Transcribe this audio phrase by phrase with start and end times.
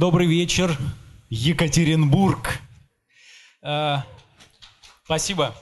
[0.00, 0.78] Добрый вечер,
[1.28, 2.58] Екатеринбург.
[3.60, 4.06] А,
[5.04, 5.54] спасибо.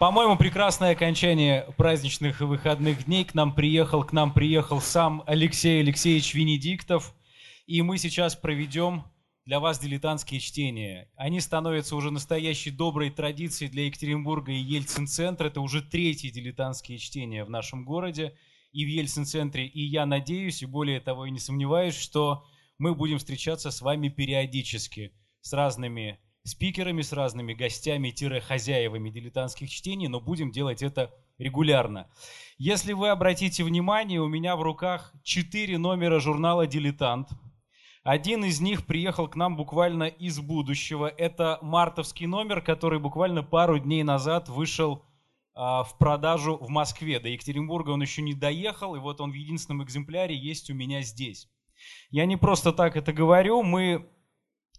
[0.00, 3.24] По-моему, прекрасное окончание праздничных выходных дней.
[3.24, 7.14] К нам приехал, к нам приехал сам Алексей Алексеевич Венедиктов.
[7.68, 9.04] И мы сейчас проведем
[9.44, 11.08] для вас дилетантские чтения.
[11.14, 15.46] Они становятся уже настоящей доброй традицией для Екатеринбурга и Ельцин-центра.
[15.46, 18.36] Это уже третьи дилетантские чтения в нашем городе
[18.72, 19.68] и в Ельцин-центре.
[19.68, 22.44] И я надеюсь, и более того, и не сомневаюсь, что
[22.78, 30.20] мы будем встречаться с вами периодически с разными спикерами, с разными гостями-хозяевами дилетантских чтений, но
[30.20, 32.08] будем делать это регулярно.
[32.58, 37.28] Если вы обратите внимание, у меня в руках четыре номера журнала «Дилетант».
[38.04, 41.08] Один из них приехал к нам буквально из будущего.
[41.08, 45.04] Это мартовский номер, который буквально пару дней назад вышел
[45.54, 47.18] а, в продажу в Москве.
[47.18, 51.02] До Екатеринбурга он еще не доехал, и вот он в единственном экземпляре есть у меня
[51.02, 51.48] здесь.
[52.10, 54.06] Я не просто так это говорю, мы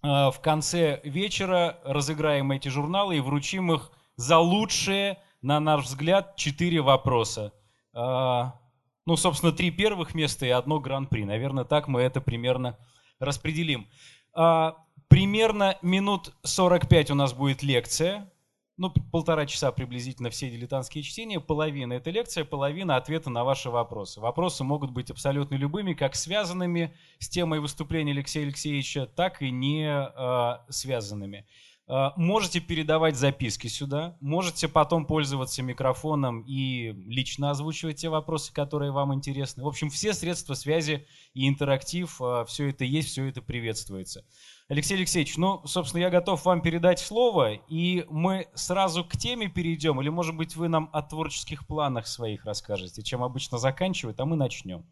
[0.02, 6.36] а, в конце вечера разыграем эти журналы и вручим их за лучшие, на наш взгляд,
[6.36, 7.54] четыре вопроса.
[7.94, 8.60] А,
[9.05, 11.26] ну, собственно, три первых места и одно гран-при.
[11.26, 12.77] Наверное, так мы это примерно
[13.20, 13.88] распределим.
[14.34, 14.76] А,
[15.08, 18.32] примерно минут 45 у нас будет лекция
[18.78, 21.40] ну, полтора часа приблизительно все дилетантские чтения.
[21.40, 24.20] Половина— это лекция, половина— ответы на ваши вопросы.
[24.20, 29.88] Вопросы могут быть абсолютно любыми, как связанными с темой выступления Алексея Алексеевича, так и не
[29.90, 31.48] э, связанными.
[31.88, 38.92] Э, можете передавать записки сюда, можете потом пользоваться микрофоном и лично озвучивать те вопросы, которые
[38.92, 39.64] вам интересны.
[39.64, 44.24] В общем, все средства связи и интерактив, э, все это есть, все это приветствуется.
[44.70, 50.01] Алексей Алексеевич, ну, собственно, я готов вам передать слово, и мы сразу к теме перейдем,
[50.01, 54.35] или, может быть, вы нам о творческих планах своих расскажете, чем обычно заканчивают, а мы
[54.35, 54.85] начнем.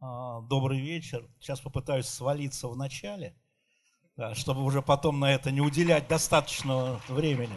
[0.00, 1.26] А, добрый вечер.
[1.40, 3.34] Сейчас попытаюсь свалиться в начале,
[4.34, 7.56] чтобы уже потом на это не уделять достаточно времени.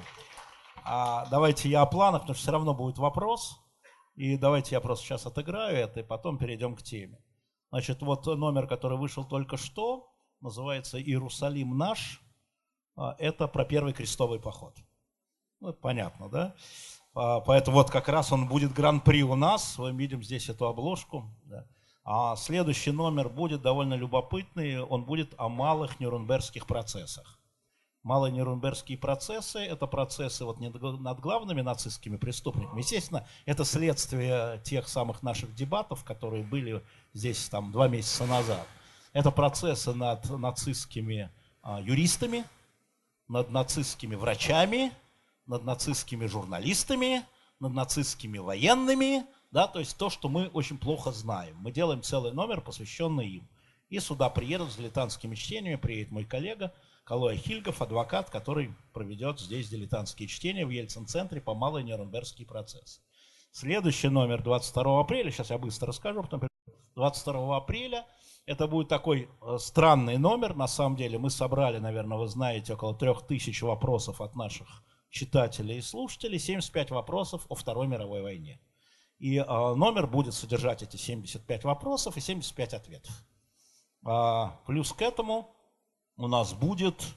[0.85, 3.59] А давайте я о планах, потому что все равно будет вопрос.
[4.16, 7.19] И давайте я просто сейчас отыграю это, и потом перейдем к теме.
[7.69, 12.22] Значит, вот номер, который вышел только что, называется «Иерусалим наш».
[12.96, 14.75] А, это про первый крестовый поход.
[15.59, 16.56] Ну, это понятно, да?
[17.13, 19.78] А, поэтому вот как раз он будет гран-при у нас.
[19.78, 21.25] Мы видим здесь эту обложку.
[21.45, 21.66] Да.
[22.03, 24.79] А следующий номер будет довольно любопытный.
[24.81, 27.40] Он будет о малых нюрнбергских процессах.
[28.03, 32.78] Малые нюрнбергские процессы– это процессы вот над главными нацистскими преступниками.
[32.78, 38.68] Естественно, это следствие тех самых наших дебатов, которые были здесь там два месяца назад.
[39.15, 41.31] Это процессы над нацистскими
[41.61, 42.43] а, юристами,
[43.29, 44.91] над нацистскими врачами,
[45.45, 47.23] над нацистскими журналистами,
[47.61, 51.55] над нацистскими военными, да, то есть то, что мы очень плохо знаем.
[51.61, 53.47] Мы делаем целый номер, посвященный им.
[53.87, 56.73] И сюда приедут с дилетантскими чтениями, приедет мой коллега
[57.05, 62.99] Калоя Хильгов, адвокат, который проведет здесь дилетантские чтения в Ельцин-центре по малой Нюрнбергский процесс.
[63.53, 66.49] Следующий номер 22 апреля, сейчас я быстро расскажу, потом
[66.95, 68.05] 22 апреля
[68.45, 71.17] это будет такой э, странный номер, на самом деле.
[71.17, 74.67] Мы собрали, наверное, вы знаете, около трех тысяч вопросов от наших
[75.09, 78.59] читателей и слушателей, 75 вопросов о Второй мировой войне.
[79.17, 83.13] И э, номер будет содержать эти 75 вопросов и 75 ответов.
[84.06, 85.50] А, плюс к этому
[86.17, 87.16] у нас будет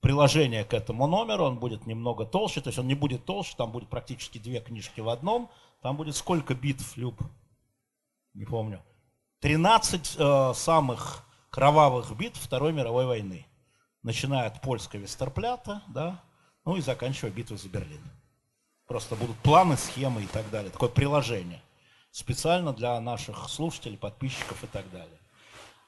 [0.00, 3.72] приложение к этому номеру, он будет немного толще, то есть он не будет толще, там
[3.72, 5.50] будет практически две книжки в одном.
[5.82, 7.20] Там будет сколько битв, Люб?
[8.34, 8.82] Не помню.
[9.40, 13.46] 13 э, самых кровавых битв Второй мировой войны.
[14.02, 16.22] Начиная от польской Вестерплята, да,
[16.64, 18.02] ну и заканчивая битвой за Берлин.
[18.86, 20.70] Просто будут планы, схемы и так далее.
[20.70, 21.62] Такое приложение.
[22.10, 25.18] Специально для наших слушателей, подписчиков и так далее.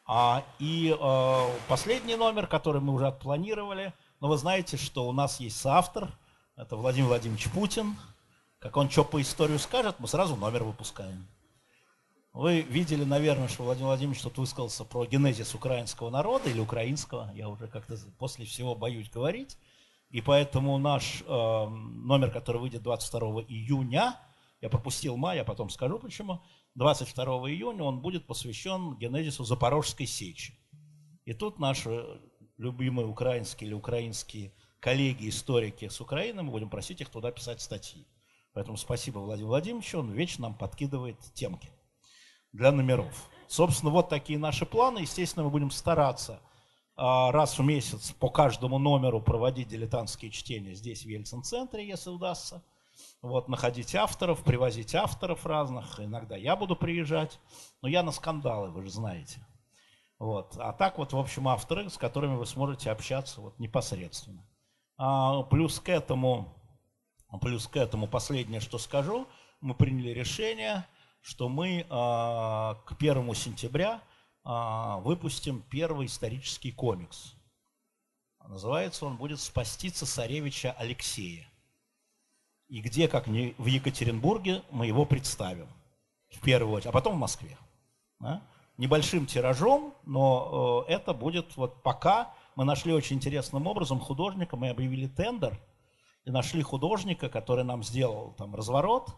[0.06, 5.41] А, и э, последний номер, который мы уже отпланировали, но вы знаете, что у нас
[5.41, 6.10] есть соавтор,
[6.56, 7.97] это Владимир Владимирович Путин.
[8.59, 11.27] Как он что по историю скажет, мы сразу номер выпускаем.
[12.33, 17.33] Вы видели, наверное, что Владимир Владимирович тут высказался про генезис украинского народа или украинского.
[17.35, 19.59] Я уже как-то после всего боюсь говорить.
[20.10, 24.16] И поэтому наш э, номер, который выйдет 22 июня,
[24.60, 26.41] я пропустил май, я потом скажу почему,
[26.77, 30.54] 22 июня он будет посвящен генезису Запорожской сечи.
[31.25, 32.21] И тут наши
[32.59, 38.07] любимые украинские или украинские коллеги, историки с Украины, мы будем просить их туда писать статьи.
[38.53, 41.71] Поэтому спасибо Владимиру Владимировичу, он вечно нам подкидывает темки
[42.53, 43.31] для номеров.
[43.47, 45.01] Собственно, вот такие наши планы.
[45.01, 46.41] Естественно, мы будем стараться
[46.97, 52.63] а, раз в месяц по каждому номеру проводить дилетантские чтения здесь, в Ельцин-центре, если удастся.
[53.23, 56.01] Вот, находить авторов, привозить авторов разных.
[56.01, 57.41] Иногда я буду приезжать.
[57.83, 59.45] Но я на скандалы, вы же знаете.
[60.19, 60.57] Вот.
[60.59, 64.47] А так вот, в общем, авторы, с которыми вы сможете общаться вот непосредственно.
[64.99, 66.55] А, плюс к этому,
[67.41, 69.27] плюс к этому последнее, что скажу,
[69.63, 70.87] мы приняли решение,
[71.21, 74.01] что мы а, к первому сентября
[74.45, 77.34] а, выпустим первый исторический комикс.
[78.49, 81.47] Называется он будет «Спасти цесаревича Алексея».
[82.69, 85.69] И где, как не в Екатеринбурге, мы его представим.
[86.31, 87.59] В первую очередь, а потом в Москве.
[88.21, 88.43] Да?
[88.77, 94.71] Небольшим тиражом, но э, это будет вот пока мы нашли очень интересным образом художника, мы
[94.71, 95.61] объявили тендер
[96.25, 99.09] и нашли художника, который нам сделал там разворот.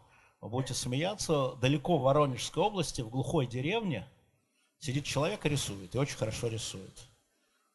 [0.42, 4.06] Вы будете смеяться, далеко в Воронежской области, в глухой деревне,
[4.78, 7.08] сидит человек и рисует, и очень хорошо рисует.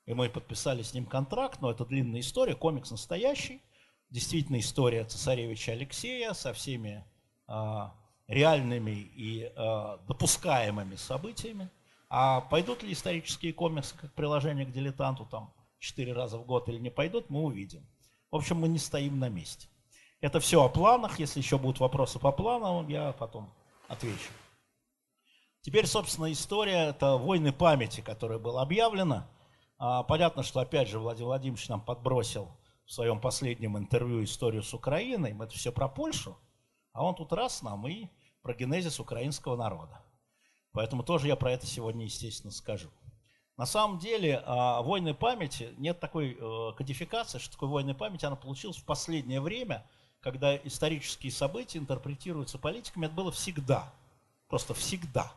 [0.06, 3.62] И мы подписали с ним контракт, но это длинная история, комикс настоящий
[4.10, 7.04] действительно история цесаревича Алексея со всеми
[7.48, 7.90] э,
[8.28, 11.70] реальными и э, допускаемыми событиями.
[12.10, 16.80] А пойдут ли исторические комиксы как приложение к дилетанту там четыре раза в год или
[16.80, 17.86] не пойдут, мы увидим.
[18.32, 19.68] В общем, мы не стоим на месте.
[20.20, 21.20] Это все о планах.
[21.20, 23.54] Если еще будут вопросы по планам, я потом
[23.88, 24.32] отвечу.
[25.62, 29.28] Теперь, собственно, история– это «Войны памяти», которая была объявлена.
[29.78, 32.50] А, понятно, что, опять же, Владимир Владимирович нам подбросил
[32.86, 36.38] в своем последнем интервью историю с Украиной, мы это все про Польшу,
[36.94, 38.08] а он тут раз нам и
[38.42, 40.02] про генезис украинского народа.
[40.72, 42.90] Поэтому тоже я про это сегодня, естественно, скажу.
[43.58, 48.36] На самом деле, а, войны памяти, нет такой э, кодификации, что такое войны памяти, она
[48.36, 49.86] получилась в последнее время,
[50.30, 53.94] когда исторические события интерпретируются политиками, это было всегда,
[54.48, 55.32] просто всегда.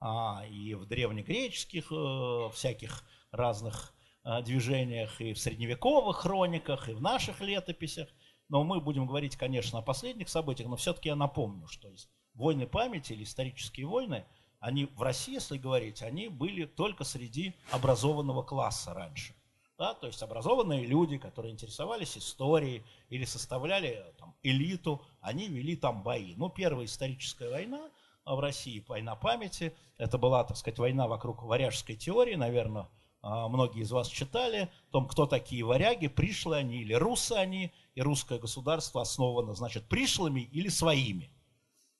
[0.00, 3.02] А, и в древнегреческих э, всяких
[3.32, 8.08] разных Э, движениях и в средневековых хрониках, и в наших летописях.
[8.50, 11.90] Но мы будем говорить, конечно, о последних событиях, но все-таки я напомню, что
[12.34, 14.26] войны памяти или исторические войны,
[14.58, 19.34] они в России, если говорить, они были только среди образованного класса раньше.
[19.80, 26.02] Да, то есть образованные люди, которые интересовались историей или составляли там, элиту, они вели там
[26.02, 26.34] бои.
[26.36, 27.88] Ну, первая историческая война
[28.26, 32.90] в России, война памяти, это была, так сказать, война вокруг варяжской теории, наверное,
[33.22, 37.72] а, многие из вас читали, о том, кто такие варяги, пришлые они или русы они,
[37.94, 41.30] и русское государство основано, значит, пришлыми или своими.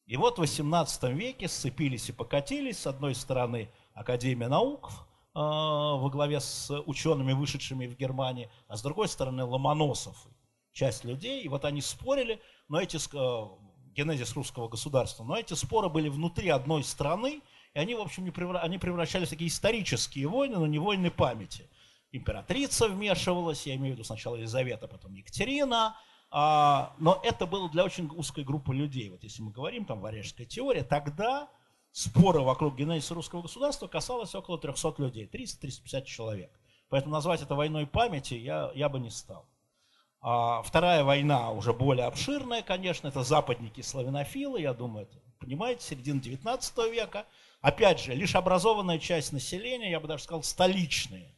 [0.04, 6.08] И вот в 18 веке сцепились и покатились, с одной стороны, Академия наук э, во
[6.10, 10.16] главе с учеными, вышедшими в Германии, а с другой стороны Ломоносов,
[10.72, 13.48] часть людей, и вот они спорили, но эти, э,
[13.94, 17.42] генезис русского государства, но эти споры были внутри одной страны,
[17.74, 18.58] и они, в общем, не превра...
[18.58, 21.68] они превращались в такие исторические войны, но не войны памяти.
[22.12, 25.96] Императрица вмешивалась, я имею в виду сначала Елизавета, потом Екатерина,
[26.32, 29.10] а, но это было для очень узкой группы людей.
[29.10, 31.48] Вот если мы говорим, там, варяжская теория, тогда
[31.92, 36.50] споры вокруг генезиса русского государства касалось около 300 людей, 300-350 человек.
[36.88, 39.48] Поэтому назвать это войной памяти я, я бы не стал.
[40.20, 46.20] А вторая война уже более обширная, конечно, это западники славянофилы, я думаю, это, понимаете, середина
[46.20, 47.26] 19 века.
[47.62, 51.34] Опять же, лишь образованная часть населения, я бы даже сказал, столичные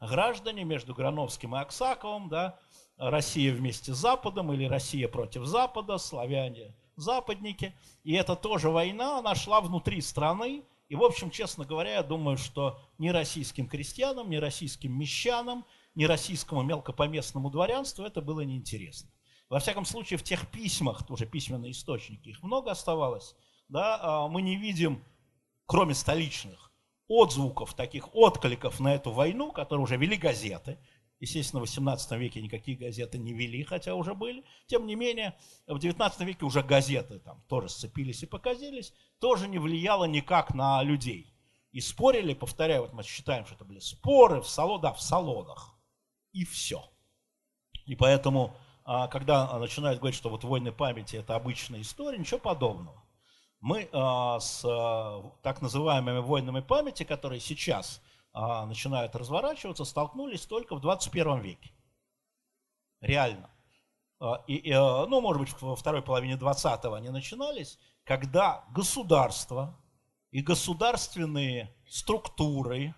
[0.00, 2.58] граждане между Грановским и Аксаковым, да,
[2.96, 7.74] Россия вместе с Западом или Россия против Запада, славяне, западники.
[8.04, 10.62] И это тоже война, она шла внутри страны.
[10.88, 16.04] И, в общем, честно говоря, я думаю, что ни российским крестьянам, ни российским мещанам, ни
[16.04, 19.10] российскому мелкопоместному дворянству это было неинтересно.
[19.50, 23.34] Во всяком случае, в тех письмах, тоже письменные источники, их много оставалось,
[23.68, 25.02] да, а мы не видим
[25.72, 26.70] кроме столичных,
[27.08, 30.78] отзвуков, таких откликов на эту войну, которые уже вели газеты.
[31.22, 34.42] Естественно, в 18 веке никакие газеты не вели, хотя уже были.
[34.66, 35.38] Тем не менее,
[35.68, 40.82] в 19 веке уже газеты там тоже сцепились и показились, тоже не влияло никак на
[40.82, 41.32] людей.
[41.70, 45.78] И спорили, повторяю, вот мы считаем, что это были споры в салонах, да, в салонах.
[46.32, 46.90] И все.
[47.86, 53.00] И поэтому, а, когда начинают говорить, что вот войны памяти это обычная история, ничего подобного
[53.60, 60.74] мы а, с а, так называемыми войнами памяти, которые сейчас а, начинают разворачиваться, столкнулись только
[60.74, 61.72] в 21 веке.
[63.00, 63.50] Реально.
[64.46, 69.76] И, и, ну, может быть, во второй половине 20-го они начинались, когда государство
[70.30, 72.94] и государственные структуры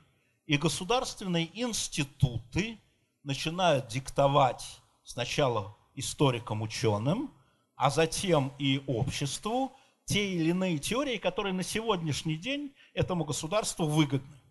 [0.47, 2.79] и государственные институты
[3.23, 7.33] начинают диктовать сначала историкам-ученым,
[7.77, 9.73] а затем и обществу
[10.05, 14.44] те или иные теории, которые на сегодняшний день этому государству выгодны.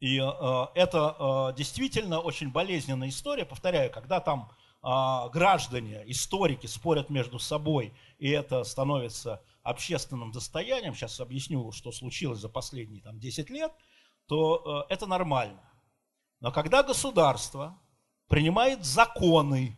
[0.00, 3.44] И э, это э, действительно очень болезненная история.
[3.44, 4.50] Повторяю, когда там
[4.82, 12.38] э, граждане, историки спорят между собой, и это становится общественным достоянием, сейчас объясню, что случилось
[12.38, 13.72] за последние там, 10 лет,
[14.26, 15.62] то э, это нормально.
[16.40, 17.78] Но когда государство
[18.28, 19.76] принимает законы,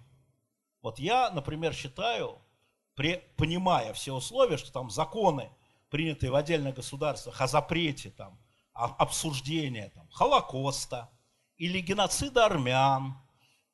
[0.82, 2.38] вот я, например, считаю,
[2.94, 5.50] при, понимая все условия, что там законы,
[5.90, 8.38] принятые в отдельных государствах о запрете там,
[8.86, 11.10] обсуждения там, Холокоста
[11.56, 13.18] или геноцида армян,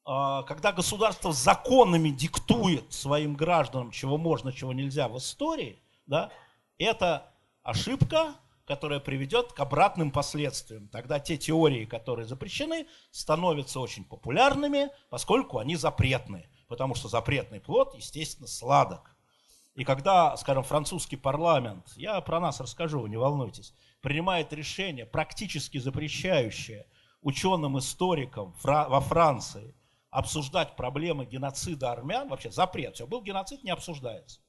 [0.05, 6.31] а, когда государство законами диктует своим гражданам, чего можно, чего нельзя в истории, да,
[6.79, 7.33] это
[7.63, 8.35] ошибка,
[8.67, 10.89] которая приведет к обратным последствиям.
[10.89, 16.49] Тогда те теории, которые запрещены, становятся очень популярными, поскольку они запретные.
[16.67, 19.15] Потому что запретный плод, естественно, сладок.
[19.75, 26.87] И когда, скажем, французский парламент, я про нас расскажу, не волнуйтесь, принимает решение, практически запрещающее
[27.23, 29.75] ученым-историкам во Франции
[30.11, 34.41] обсуждать проблемы геноцида армян, вообще запрет, все, был геноцид, не обсуждается.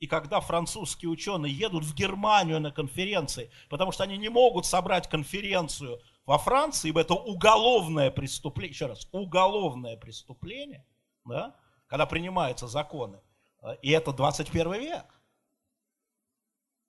[0.00, 5.08] И когда французские ученые едут в Германию на конференции, потому что они не могут собрать
[5.08, 10.84] конференцию во Франции, ибо это уголовное преступление, еще раз, уголовное преступление,
[11.24, 11.54] да,
[11.86, 13.20] когда принимаются законы,
[13.62, 15.04] э, и это 21 век.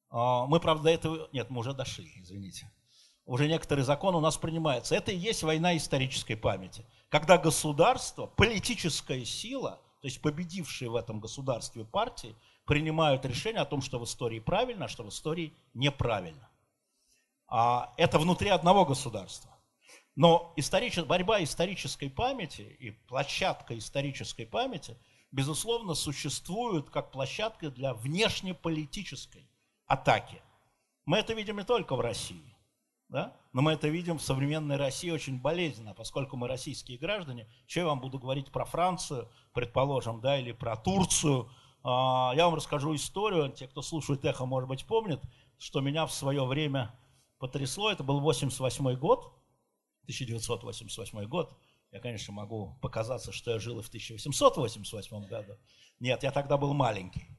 [0.09, 1.29] А, мы, правда, до этого...
[1.31, 2.71] Нет, мы уже дошли, извините.
[3.25, 4.95] Уже некоторые законы у нас принимаются.
[4.95, 6.85] Это и есть война исторической памяти.
[7.09, 12.35] Когда государство, политическая сила, то есть победившие в этом государстве партии,
[12.65, 16.49] принимают решение о том, что в истории правильно, а что в истории неправильно.
[17.47, 19.55] А это внутри одного государства.
[20.15, 20.97] Но историч...
[20.99, 24.97] борьба исторической памяти и площадка исторической памяти,
[25.31, 29.48] безусловно, существуют как площадка для внешнеполитической
[29.89, 30.41] атаки.
[31.05, 32.55] Мы это видим не только в России,
[33.09, 33.35] да?
[33.51, 37.49] но мы это видим в современной России очень болезненно, поскольку мы российские граждане.
[37.67, 41.49] Что я вам буду говорить про Францию, предположим, да, или про Турцию,
[41.83, 43.51] а, я вам расскажу историю.
[43.51, 45.21] Те, кто слушает эхо, может быть, помнят,
[45.57, 46.95] что меня в свое время
[47.39, 47.91] потрясло.
[47.91, 49.33] Это был 88 год,
[50.03, 51.57] 1988 год.
[51.91, 55.57] Я, конечно, могу показаться, что я жил и в 1888 году.
[55.99, 57.38] Нет, я тогда был маленький.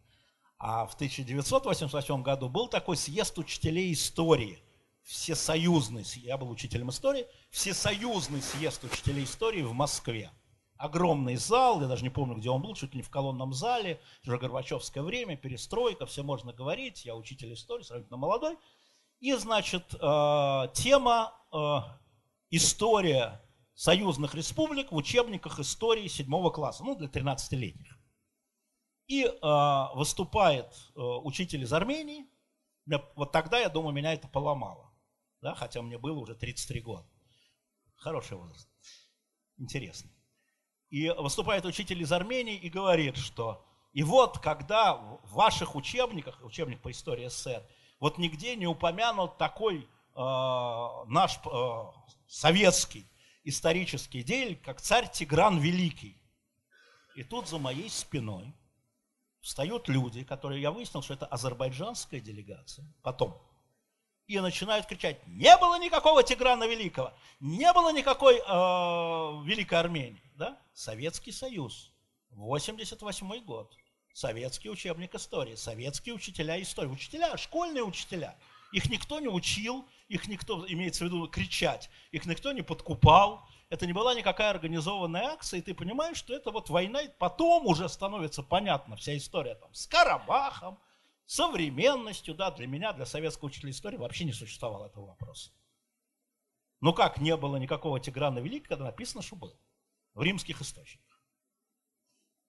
[0.63, 4.63] А в 1988 году был такой съезд учителей истории,
[5.05, 10.31] всесоюзный, я был учителем истории, всесоюзный съезд учителей истории в Москве.
[10.77, 14.03] Огромный зал, я даже не помню, где он был, чуть ли не в колонном зале,
[14.27, 18.59] уже Горбачевское время, перестройка, все можно говорить, я учитель истории, сравнительно молодой.
[19.19, 21.79] И, значит, э, тема э,
[22.51, 23.41] «История
[23.75, 28.00] союзных республик в учебниках истории седьмого класса», ну, для 13-летних.
[29.11, 32.27] И э, выступает учитель из Армении,
[33.17, 34.93] вот тогда, я думаю, меня это поломало,
[35.43, 37.09] да, хотя мне было уже 33 года.
[37.97, 38.69] Хороший возраст,
[39.59, 40.09] интересно.
[40.91, 46.81] И выступает учитель из Армении и говорит, что и вот когда в ваших учебниках, учебник
[46.81, 47.67] по истории СССР,
[47.99, 51.83] вот нигде не упомянут такой э, наш э,
[52.29, 53.11] советский
[53.43, 56.17] исторический деятель, как царь Тигран Великий.
[57.17, 58.55] И тут за моей спиной
[59.41, 63.41] встают люди, которые я выяснил, что это азербайджанская делегация, потом,
[64.27, 68.41] и начинают кричать, не было никакого Тиграна Великого, не было никакой э,
[69.45, 70.23] Великой Армении.
[70.37, 70.57] Да?
[70.73, 71.93] Советский Союз,
[72.31, 73.75] 88 год,
[74.13, 78.37] советский учебник истории, советские учителя истории, учителя, школьные учителя.
[78.73, 83.87] Их никто не учил, их никто, имеется в виду кричать, их никто не подкупал, это
[83.87, 88.43] не была никакая организованная акция, и ты понимаешь, что это вот война, потом уже становится
[88.43, 90.79] понятна вся история там, с Карабахом,
[91.25, 95.53] современностью, да, для меня, для советского учителя истории вообще не существовало этого вопроса.
[96.81, 99.57] Ну как не было никакого Тиграна Великого, когда написано, что был
[100.15, 101.23] в римских источниках.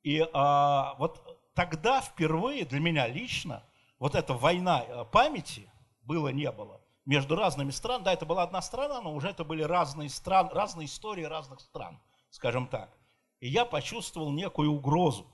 [0.01, 3.63] И а, вот тогда впервые для меня лично
[3.99, 8.05] вот эта война э, памяти было не было между разными странами.
[8.05, 11.99] Да, это была одна страна, но уже это были разные страны, разные истории разных стран,
[12.29, 12.95] скажем так.
[13.39, 15.27] И я почувствовал некую угрозу.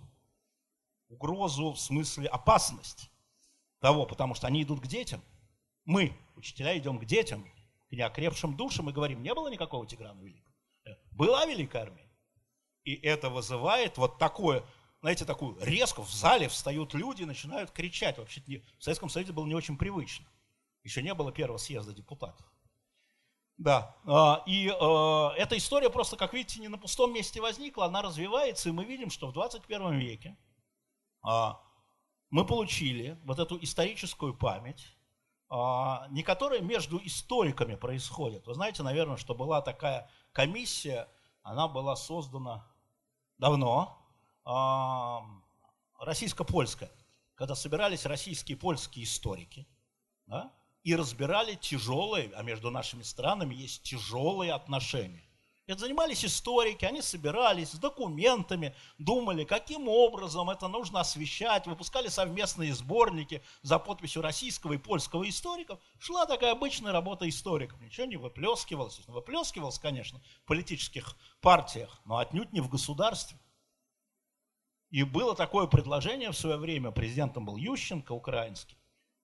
[1.09, 3.09] Угрозу в смысле опасность
[3.79, 5.21] того, потому что они идут к детям.
[5.85, 7.45] Мы, учителя, идем к детям,
[7.89, 10.53] к неокрепшим душам и говорим, не было никакого Тиграна Великого.
[10.85, 12.09] Э, была Великая Армия.
[12.83, 14.63] И это вызывает вот такое,
[15.01, 18.17] знаете, такую резко в зале встают люди и начинают кричать.
[18.17, 18.41] Вообще
[18.79, 20.25] в Советском Союзе было не очень привычно.
[20.87, 22.45] Еще не было первого съезда депутатов.
[23.57, 28.01] Да, а, и э, эта история просто, как видите, не на пустом месте возникла, она
[28.01, 30.37] развивается, и мы видим, что в 21 веке
[31.21, 31.59] а,
[32.29, 34.95] мы получили вот эту историческую память,
[35.49, 38.47] а, не которая между историками происходит.
[38.47, 41.09] Вы знаете, наверное, что была такая комиссия,
[41.41, 42.65] она была создана
[43.39, 43.97] давно,
[44.45, 45.21] а,
[45.99, 46.91] российско-польская,
[47.35, 49.67] когда собирались российские и польские историки,
[50.27, 50.53] да,
[50.83, 55.27] и разбирали тяжелые, а между нашими странами есть тяжелые отношения.
[55.67, 62.73] Это занимались историки, они собирались с документами, думали, каким образом это нужно освещать, выпускали совместные
[62.73, 65.81] сборники за подписью российского и польского историков.
[65.99, 69.01] Шла такая обычная работа историков, ничего не выплескивалось.
[69.07, 73.37] Выплескивалось, конечно, в политических партиях, но отнюдь не в государстве.
[74.89, 78.77] И было такое предложение в свое время, президентом был Ющенко, украинский,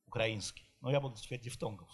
[0.08, 0.66] украинский.
[0.84, 1.88] Но я буду теперь дифтонгом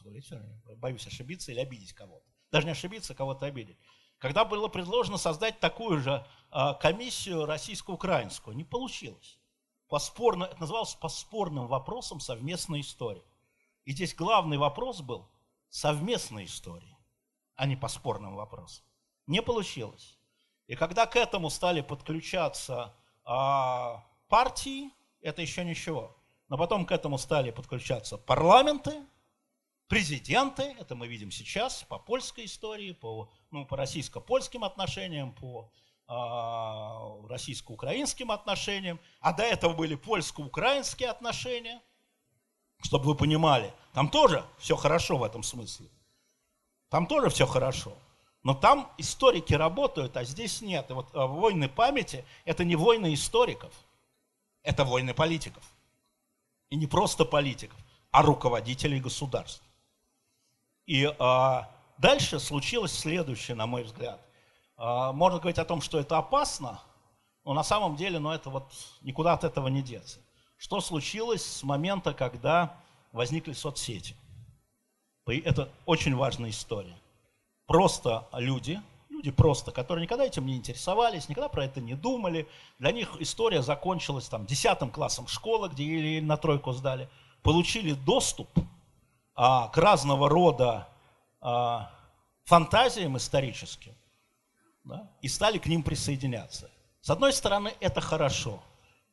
[0.76, 2.26] боюсь ошибиться или обидеть кого-то.
[2.52, 3.78] Даже не ошибиться, кого-то обидеть
[4.20, 8.56] когда было предложено создать такую же а, комиссию российско-украинскую.
[8.56, 9.40] Не получилось.
[9.88, 13.24] По спорно, это называлось по спорным вопросам совместной истории.
[13.86, 15.32] И здесь главный вопрос был
[15.70, 16.96] совместной истории,
[17.56, 18.84] а не по спорным вопросам.
[19.26, 20.20] Не получилось.
[20.68, 22.94] И когда к этому стали подключаться
[23.24, 24.92] а, партии,
[25.22, 26.16] это еще ничего.
[26.50, 28.94] Но потом к этому стали подключаться парламенты,
[29.88, 35.72] президенты, это мы видим сейчас по польской истории, по, ну, по российско-польским отношениям, по
[36.08, 41.82] э, российско-украинским отношениям, а до этого были польско-украинские отношения,
[42.82, 45.88] чтобы вы понимали, там тоже все хорошо в этом смысле.
[46.90, 47.94] Там тоже все хорошо.
[48.42, 50.90] Но там историки работают, а здесь нет.
[50.90, 53.74] И вот э, войны памяти– это не войны историков,
[54.64, 55.64] это войны политиков.
[56.70, 57.78] И не просто политиков,
[58.12, 59.64] а руководителей государств.
[60.86, 64.20] И а, дальше случилось следующее, на мой взгляд.
[64.78, 66.80] А, можно говорить о том, что это опасно,
[67.44, 68.72] но на самом деле, ну, это вот
[69.02, 70.20] никуда от этого не деться.
[70.58, 72.78] Что случилось с момента, когда
[73.12, 74.16] возникли соцсети?
[75.26, 76.98] Это очень важная история.
[77.66, 78.82] Просто люди,
[79.20, 82.48] люди просто, которые никогда этим не интересовались, никогда про это не думали,
[82.80, 87.10] для них история закончилась там десятым классом школы, где или на тройку сдали,
[87.44, 88.48] получили доступ
[89.36, 90.88] а, к разного рода
[91.42, 91.92] а,
[92.46, 93.94] фантазиям историческим
[94.86, 96.70] да, и стали к ним присоединяться.
[97.02, 98.64] С одной стороны, это хорошо.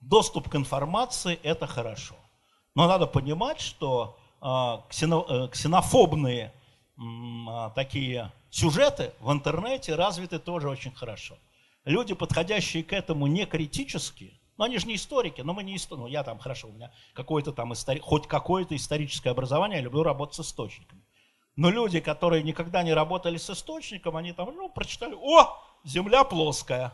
[0.01, 2.15] Доступ к информации– это хорошо.
[2.77, 6.53] Но надо понимать, что а, ксено, э, ксенофобные
[7.75, 11.37] такие сюжеты в интернете развиты тоже очень хорошо.
[11.85, 16.03] Люди, подходящие к этому не критически, но они же не историки, но мы не историки.
[16.03, 18.01] Ну, я там, хорошо, у меня какое-то там истори...
[18.01, 21.03] хоть какое-то историческое образование, я люблю работать с источниками.
[21.55, 26.93] Но люди, которые никогда не работали с источником, они там, ну, прочитали, о, земля плоская.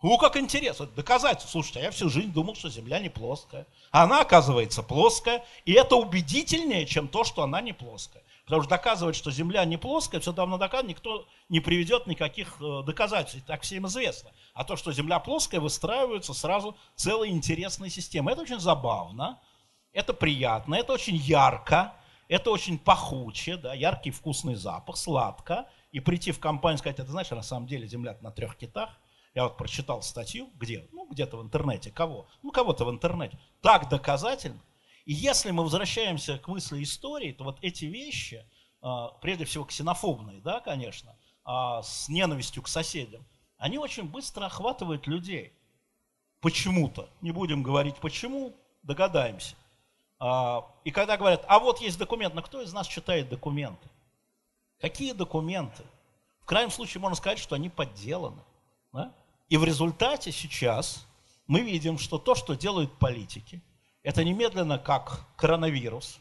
[0.00, 1.50] О, как интересно, доказательство.
[1.50, 3.66] Слушайте, а я всю жизнь думал, что Земля не плоская.
[3.90, 5.44] А она, оказывается, плоская.
[5.64, 8.22] И это убедительнее, чем то, что она не плоская.
[8.46, 12.82] Потому что доказывать, что Земля не плоская, все давно доказано, никто не приведет никаких э,
[12.86, 13.44] доказательств.
[13.44, 14.30] Так всем известно.
[14.54, 18.30] А то, что Земля плоская, выстраиваются сразу целые интересные системы.
[18.30, 19.40] Это очень забавно,
[19.92, 21.94] это приятно, это очень ярко,
[22.28, 25.68] это очень пахуче, да, яркий вкусный запах, сладко.
[25.90, 28.90] И прийти в компанию и сказать, это знаешь, на самом деле Земля на трех китах.
[29.34, 30.86] Я вот прочитал статью, где?
[30.92, 31.90] Ну, где-то в интернете.
[31.90, 32.28] Кого?
[32.44, 33.38] Ну, кого-то в интернете.
[33.60, 34.60] Так доказательно.
[35.06, 38.44] И если мы возвращаемся к мысли истории, то вот эти вещи,
[38.82, 43.24] а, прежде всего ксенофобные, да, конечно, а, с ненавистью к соседям,
[43.56, 45.52] они очень быстро охватывают людей.
[46.40, 47.08] Почему-то.
[47.20, 49.54] Не будем говорить почему, догадаемся.
[50.18, 53.88] А, и когда говорят, а вот есть документ, но кто из нас читает документы?
[54.80, 55.84] Какие документы?
[56.40, 58.42] В крайнем случае можно сказать, что они подделаны.
[58.92, 59.14] Да?
[59.48, 61.06] И в результате сейчас
[61.46, 63.62] мы видим, что то, что делают политики–
[64.06, 66.20] это немедленно, как коронавирус,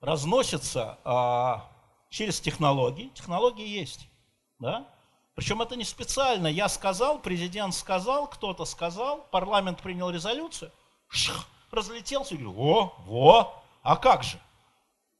[0.00, 1.70] разносится а,
[2.08, 3.10] через технологии.
[3.14, 4.08] Технологии есть.
[4.58, 4.88] Да?
[5.34, 6.46] Причем это не специально.
[6.46, 10.72] Я сказал, президент сказал, кто-то сказал, парламент принял резолюцию,
[11.08, 14.40] шх, разлетелся и говорю, о, во, а как же?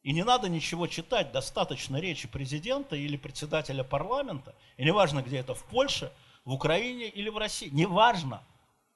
[0.03, 5.55] И не надо ничего читать, достаточно речи президента или председателя парламента, и неважно, где это,
[5.55, 6.11] в Польше,
[6.47, 8.43] в Украине или в России, неважно,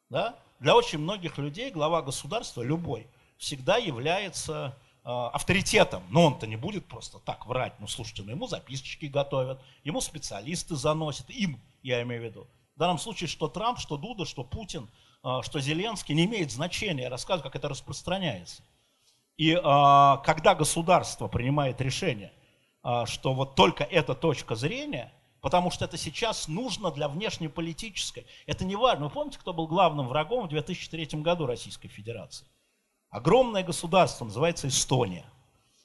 [0.08, 0.38] да?
[0.62, 6.04] Для очень многих людей глава государства, любой, всегда является э, авторитетом.
[6.08, 7.72] Но он-то не будет просто так врать.
[7.80, 12.46] Ну, слушайте, ну ему записочки готовят, ему специалисты заносят, им, я имею в виду.
[12.76, 14.88] В данном случае, что Трамп, что Дуда, что Путин,
[15.24, 17.02] э, что Зеленский, не имеет значения.
[17.02, 18.62] Я рассказываю, как это распространяется.
[19.36, 22.32] И э, когда государство принимает решение,
[23.04, 28.26] что вот только эта точка зрения– потому что это сейчас нужно для внешнеполитической.
[28.46, 29.06] Это не важно.
[29.06, 32.46] Вы помните, кто был главным врагом в 2003 году Российской Федерации?
[33.10, 35.26] Огромное государство, называется Эстония.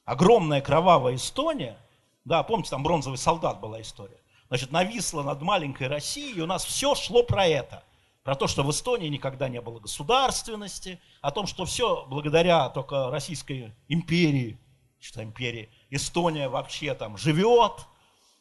[0.05, 1.77] Огромная кровавая Эстония,
[2.23, 6.63] да, помните, там бронзовый солдат была история, значит, нависла над маленькой Россией, и у нас
[6.63, 7.83] все шло про это.
[8.23, 13.09] Про то, что в Эстонии никогда не было государственности, о том, что все благодаря только
[13.09, 14.57] Российской империи,
[14.99, 15.69] что империи.
[15.89, 17.87] Эстония вообще там живет,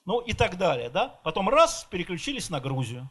[0.07, 1.09] ну и так далее, да.
[1.25, 3.11] Потом раз, переключились на Грузию.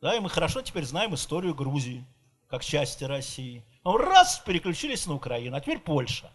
[0.00, 2.04] Да, и мы хорошо теперь знаем историю Грузии,
[2.48, 3.62] как части России.
[3.84, 6.30] Ну, раз, переключились на Украину, а теперь Польша.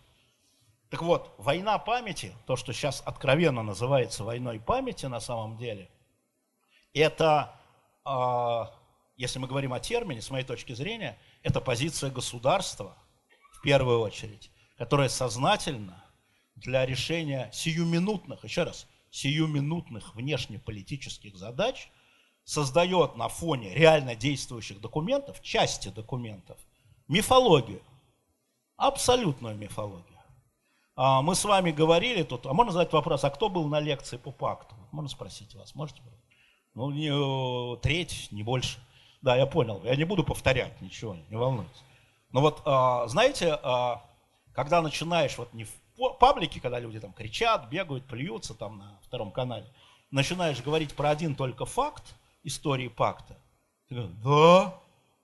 [0.92, 5.90] Так вот, война памяти, то, что сейчас откровенно называется войной памяти на самом деле,
[6.94, 7.56] это,
[8.06, 8.66] э,
[9.18, 12.96] если мы говорим о термине, с моей точки зрения, это позиция государства,
[13.52, 16.04] в первую очередь, которая сознательно
[16.56, 21.90] для решения сиюминутных, еще раз, сиюминутных внешнеполитических задач
[22.44, 26.58] создает на фоне реально действующих документов, части документов,
[27.08, 27.82] мифологию,
[28.76, 30.20] абсолютную мифологию.
[30.98, 34.18] А, мы с вами говорили тут, а можно задать вопрос, а кто был на лекции
[34.18, 34.76] по пакту?
[34.92, 36.02] Можно спросить вас, можете?
[36.74, 38.80] Ну, не э, треть, не больше.
[39.22, 41.84] Да, я понял, я не буду повторять ничего, не волнуйтесь.
[42.32, 44.04] Но вот, а, знаете, а,
[44.54, 45.66] когда начинаешь, вот не
[46.20, 49.66] паблике, когда люди там кричат, бегают, плюются там на втором канале,
[50.12, 53.38] начинаешь говорить про один только факт истории пакта,
[53.88, 54.80] ты говоришь, да,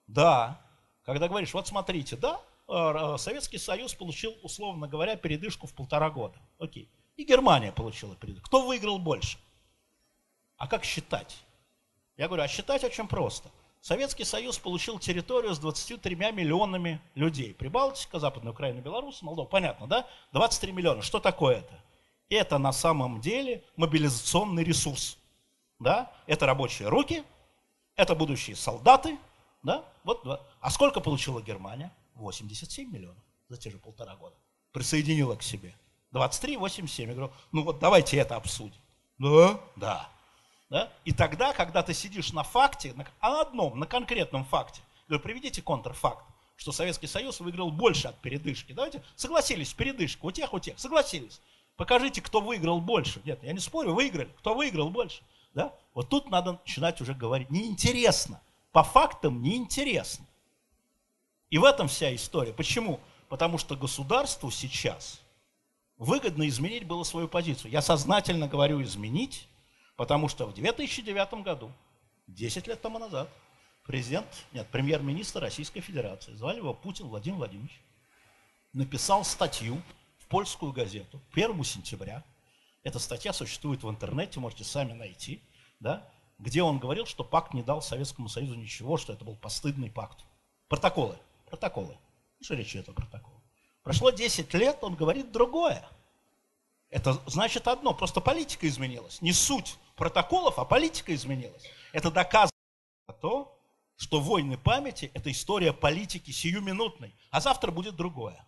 [0.08, 0.62] да.
[1.04, 2.40] Когда говоришь, вот смотрите, да,
[2.72, 6.38] Э, Советский Союз получил, условно говоря, передышку в полтора года.
[6.58, 6.90] Окей.
[7.18, 8.48] И Германия получила передышку.
[8.48, 9.38] Кто выиграл больше?
[10.58, 11.38] А как считать?
[12.16, 13.50] Я говорю, а считать очень просто.
[13.82, 17.54] Советский Союз получил территорию с 23 миллионами людей.
[17.54, 19.48] Прибалтика, Западная Украина, Беларусь, Молдова.
[19.48, 20.08] Понятно, да?
[20.34, 21.02] 23 миллиона.
[21.02, 21.80] Что такое это?
[22.30, 25.18] Это на самом деле мобилизационный ресурс.
[25.80, 26.12] Да?
[26.28, 27.24] Это рабочие руки,
[27.96, 29.18] это будущие солдаты.
[29.64, 29.84] Да?
[30.04, 30.24] Вот,
[30.60, 31.92] а сколько получила Германия?
[32.16, 34.36] 87 миллионов за те же полтора года.
[34.74, 35.74] Присоединила к себе.
[36.12, 37.10] 23, 87.
[37.10, 38.80] Я говорю, ну вот давайте это обсудим.
[39.18, 39.60] Да?
[39.76, 40.10] Да.
[40.72, 40.90] Да?
[41.04, 43.06] И тогда, когда ты сидишь на факте, на,
[43.42, 48.72] одном, на конкретном факте, говорю, приведите контрфакт, что Советский Союз выиграл больше от передышки.
[48.72, 51.42] Давайте согласились, передышка, у тех, у тех, согласились.
[51.76, 53.22] Покажите, кто выиграл больше.
[53.26, 54.30] Нет, я не спорю, выиграли.
[54.38, 55.22] Кто выиграл больше?
[55.54, 55.74] Да?
[55.94, 57.50] Вот тут надо начинать уже говорить.
[57.50, 58.42] Неинтересно.
[58.72, 60.26] По фактам неинтересно.
[61.50, 62.54] И в этом вся история.
[62.54, 63.02] Почему?
[63.28, 65.20] Потому что государству сейчас
[65.98, 67.72] выгодно изменить было свою позицию.
[67.72, 69.50] Я сознательно говорю изменить,
[70.02, 71.72] потому что в 2009 году,
[72.26, 73.30] 10 лет тому назад,
[73.86, 77.80] президент, нет, премьер-министр Российской Федерации, звали его Путин Владимир Владимирович,
[78.74, 79.80] написал статью
[80.18, 82.24] в польскую газету 1 сентября.
[82.82, 85.44] Эта статья существует в интернете, можете сами найти,
[85.80, 86.10] да,
[86.40, 90.26] где он говорил, что пакт не дал Советскому Союзу ничего, что это был постыдный пакт.
[90.68, 91.16] Протоколы
[91.48, 91.96] протоколы.
[92.42, 93.38] Что речь идет о протоколе?
[93.84, 95.88] Прошло 10 лет, он говорит другое.
[96.90, 99.22] Это значит одно, просто политика изменилась.
[99.22, 101.64] Не суть протоколов, а политика изменилась.
[101.94, 102.52] Это доказывает
[103.22, 103.56] то,
[103.98, 108.44] что войны памяти– это история политики сиюминутной, а завтра будет другое.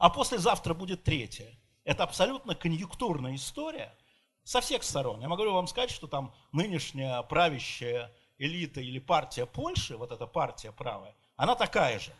[0.00, 1.56] А послезавтра будет третье.
[1.84, 3.96] Это абсолютно конъюнктурная история
[4.42, 5.20] со всех сторон.
[5.20, 10.72] Я могу вам сказать, что там нынешняя правящая элита или партия Польши, вот эта партия
[10.72, 12.12] правая, она такая же.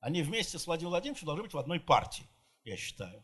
[0.00, 2.26] Они вместе с Владимиром Владимировичем должны быть в одной партии,
[2.64, 3.22] я считаю.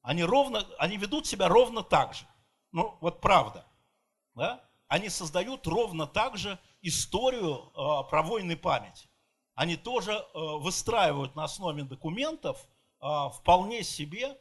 [0.00, 2.24] Они, ровно, они ведут себя ровно так же.
[2.72, 3.66] Ну, вот правда.
[4.34, 4.64] Да?
[4.88, 9.08] Они создают ровно так же историю э, про войны памяти.
[9.54, 12.66] Они тоже э, выстраивают на основе документов
[13.00, 14.36] э, вполне себе,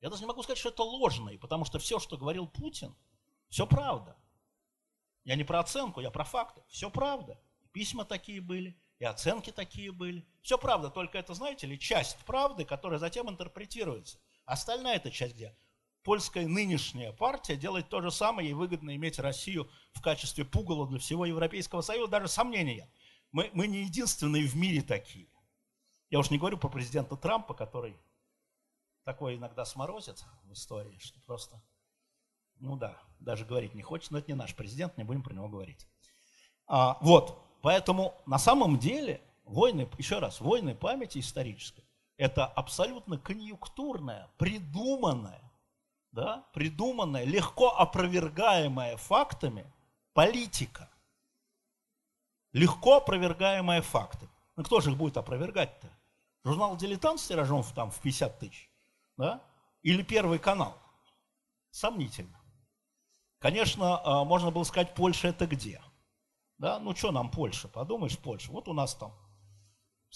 [0.00, 2.96] я даже не могу сказать, что это ложные, потому что все, что говорил Путин,
[3.48, 4.16] все правда.
[5.24, 6.62] Я не про оценку, я про факты.
[6.68, 7.38] Все правда.
[7.72, 10.26] Письма такие были, и оценки такие были.
[10.42, 14.18] Все правда, только это, знаете ли, часть правды, которая затем интерпретируется.
[14.44, 15.56] Остальная эта часть где?
[16.10, 20.98] Польская нынешняя партия делает то же самое, ей выгодно иметь Россию в качестве пугала для
[20.98, 22.90] всего Европейского Союза, даже сомнения.
[23.30, 25.28] Мы, мы не единственные в мире такие.
[26.08, 27.96] Я уж не говорю про президента Трампа, который
[29.04, 31.62] такое иногда сморозит в истории, что просто,
[32.56, 35.48] ну да, даже говорить не хочет, но это не наш президент, не будем про него
[35.48, 35.86] говорить.
[36.66, 41.84] А, вот, Поэтому на самом деле войны, еще раз, войны памяти исторической,
[42.16, 45.49] это абсолютно конъюнктурная, придуманная,
[46.12, 49.70] да, придуманная, легко опровергаемая фактами
[50.12, 50.90] политика.
[52.52, 54.28] Легко опровергаемая факты.
[54.56, 55.88] Ну кто же их будет опровергать-то?
[56.44, 58.70] Журнал «Дилетант» с тиражом там, в 50 тысяч?
[59.16, 59.42] Да?
[59.82, 60.76] Или Первый канал?
[61.70, 62.40] Сомнительно.
[63.38, 65.80] Конечно, а, можно было сказать, Польша это где?
[66.58, 68.52] Да, ну что нам Польша, подумаешь, Польша.
[68.52, 69.14] Вот у нас там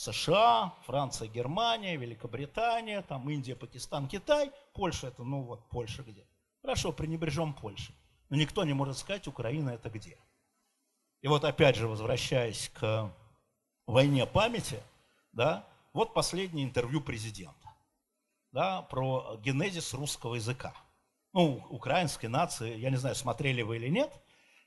[0.04, 4.52] США, Франция, Германия, Великобритания, там Индия, Пакистан, Китай.
[4.74, 6.26] Польша это, ну вот, Польша где?
[6.62, 7.94] Хорошо, пренебрежем Польшей.
[8.30, 10.18] Но никто не может сказать, Украина это где.
[11.22, 13.12] И вот опять же, возвращаясь к
[13.86, 14.80] войне памяти,
[15.32, 17.68] да, вот последнее интервью президента.
[18.54, 20.72] да, про генезис русского языка.
[21.32, 24.12] Ну, украинской нации, я не знаю, смотрели вы или нет,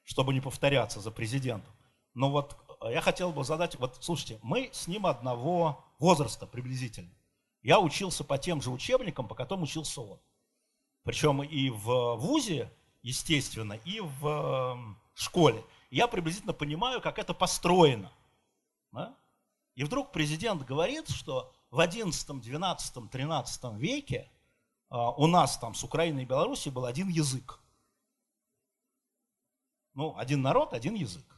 [0.04, 1.74] чтобы не повторяться за президентом.
[2.14, 7.14] Но вот я хотел бы задать, вот слушайте, мы с ним одного возраста приблизительно.
[7.62, 10.20] Я учился по тем же учебникам, по которым учился он.
[11.04, 15.64] Причем и в ВУЗе, естественно, и в эм, школе.
[15.90, 18.12] Я приблизительно понимаю, как это построено.
[18.92, 19.18] Да?
[19.76, 24.30] И вдруг президент говорит, что в 11, 12, 13 веке
[24.90, 27.60] а, у нас там с Украиной и Белоруссией был один язык.
[29.94, 31.37] Ну, один народ, один язык.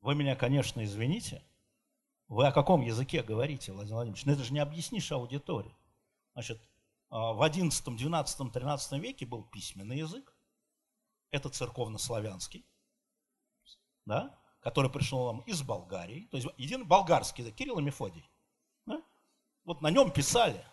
[0.00, 1.42] Вы меня, конечно, извините.
[2.28, 4.26] Вы о каком языке говорите, Владимир Владимирович?
[4.26, 5.74] Ну, это же не объяснишь аудитории.
[6.34, 6.60] Значит,
[7.10, 10.34] а, в 11, 12, 13 веке был письменный язык.
[11.30, 12.64] Это церковно-славянский,
[14.06, 16.28] да, который пришел нам из Болгарии.
[16.30, 18.30] То есть единый болгарский язык, Кирилл и Мефодий.
[18.86, 19.02] Да?
[19.64, 20.64] Вот на нем писали.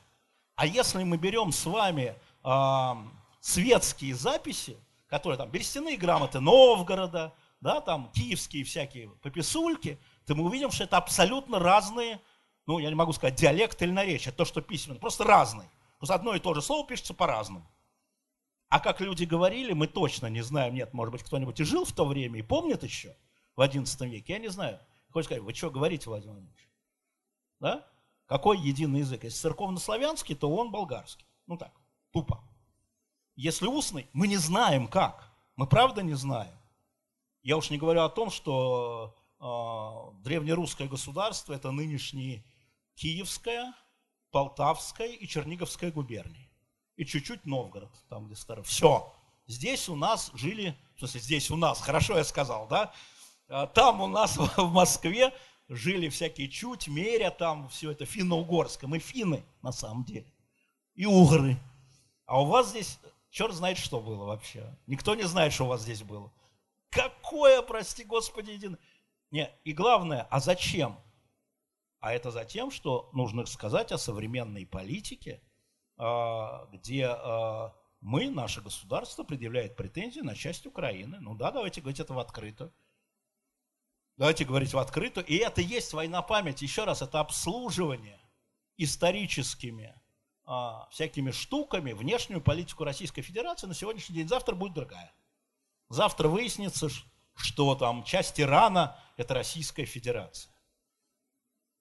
[0.56, 2.94] А если мы берем с вами э,
[3.42, 7.34] светские записи, которые там берестяные грамоты Новгорода,
[7.66, 12.22] да, там киевские всякие пописульки, то мы увидим, что это абсолютно разные,
[12.68, 15.68] ну, я не могу сказать диалект или наречие, то, что письменно, просто разные.
[15.98, 17.68] Просто одно и то же слово пишется по-разному.
[18.70, 21.92] А как люди говорили, мы точно не знаем, нет, может быть, кто-нибудь и жил в
[21.92, 23.18] то время и помнит еще,
[23.56, 24.80] в XI веке, я не знаю.
[25.10, 26.70] Хочешь сказать, вы что говорите, Владимир Владимирович?
[27.60, 27.88] Да?
[28.28, 29.24] Какой единый язык?
[29.24, 31.26] Если церковно-славянский, то он болгарский.
[31.48, 31.72] Ну так,
[32.12, 32.44] тупо.
[33.36, 35.32] Если устный, мы не знаем как.
[35.56, 36.56] Мы правда не знаем.
[37.46, 42.44] Я уж не говорю о том, что э, древнерусское государство это нынешние
[42.96, 43.72] Киевская,
[44.32, 46.50] Полтавская и Черниговская губернии.
[46.96, 48.64] И чуть-чуть Новгород, там где старый.
[48.64, 49.14] Все.
[49.46, 52.92] Здесь у нас жили, в смысле, здесь у нас, хорошо я сказал, да?
[53.48, 55.32] А там у нас в Москве
[55.70, 58.90] жили всякие чуть, меря там, все это финно-угорское.
[58.90, 60.34] Мы финны на самом деле.
[60.96, 61.60] И угры.
[62.26, 62.98] А у вас здесь,
[63.30, 64.76] черт знает, что было вообще.
[64.88, 66.32] Никто не знает, что у вас здесь было.
[66.96, 68.78] Какое, прости господи, един...
[69.30, 70.98] Не, и главное, а зачем?
[72.00, 75.42] А это за тем, что нужно сказать о современной политике,
[75.98, 81.20] а, где а, мы, наше государство, предъявляет претензии на часть Украины.
[81.20, 82.74] Ну да, давайте говорить это в открытую.
[84.16, 85.26] Давайте говорить в открытую.
[85.26, 86.64] И это есть война памяти.
[86.64, 88.22] Еще раз, это обслуживание
[88.78, 90.00] историческими
[90.46, 94.30] а, всякими штуками внешнюю политику Российской Федерации на сегодняшний день.
[94.30, 95.14] Завтра будет другая.
[95.96, 96.90] Завтра выяснится,
[97.36, 100.54] что там часть Ирана– это Российская Федерация.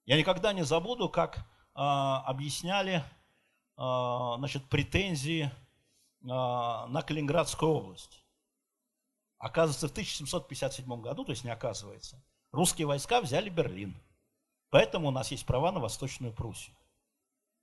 [0.07, 3.03] Я никогда не забуду, как а, объясняли
[3.77, 5.51] а, значит, претензии
[6.31, 8.25] а, на Калининградскую область.
[9.39, 14.01] Оказывается, в 1757 году, то есть не оказывается, русские войска взяли Берлин.
[14.71, 16.77] Поэтому у нас есть права на Восточную Пруссию.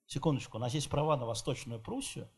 [0.06, 2.30] Секундочку, у нас есть права на Восточную Пруссию,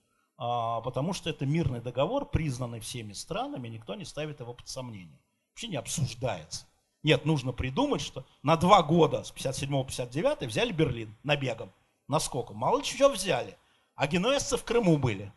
[0.82, 5.20] потому что это мирный договор, признанный всеми странами, никто не ставит его под сомнение.
[5.52, 6.66] Вообще не обсуждается.
[7.04, 11.72] Нет, нужно придумать, что на два года, с 57 по 59 взяли Берлин набегом,
[12.08, 12.58] наскоком.
[12.58, 13.58] Мало чего взяли.
[13.96, 15.32] А генуэзцы в Крыму были.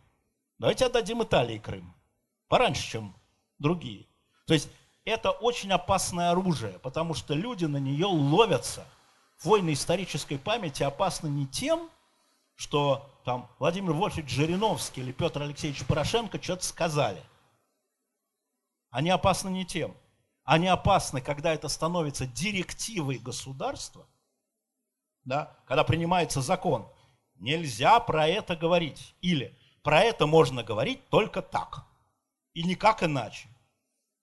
[0.59, 1.95] Давайте отдадим Италии Крым.
[2.49, 3.14] Пораньше, чем
[3.59, 4.07] другие.
[4.47, 4.71] То есть
[5.05, 8.87] это очень опасное оружие, потому что люди на нее ловятся.
[9.45, 11.90] Войны исторической памяти опасны не тем,
[12.57, 17.23] что там Владимир Вольфович Жириновский или Петр Алексеевич Порошенко что-то сказали.
[18.90, 19.95] Они опасны не тем.
[20.42, 24.07] Они опасны, когда это становится директивой государства,
[25.25, 26.88] да, когда принимается закон.
[27.35, 29.14] Нельзя про это говорить.
[29.21, 31.85] Или про это можно говорить только так
[32.55, 33.49] и никак иначе.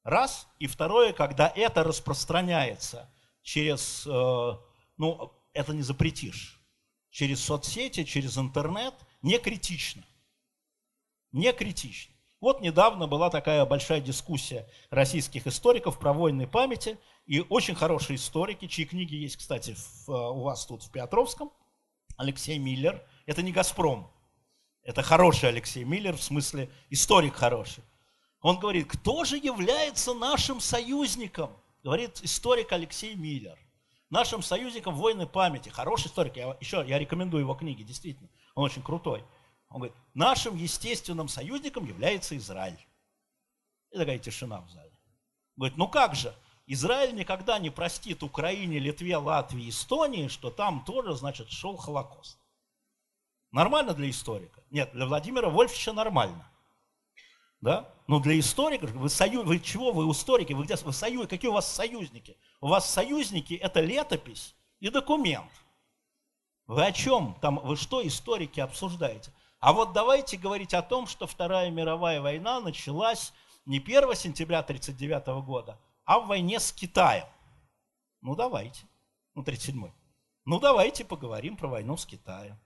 [0.04, 0.48] Раз.
[0.60, 3.10] И второе, когда это распространяется
[3.42, 4.58] через, э,
[4.98, 6.60] ну, это не запретишь,
[7.14, 10.04] через соцсети, через интернет, не критично.
[11.32, 12.14] Не критично.
[12.42, 18.68] Вот недавно была такая большая дискуссия российских историков про войны памяти, и очень хорошие историки,
[18.68, 21.54] чьи книги есть, кстати, в, э, у вас тут в Петровском,
[22.18, 24.12] Алексей Миллер, это не «Газпром»,
[24.82, 27.84] это хороший Алексей Миллер, в смысле историк хороший.
[28.42, 31.56] Он говорит, кто же является нашим союзником?
[31.84, 33.58] Говорит историк Алексей Миллер.
[34.10, 35.70] Нашим союзником войны памяти.
[35.70, 36.36] Хороший историк.
[36.38, 38.30] Я, еще я рекомендую его книги, действительно.
[38.56, 39.24] Он очень крутой.
[39.70, 42.86] Он говорит, нашим естественным союзником является Израиль.
[43.92, 44.92] И такая тишина в зале.
[45.56, 46.36] Говорит, ну как же,
[46.68, 52.40] Израиль никогда не простит Украине, Литве, Латвии, Эстонии, что там тоже, значит, шел Холокост.
[53.52, 54.64] Нормально для историка?
[54.70, 56.50] Нет, для Владимира Вольфовича нормально.
[57.64, 57.90] Да?
[58.08, 61.54] Но для историков, вы, сою, вы чего, вы историки, вы где, вы союз, какие у
[61.54, 62.36] вас союзники?
[62.60, 65.50] У вас союзники– это летопись и документ.
[66.68, 67.38] Вы о чем?
[67.40, 69.32] Там, вы что, историки, обсуждаете?
[69.62, 73.32] А вот давайте говорить о том, что Вторая мировая война началась
[73.66, 77.28] не 1 сентября 1939 года, а в войне с Китаем.
[78.20, 78.86] Ну давайте.
[79.36, 79.94] Ну, 37-й.
[80.44, 82.60] Ну давайте поговорим про войну с Китаем.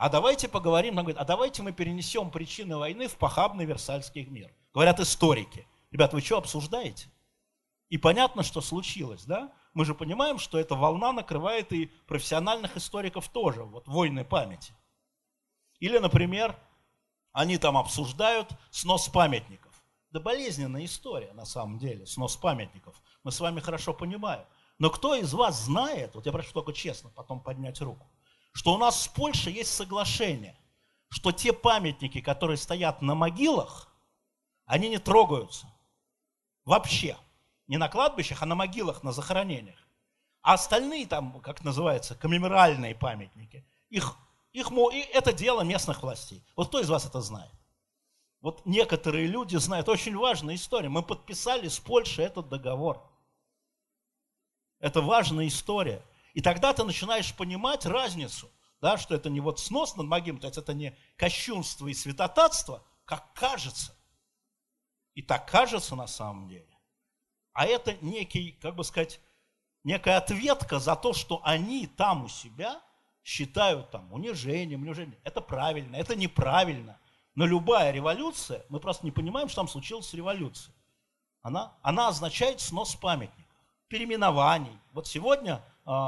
[0.00, 4.50] А давайте поговорим, нам говорят, а давайте мы перенесем причины войны в похабный Версальский мир.
[4.72, 5.66] Говорят историки.
[5.90, 7.10] Ребят, вы что обсуждаете?
[7.90, 9.52] И понятно, что случилось, да?
[9.74, 14.72] Мы же понимаем, что эта волна накрывает и профессиональных историков тоже, вот войны памяти.
[15.80, 16.56] Или, например,
[17.32, 19.84] они там обсуждают снос памятников.
[20.12, 23.02] Да болезненная история на самом деле, снос памятников.
[23.22, 24.46] Мы с вами хорошо понимаем.
[24.78, 28.10] Но кто из вас знает, вот я прошу только честно потом поднять руку,
[28.52, 30.56] что у нас с Польшей есть соглашение,
[31.08, 33.92] что те памятники, которые стоят на могилах,
[34.64, 35.66] они не трогаются.
[36.64, 37.16] Вообще.
[37.66, 39.78] Не на кладбищах, а на могилах, на захоронениях.
[40.42, 44.16] А остальные там, как называется, коммеморальные памятники, их,
[44.52, 44.70] их,
[45.12, 46.42] это дело местных властей.
[46.56, 47.52] Вот кто из вас это знает?
[48.40, 50.88] Вот некоторые люди знают, очень важная история.
[50.88, 53.02] Мы подписали с Польшей этот договор.
[54.78, 56.02] Это важная история.
[56.34, 60.46] И тогда ты начинаешь понимать разницу, да, что это не вот снос над могилой, то
[60.46, 63.94] есть это не кощунство и святотатство, как кажется.
[65.14, 66.70] И так кажется на самом деле
[67.52, 69.20] а это некий, как бы сказать,
[69.84, 72.80] некая ответка за то, что они там у себя
[73.22, 75.18] считают там унижением, унижением.
[75.24, 76.98] Это правильно, это неправильно.
[77.34, 80.74] Но любая революция, мы просто не понимаем, что там случилась революция.
[81.42, 83.54] Она, она означает снос памятников,
[83.88, 84.78] переименований.
[84.92, 85.62] Вот сегодня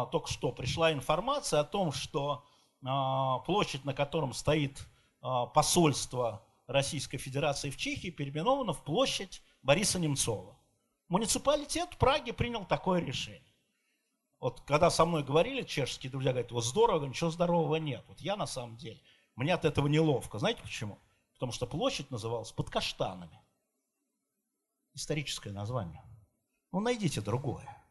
[0.06, 2.44] только что пришла информация о том, что
[2.84, 4.86] а, площадь, на котором стоит
[5.20, 10.58] а, посольство Российской Федерации в Чехии, переименована в площадь Бориса Немцова.
[11.08, 13.52] Муниципалитет Праги принял такое решение.
[14.40, 18.04] Вот когда со мной говорили чешские друзья, говорят, вот здорово, ничего здорового нет.
[18.08, 19.00] Вот я на самом деле,
[19.36, 20.38] мне от этого неловко.
[20.38, 20.98] Знаете почему?
[21.34, 23.40] Потому что площадь называлась под каштанами.
[24.94, 26.02] Историческое название.
[26.72, 27.81] Ну, найдите другое.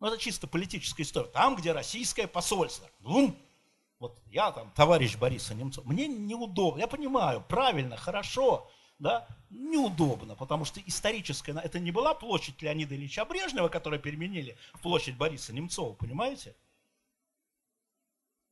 [0.00, 1.28] Ну, это чисто политическая история.
[1.28, 2.88] Там, где российское посольство.
[3.00, 3.36] Бум!
[3.98, 5.86] Вот я там, товарищ Бориса Немцова.
[5.86, 6.80] Мне неудобно.
[6.80, 13.24] Я понимаю, правильно, хорошо да, неудобно, потому что историческая, это не была площадь Леонида Ильича
[13.24, 16.56] Брежнева, которую переменили в площадь Бориса Немцова, понимаете?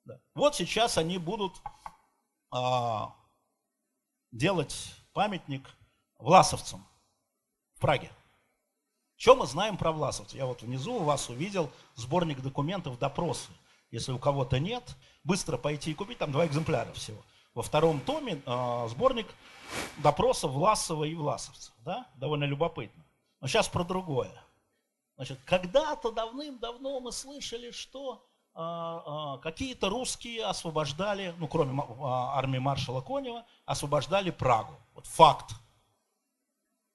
[0.05, 0.21] Да.
[0.35, 1.55] Вот сейчас они будут
[2.51, 3.15] а,
[4.33, 5.67] делать памятник
[6.19, 6.87] власовцам
[7.75, 8.11] в Праге.
[9.17, 10.37] Что мы знаем про власовцев?
[10.37, 13.51] Я вот внизу у вас увидел сборник документов допросы.
[13.91, 17.23] Если у кого-то нет, быстро пойти и купить, там два экземпляра всего
[17.55, 19.27] во втором томе э, сборник
[19.99, 21.73] допросов Власова и Власовцев.
[21.85, 22.07] Да?
[22.17, 23.05] Довольно любопытно.
[23.41, 24.33] Но сейчас про другое.
[25.17, 33.01] Значит, когда-то давным-давно мы слышали, что э, э, какие-то русские освобождали, ну, кроме армии маршала
[33.01, 34.75] Конева, освобождали Прагу.
[34.95, 35.55] Вот факт.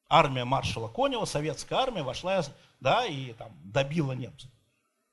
[0.10, 2.44] Армия маршала Конева, советская армия вошла,
[2.80, 4.50] да, и там добила немцев.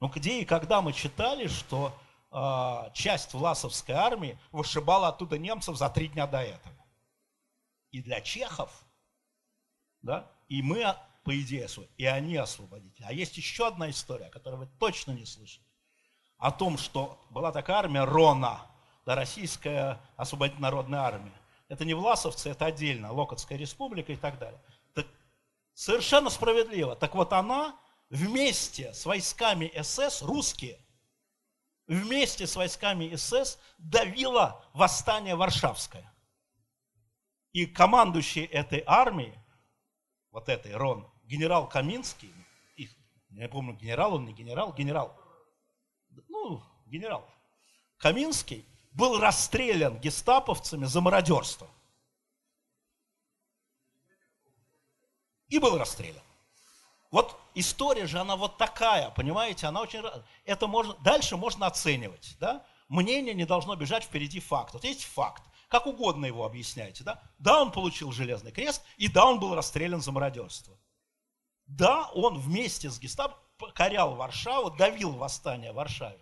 [0.00, 1.92] Ну, где и когда мы читали, что
[2.32, 6.74] э, часть Власовской армии вышибала оттуда немцев за три дня до этого.
[7.90, 8.70] И для чехов,
[10.00, 13.04] да, и мы, по идее, и они освободители.
[13.06, 15.64] А есть еще одна история, которую вы точно не слышали.
[16.38, 18.60] О том, что была такая армия РОНА,
[19.04, 21.32] да, Российская освободительная народная армия.
[21.68, 24.60] Это не власовцы, это отдельно, Локотская республика и так далее.
[25.76, 26.96] Совершенно справедливо.
[26.96, 30.80] Так вот она вместе с войсками СС, русские,
[31.86, 36.10] вместе с войсками СС давила восстание Варшавское.
[37.52, 39.34] И командующий этой армией,
[40.30, 42.32] вот этой Рон, генерал Каминский,
[42.76, 42.90] их,
[43.28, 45.20] я помню, генерал он, не генерал, генерал,
[46.08, 47.28] ну, генерал
[47.98, 51.68] Каминский, был расстрелян гестаповцами за мародерство.
[55.48, 56.22] И был расстрелян.
[57.10, 60.02] Вот история же, она вот такая, понимаете, она очень...
[60.44, 60.94] Это можно...
[61.04, 62.64] Дальше можно оценивать, да?
[62.88, 64.74] Мнение не должно бежать впереди факта.
[64.74, 67.22] Вот есть факт, как угодно его объясняйте, да?
[67.38, 70.76] Да, он получил железный крест, и да, он был расстрелян за мародерство.
[71.66, 76.20] Да, он вместе с гестапо покорял Варшаву, давил восстание в Варшаве.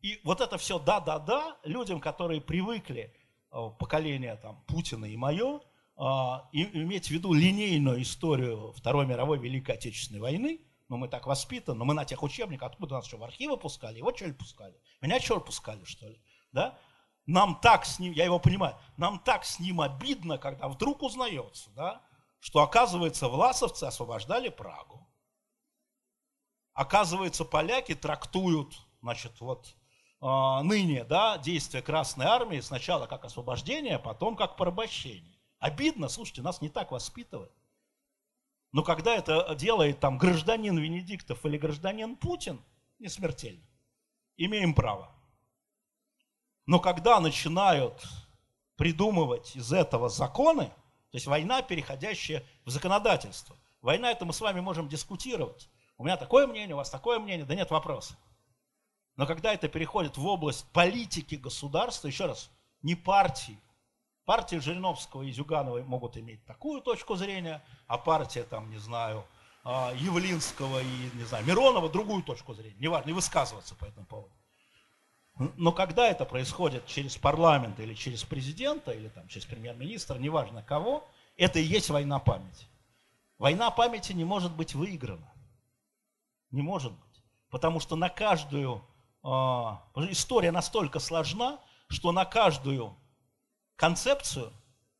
[0.00, 3.14] И вот это все да-да-да людям, которые привыкли,
[3.52, 5.60] э, поколение там Путина и мое,
[6.02, 11.78] а, иметь в виду линейную историю Второй мировой Великой Отечественной войны, но мы так воспитаны,
[11.78, 13.98] но мы на тех учебниках, откуда нас что, в архивы пускали?
[13.98, 14.74] Его что ли пускали?
[15.02, 16.18] Меня что ли пускали, что ли?
[16.52, 16.78] Да?
[17.26, 21.68] Нам так с ним, я его понимаю, нам так с ним обидно, когда вдруг узнается,
[21.76, 22.00] да,
[22.38, 25.06] что, оказывается, власовцы освобождали Прагу.
[26.72, 29.76] Оказывается, поляки трактуют, значит, вот
[30.22, 35.39] а, ныне да, действия Красной Армии сначала как освобождение, а потом как порабощение.
[35.60, 37.52] Обидно, слушайте, нас не так воспитывают.
[38.72, 42.60] Но когда это делает там гражданин Венедиктов или гражданин Путин,
[42.98, 43.64] не смертельно.
[44.36, 45.14] Имеем право.
[46.66, 48.02] Но когда начинают
[48.76, 50.66] придумывать из этого законы,
[51.10, 53.56] то есть война, переходящая в законодательство.
[53.82, 55.68] Война, это мы с вами можем дискутировать.
[55.98, 58.16] У меня такое мнение, у вас такое мнение, да нет вопроса.
[59.16, 62.50] Но когда это переходит в область политики государства, еще раз,
[62.80, 63.58] не партии,
[64.30, 69.24] партии Жириновского и Зюгановой могут иметь такую точку зрения, а партия, там, не знаю,
[69.64, 72.76] а, Явлинского и, не знаю, Миронова другую точку зрения.
[72.78, 74.32] Не важно, не высказываться по этому поводу.
[75.56, 81.04] Но когда это происходит через парламент или через президента, или там через премьер-министра, неважно кого,
[81.36, 82.68] это и есть война памяти.
[83.36, 85.34] Война памяти не может быть выиграна.
[86.52, 87.22] Не может быть.
[87.50, 88.80] Потому что на каждую
[89.24, 91.58] а, история настолько сложна,
[91.88, 92.96] что на каждую
[93.80, 94.52] концепцию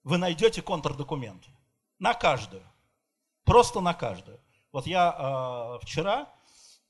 [0.05, 1.51] вы найдете контрдокументы.
[1.99, 2.63] На каждую.
[3.45, 4.41] Просто на каждую.
[4.73, 6.33] Вот я э, вчера,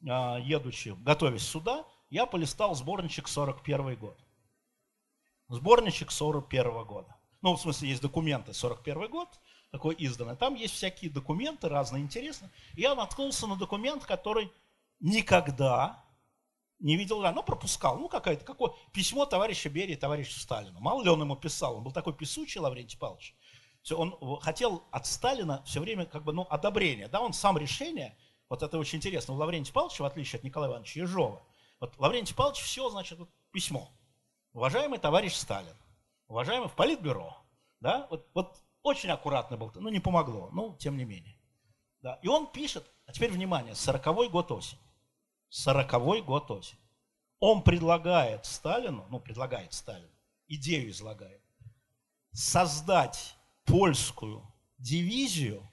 [0.01, 0.07] э,
[0.41, 4.17] едучи, готовясь сюда, я полистал сборничек 41 год.
[5.49, 7.17] Сборничек 41 года.
[7.43, 9.29] Ну, в смысле, есть документы 41 год,
[9.73, 10.37] такой изданный.
[10.37, 12.53] Там есть всякие документы, разные интересные.
[12.75, 14.53] И я наткнулся на документ, который
[15.01, 16.05] никогда
[16.81, 17.99] не видел, ну, пропускал.
[17.99, 20.81] Ну, какое-то, какое письмо товарища Берии товарищу Сталину.
[20.81, 23.37] Мало ли он ему писал, он был такой писучий, Лаврентий Павлович.
[23.83, 27.09] Все, он хотел от Сталина все время как бы, ну, одобрения.
[27.09, 28.17] Да, он сам решение,
[28.49, 31.43] вот это очень интересно, у Лаврентия Павловича, в отличие от Николая Ивановича Ежова,
[31.81, 33.91] вот Лаврентий Павлович все, значит, вот, письмо.
[34.53, 35.77] Уважаемый товарищ Сталин,
[36.29, 37.37] уважаемый в Политбюро,
[37.81, 41.39] да, вот, вот очень аккуратно был, ну, не помогло, ну, тем не менее.
[42.03, 44.79] Да, и он пишет, а теперь внимание, 40-й год осень.
[45.51, 46.79] 40 год осень.
[47.39, 50.13] Он предлагает Сталину, ну, предлагает Сталину,
[50.49, 51.43] идею излагает,
[52.33, 54.43] создать польскую
[54.79, 55.69] дивизию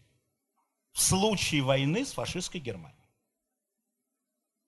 [0.93, 2.97] в случае войны с фашистской Германией.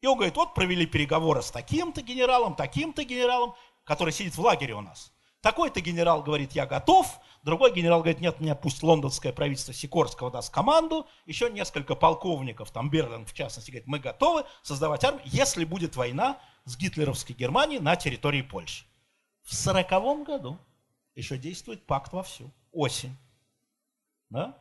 [0.02, 4.74] И он говорит, вот провели переговоры с таким-то генералом, таким-то генералом, который сидит в лагере
[4.74, 5.12] у нас.
[5.42, 7.20] Такой-то генерал говорит, я готов.
[7.44, 11.08] Другой генерал говорит, нет, мне пусть лондонское правительство Сикорского даст команду.
[11.26, 16.40] Еще несколько полковников, там Берлин в частности, говорит, мы готовы создавать армию, если будет война
[16.66, 18.86] с гитлеровской Германией на территории Польши.
[19.44, 20.60] В сороковом году
[21.16, 22.52] еще действует пакт вовсю.
[22.72, 23.16] Осень.
[24.30, 24.58] Да?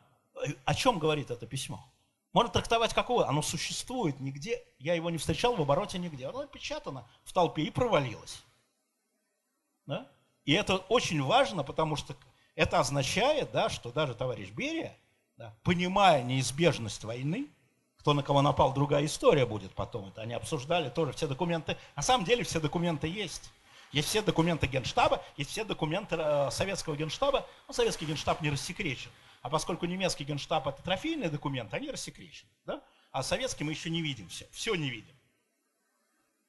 [0.65, 1.85] О чем говорит это письмо?
[2.31, 3.27] Можно трактовать какого?
[3.27, 4.63] Оно существует нигде.
[4.77, 6.27] Я его не встречал в обороте нигде.
[6.27, 8.41] Оно напечатано в толпе и провалилось.
[9.85, 10.09] Да?
[10.45, 12.15] И это очень важно, потому что
[12.59, 14.93] это означает, да, что даже товарищ Берия,
[15.37, 17.47] да, понимая неизбежность войны,
[17.97, 20.09] кто на кого напал, другая история будет потом.
[20.09, 21.77] Это они обсуждали тоже все документы.
[21.95, 23.49] На самом деле все документы есть.
[23.93, 27.47] Есть все документы Генштаба, есть все документы э, советского Генштаба.
[27.67, 29.09] Но советский Генштаб не рассекречен.
[29.41, 32.49] А поскольку немецкий Генштаб это трофейные документы, они рассекречены.
[32.65, 32.83] Да?
[33.11, 34.47] А советский мы еще не видим все.
[34.51, 35.15] Все не видим.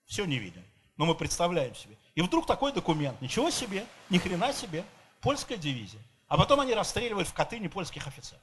[0.06, 0.64] Все не видим
[1.00, 1.96] но мы представляем себе.
[2.14, 4.84] И вдруг такой документ, ничего себе, ни хрена себе,
[5.20, 6.02] польская дивизия.
[6.28, 8.42] А потом они расстреливают в Катыни польских офицеров.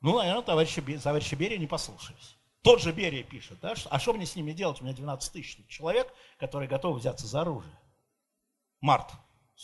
[0.00, 2.36] Ну, наверное, товарищи, товарищи Берия не послушались.
[2.62, 4.80] Тот же Берия пишет, да, а что мне с ними делать?
[4.80, 7.78] У меня 12 тысяч человек, которые готовы взяться за оружие.
[8.80, 9.12] Март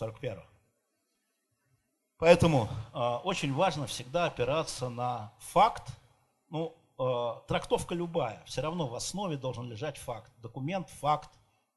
[0.01, 0.45] 41-го.
[2.19, 5.89] Поэтому э, очень важно всегда опираться на факт,
[6.49, 10.33] ну, Э, трактовка любая, все равно в основе должен лежать факт.
[10.39, 11.31] Документ, факт.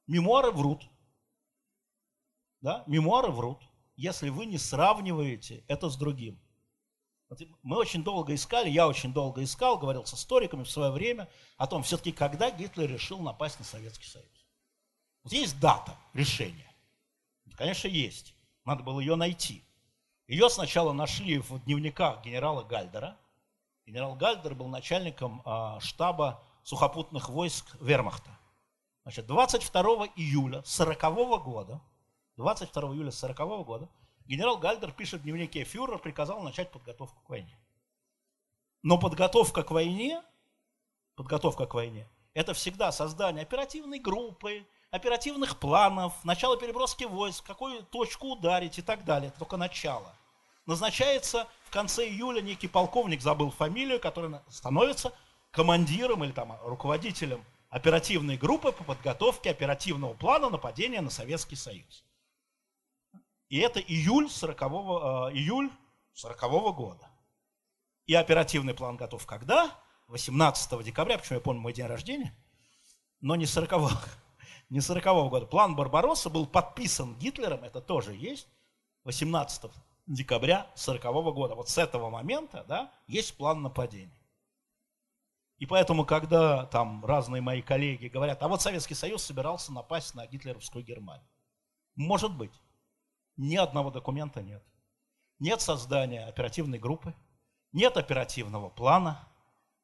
[0.06, 0.88] Мемуары врут.
[2.62, 2.84] Да?
[2.88, 3.62] Мемуары врут,
[3.96, 6.40] если вы не сравниваете это с другим.
[7.62, 11.68] Мы очень долго искали, я очень долго искал, говорил с историками в свое время о
[11.68, 14.46] том, все-таки когда Гитлер решил напасть на Советский Союз.
[15.24, 16.72] Вот есть дата решения.
[17.58, 18.34] Конечно, есть.
[18.64, 19.64] Надо было ее найти.
[20.28, 23.18] Ее сначала нашли в дневниках генерала Гальдера–
[23.88, 28.30] Генерал Гальдер был начальником а, штаба сухопутных войск Вермахта.
[29.04, 31.02] Значит, 22 июля 40
[31.42, 31.82] года,
[32.38, 33.90] 22 июля 40 года,
[34.26, 37.60] генерал Гальдер пишет в дневнике, фюрер приказал начать подготовку к войне.
[38.84, 40.24] Но подготовка к войне,
[41.16, 48.28] подготовка к войне, это всегда создание оперативной группы, оперативных планов, начало переброски войск, какую точку
[48.28, 49.30] ударить и так далее.
[49.30, 50.14] Это только начало
[50.68, 55.12] назначается в конце июля некий полковник, забыл фамилию, который становится
[55.50, 62.04] командиром или там руководителем оперативной группы по подготовке оперативного плана нападения на Советский Союз.
[63.50, 64.66] И это июль 40 э,
[65.34, 65.72] июль
[66.14, 67.10] 40 -го года.
[68.06, 69.72] И оперативный план готов когда?
[70.08, 72.34] 18 декабря, почему я помню мой день рождения,
[73.22, 73.90] но не 40 -го.
[74.70, 75.46] не 40 -го года.
[75.46, 78.48] План Барбаросса был подписан Гитлером, это тоже есть,
[79.04, 79.72] 18
[80.08, 81.56] декабря 40 -го года.
[81.56, 84.18] Вот с этого момента да, есть план нападения.
[85.58, 90.28] И поэтому, когда там разные мои коллеги говорят, а вот Советский Союз собирался напасть на
[90.28, 91.28] гитлеровскую Германию.
[91.96, 92.54] Может быть.
[93.38, 94.64] Ни одного документа нет.
[95.40, 97.14] Нет создания оперативной группы,
[97.72, 99.28] нет оперативного плана.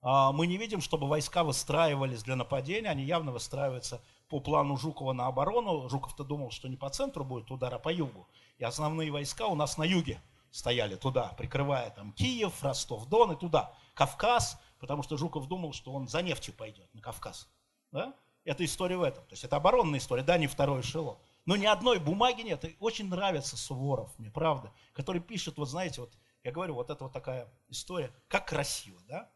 [0.02, 5.14] А, мы не видим, чтобы войска выстраивались для нападения, они явно выстраиваются по плану Жукова
[5.14, 5.88] на оборону.
[5.90, 8.28] Жуков-то думал, что не по центру будет удар, а по югу.
[8.58, 13.74] И основные войска у нас на юге стояли туда, прикрывая там Киев, Ростов-Дон и туда.
[13.94, 17.48] Кавказ, потому что Жуков думал, что он за нефтью пойдет на Кавказ.
[17.92, 18.16] Да?
[18.44, 19.24] Это история в этом.
[19.26, 21.18] То есть это оборонная история, да, не второй эшелон.
[21.46, 22.64] Но ни одной бумаги нет.
[22.66, 26.14] И очень нравится Суворов, мне правда, который пишет, вот знаете, вот
[26.44, 29.30] я говорю, вот это вот такая история, как красиво, да?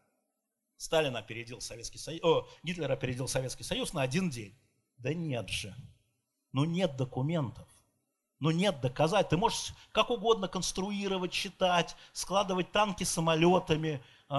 [0.76, 4.56] Сталин опередил Советский Союз, о, Гитлер опередил Советский Союз на один день.
[4.96, 5.74] Да нет же.
[6.52, 7.68] Ну нет документов.
[8.40, 9.28] Ну нет доказать.
[9.28, 14.34] Ты можешь как угодно конструировать, читать, складывать танки самолетами, э,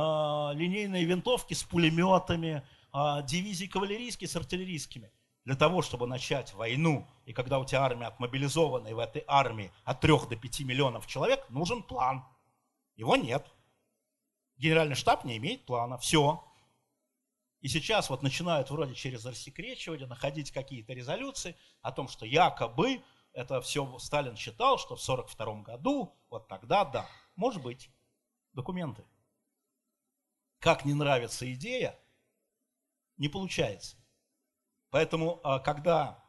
[0.53, 5.11] линейные винтовки с пулеметами, э, дивизии кавалерийские с артиллерийскими
[5.49, 9.71] для того, чтобы начать войну, и когда у тебя армия отмобилизована, и в этой армии
[9.83, 12.23] от 3 до 5 миллионов человек, нужен план.
[12.95, 13.51] Его нет.
[14.57, 15.97] Генеральный штаб не имеет плана.
[15.97, 16.47] Все.
[17.61, 23.01] И сейчас вот начинают вроде через рассекречивание находить какие-то резолюции о том, что якобы
[23.33, 27.09] это все Сталин считал, что в 1942 году, вот тогда да.
[27.35, 27.89] Может быть.
[28.53, 29.03] Документы.
[30.59, 31.99] Как не нравится идея,
[33.17, 33.98] не получается.
[34.91, 36.23] Поэтому, а, когда,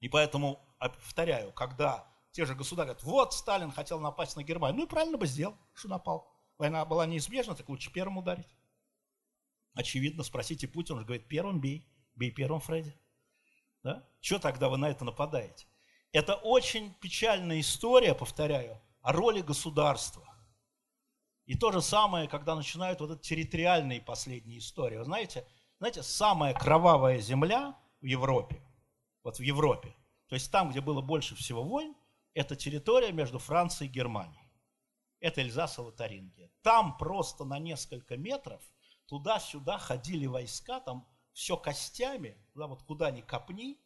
[0.00, 4.80] и поэтому, а, повторяю, когда те же государя говорят, вот Сталин хотел напасть на Германию,
[4.80, 6.30] ну и правильно бы сделал, что напал.
[6.58, 8.48] Война была неизбежна, так лучше первым ударить.
[9.74, 12.98] Очевидно, спросите Путина, он же говорит, первым бей, бей первым Фредди.
[13.82, 14.08] Да?
[14.20, 15.66] Что тогда вы на это нападаете?
[16.12, 20.26] Это очень печальная история, повторяю, о роли государства.
[21.44, 24.96] И то же самое, когда начинают вот эти территориальные последние истории.
[24.96, 25.46] Вы знаете,
[25.78, 28.62] знаете, самая кровавая земля в Европе,
[29.24, 29.96] вот в Европе,
[30.28, 31.96] то есть там, где было больше всего войн,
[32.34, 34.48] это территория между Францией и Германией.
[35.18, 36.52] Это Эльзас и Лотарингия.
[36.62, 38.62] Там просто на несколько метров
[39.06, 43.76] туда-сюда ходили войска, там все костями, да, вот куда ни копни,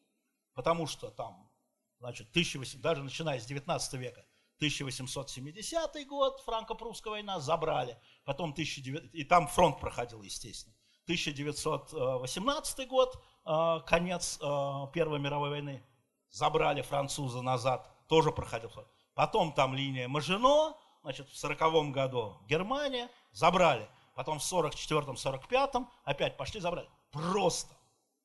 [0.53, 1.51] потому что там,
[1.99, 9.25] значит, 1800, даже начиная с 19 века, 1870 год, франко-прусская война, забрали, потом 1900, и
[9.25, 10.77] там фронт проходил, естественно.
[11.05, 15.83] 1918 год, э, конец э, Первой мировой войны,
[16.31, 18.71] забрали французы назад, тоже проходил.
[19.15, 23.89] Потом там линия Мажино, значит, в 40 году Германия, забрали.
[24.15, 26.89] Потом в 44-м, 45-м опять пошли, забрали.
[27.11, 27.75] Просто.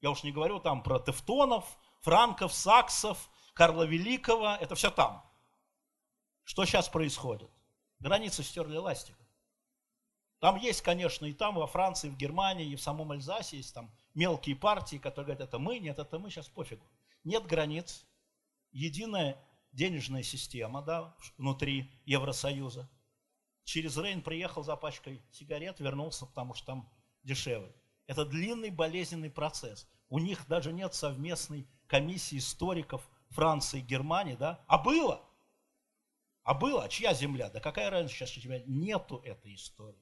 [0.01, 1.65] Я уж не говорю там про Тевтонов,
[2.01, 5.23] Франков, Саксов, Карла Великого, это все там.
[6.43, 7.49] Что сейчас происходит?
[7.99, 9.25] Границы стерли ластиком.
[10.39, 13.89] Там есть, конечно, и там, во Франции, в Германии, и в самом Альзасе есть там
[14.15, 16.85] мелкие партии, которые говорят, это мы, нет, это мы, сейчас пофигу.
[17.23, 18.05] Нет границ,
[18.71, 19.37] единая
[19.71, 22.89] денежная система да, внутри Евросоюза.
[23.65, 26.89] Через Рейн приехал за пачкой сигарет, вернулся, потому что там
[27.23, 27.75] дешевле.
[28.07, 29.87] Это длинный болезненный процесс.
[30.07, 34.63] У них даже нет совместной комиссии историков Франции и Германии, да?
[34.67, 35.27] А было!
[36.43, 37.49] А было, а чья земля?
[37.49, 38.61] Да какая разница сейчас у тебя?
[38.67, 39.99] Нету этой истории.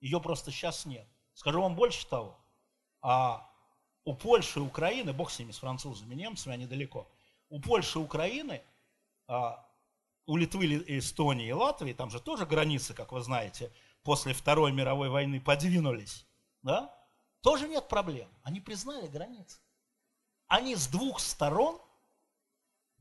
[0.00, 1.08] Ее просто сейчас нет.
[1.34, 2.38] Скажу вам больше того.
[3.08, 3.48] А
[4.04, 7.08] у Польши и Украины, бог с ними, с французами, немцами, они далеко.
[7.48, 8.64] У Польши и Украины,
[9.28, 9.64] а,
[10.26, 15.08] у Литвы, Эстонии и Латвии, там же тоже границы, как вы знаете, после Второй мировой
[15.08, 16.26] войны подвинулись.
[16.62, 16.92] Да?
[17.42, 18.28] Тоже нет проблем.
[18.42, 19.60] Они признали границы.
[20.48, 21.80] Они с двух сторон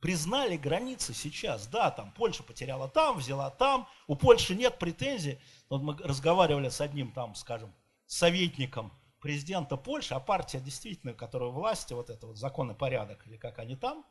[0.02, 1.66] признали границы сейчас.
[1.66, 3.88] Да, там Польша потеряла там, взяла там.
[4.06, 5.40] У Польши нет претензий.
[5.68, 7.74] Вот мы разговаривали с одним там, скажем,
[8.06, 8.92] советником
[9.26, 13.58] президента Польши, а партия действительно, которая власти, вот это вот закон и порядок, или как
[13.58, 14.06] они там,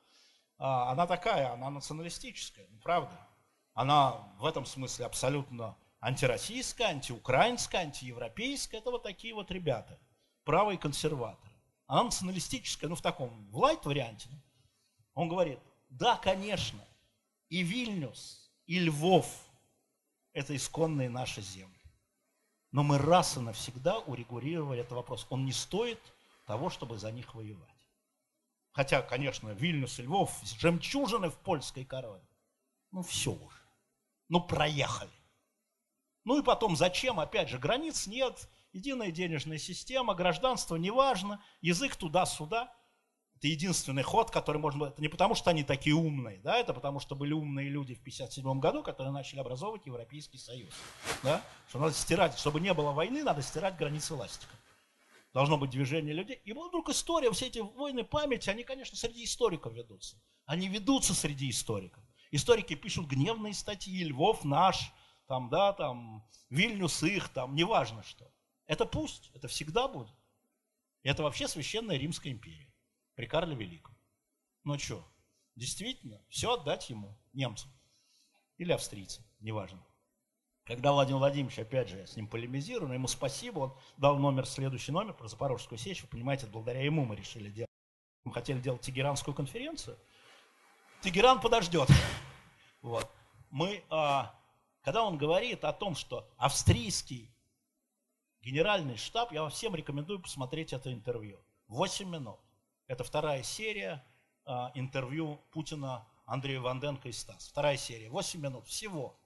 [0.58, 3.12] а, она такая, она националистическая, ну правда.
[3.74, 8.80] Она в этом смысле абсолютно антироссийская, антиукраинская, антиевропейская.
[8.80, 10.00] Это вот такие вот ребята,
[10.42, 11.54] правые консерваторы.
[11.86, 14.28] Она националистическая, ну в таком, в лайт-варианте.
[15.14, 15.60] Он говорит,
[15.90, 16.80] да, конечно,
[17.50, 19.26] и Вильнюс, и Львов–
[20.32, 21.73] это исконные наши земли.
[22.74, 25.28] Но мы раз и навсегда урегулировали этот вопрос.
[25.30, 26.00] Он не стоит
[26.44, 27.70] того, чтобы за них воевать.
[28.72, 32.26] Хотя, конечно, Вильнюс и Львов– жемчужины в польской короне.
[32.90, 33.60] Ну, все уже.
[34.28, 35.12] Ну, проехали.
[36.24, 37.20] Ну и потом, зачем?
[37.20, 42.74] Опять же, границ нет, единая денежная система, гражданство неважно, язык туда-сюда–
[43.44, 44.86] Это единственный ход, который можно...
[44.86, 48.00] Это не потому, что они такие умные, да, это потому, что были умные люди в
[48.00, 50.72] 1957 году, которые начали образовывать Европейский Союз.
[51.22, 51.42] Да?
[51.68, 54.56] Что надо стирать, чтобы не было войны, надо стирать границы ластиком.
[55.34, 56.40] Должно быть движение людей.
[56.42, 60.16] И вдруг история, все эти войны памяти, они, конечно, среди историков ведутся.
[60.46, 62.02] Они ведутся среди историков.
[62.30, 64.90] Историки пишут гневные статьи, Львов наш,
[65.26, 68.26] там, да, там, Вильнюс их, там, неважно что.
[68.66, 70.16] Это пусть, это всегда будет.
[71.02, 72.70] Это вообще священная Римская империя
[73.14, 73.96] при Карле Великом.
[74.64, 75.06] Ну что,
[75.56, 77.70] действительно, все отдать ему, немцам
[78.56, 79.84] или австрийцам, неважно.
[80.64, 84.46] Когда Владимир Владимирович, опять же, я с ним полемизирую, но ему спасибо, он дал номер,
[84.46, 87.68] следующий номер про Запорожскую сечь, вы понимаете, благодаря ему мы решили делать.
[88.24, 89.98] Мы хотели делать Тегеранскую конференцию.
[91.02, 91.88] Тегеран подождет.
[92.80, 93.10] Вот.
[93.50, 94.38] Мы, а,
[94.82, 97.34] когда он говорит о том, что австрийский
[98.42, 101.42] генеральный штаб, я всем рекомендую посмотреть это интервью.
[101.68, 102.38] 8 минут.
[102.86, 104.04] Это вторая серия
[104.44, 107.48] а, интервью Путина Андрею Ванденко и Стас.
[107.48, 109.18] Вторая серия, 8 минут всего.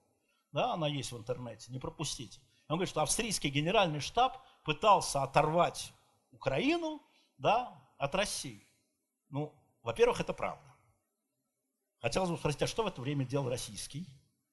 [0.52, 2.40] Да, она есть в интернете, не пропустите.
[2.68, 5.92] Он говорит, что австрийский генеральный штаб пытался оторвать
[6.30, 7.02] Украину
[7.36, 8.66] да, от России.
[9.30, 10.64] Ну, во-первых, это правда.
[12.00, 14.06] Хотелось бы спросить, а что в это время делал российский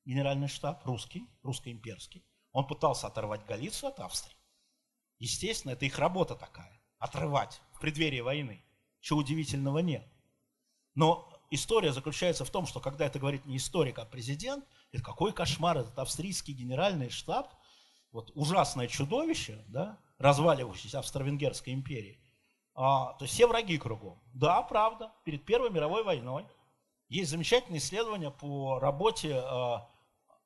[0.03, 2.26] генеральный штаб, русский, русско-имперский?
[2.51, 4.38] Он пытался оторвать Галицию от Австрии.
[5.20, 8.64] Естественно, это их работа такая, отрывать в преддверии войны.
[9.06, 10.03] Чего удивительного нет.
[10.95, 15.32] Но история заключается в том, что когда это говорит не историк, а президент, это какой
[15.32, 17.53] кошмар, этот австрийский генеральный штаб,
[18.12, 22.20] вот ужасное чудовище, да, разваливающейся Австро-Венгерской империи.
[22.74, 24.20] А, то есть все враги кругом.
[24.34, 26.47] Да, правда, перед Первой мировой войной
[27.08, 29.88] есть замечательное исследование по работе а,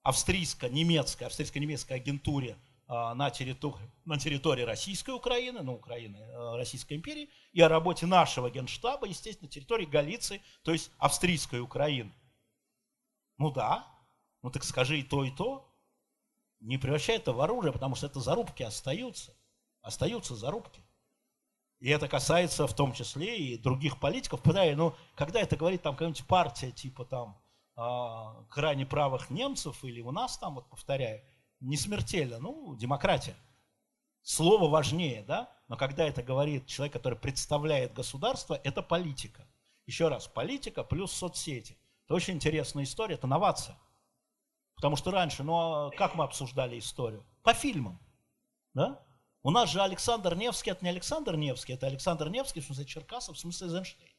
[0.04, 2.58] австрийско-немецкой, австрийско-немецкой агентуре
[2.90, 8.50] на территории, на территории Российской Украины, ну, Украины, э, Российской империи, и о работе нашего
[8.50, 12.12] генштаба, естественно, на территории Галиции, то есть австрийской Украины.
[13.38, 13.88] Ну да,
[14.42, 15.72] ну так скажи и то, и то.
[16.60, 19.38] Не превращай это в оружие, потому что это зарубки остаются.
[19.82, 20.82] Остаются зарубки.
[21.80, 24.42] И это касается в том числе и других политиков.
[24.42, 27.40] Пытаюсь, ну, когда это говорит там какая-нибудь партия типа там
[27.78, 31.24] э, крайне правых немцев или у нас там, вот повторяю,
[31.60, 33.36] не смертельно, ну, демократия.
[34.22, 35.52] Слово важнее, да?
[35.68, 39.48] Но когда это говорит человек, который представляет государство, это политика.
[39.86, 41.78] Еще раз, политика плюс соцсети.
[42.06, 43.78] Это очень интересная история, это новация.
[44.76, 47.26] Потому что раньше, ну а как мы обсуждали историю?
[47.44, 48.00] По фильмам.
[48.74, 49.04] Да?
[49.42, 53.38] У нас же Александр Невский, это не Александр Невский, это Александр Невский, в смысле Черкасов,
[53.38, 54.12] в смысле Эйзенштейн.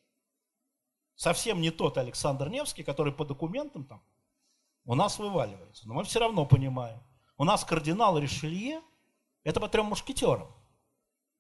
[1.14, 4.02] Совсем не тот Александр Невский, который по документам там
[4.84, 5.86] у нас вываливается.
[5.86, 7.02] Но мы все равно понимаем,
[7.40, 8.82] у нас кардинал Ришелье–
[9.44, 10.54] это по трем мушкетерам.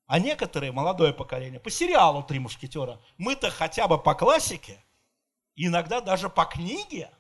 [0.06, 2.98] А некоторые, молодое поколение, по сериалу «Три мушкетера».
[3.18, 4.82] Мы-то хотя бы по классике,
[5.56, 7.10] иногда даже по книге,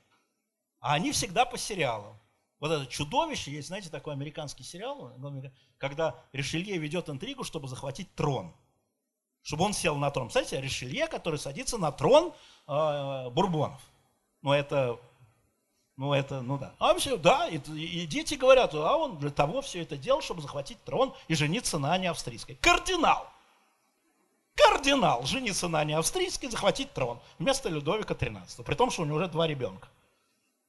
[0.78, 2.18] а они всегда по сериалу.
[2.58, 5.12] Вот это чудовище, есть, знаете, такой американский сериал,
[5.76, 8.56] когда Ришелье ведет интригу, чтобы захватить трон.
[9.42, 10.28] Чтобы он сел на трон.
[10.28, 12.32] Представляете, Ришелье, который садится на трон
[12.66, 13.82] э, Бурбонов.
[14.40, 14.98] Ну, это
[16.00, 16.72] ну, это, ну да.
[16.78, 20.40] А все, да, и, и дети говорят, а он для того все это делал, чтобы
[20.40, 22.54] захватить трон и жениться на Ане Австрийской.
[22.54, 23.28] Кардинал!
[24.54, 25.26] Кардинал!
[25.26, 28.64] Жениться на Ане Австрийской, захватить трон вместо Людовика XIII.
[28.64, 29.88] При том, что у него уже два ребенка.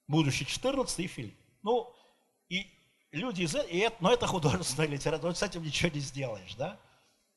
[0.05, 1.37] Будущий 14 и Филипп.
[1.63, 1.95] Ну,
[2.49, 2.67] и
[3.13, 6.77] люди из и это, но это художественная литература, с этим ничего не сделаешь, да?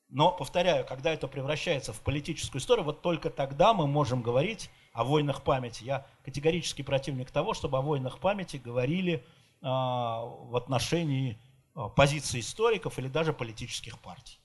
[0.09, 5.03] Но, повторяю, когда это превращается в политическую историю, вот только тогда мы можем говорить о
[5.05, 5.84] войнах памяти.
[5.84, 9.22] Я категорически противник того, чтобы о войнах памяти говорили э,
[9.61, 11.36] в отношении
[11.74, 14.38] э, позиции историков или даже политических партий.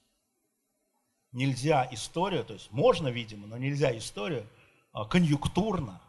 [1.31, 4.45] Нельзя историю, то есть можно, видимо, но нельзя историю
[4.95, 6.01] э, конъюнктурно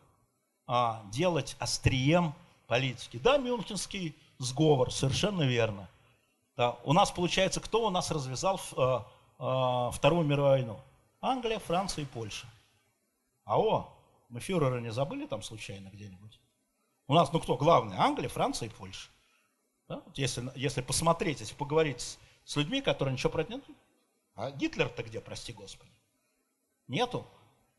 [0.66, 2.32] э, делать острием
[2.66, 3.18] политики.
[3.18, 5.86] Да, Мюнхенский сговор, совершенно верно.
[6.56, 9.00] Да, у нас получается, кто у нас развязал э,
[9.38, 10.80] э, Вторую мировую войну?
[11.20, 12.46] Англия, Франция и Польша.
[13.44, 13.99] А о,
[14.30, 16.40] мы фюрера не забыли там случайно где-нибудь?
[17.08, 17.96] У нас, ну кто главный?
[17.96, 19.08] Англия, Франция и Польша.
[19.88, 20.00] Да?
[20.06, 23.64] Вот если, если посмотреть, если поговорить с, с людьми, которые ничего про это нет,
[24.36, 25.90] а Гитлер-то где, прости господи?
[26.86, 27.26] Нету.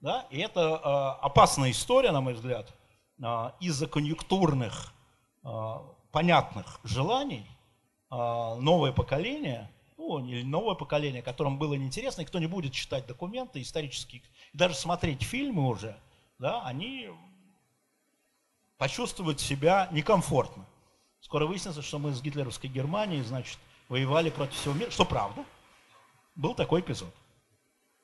[0.02, 0.28] Да?
[0.30, 2.74] И это э, опасная история, на мой взгляд,
[3.24, 4.94] э, из-за конъюнктурных,
[5.44, 5.76] э,
[6.12, 7.46] понятных желаний
[8.12, 13.08] э, новое поколение, ну, или новое поколение, которому было неинтересно, и кто не будет читать
[13.08, 14.22] документы исторические,
[14.52, 15.98] даже смотреть фильмы уже–
[16.42, 17.08] да, они
[18.78, 20.66] почувствуют себя некомфортно.
[21.22, 25.46] Скоро выяснится, что мы с гитлеровской Германией, значит, воевали против всего мира, что правда.
[26.34, 27.14] Был такой эпизод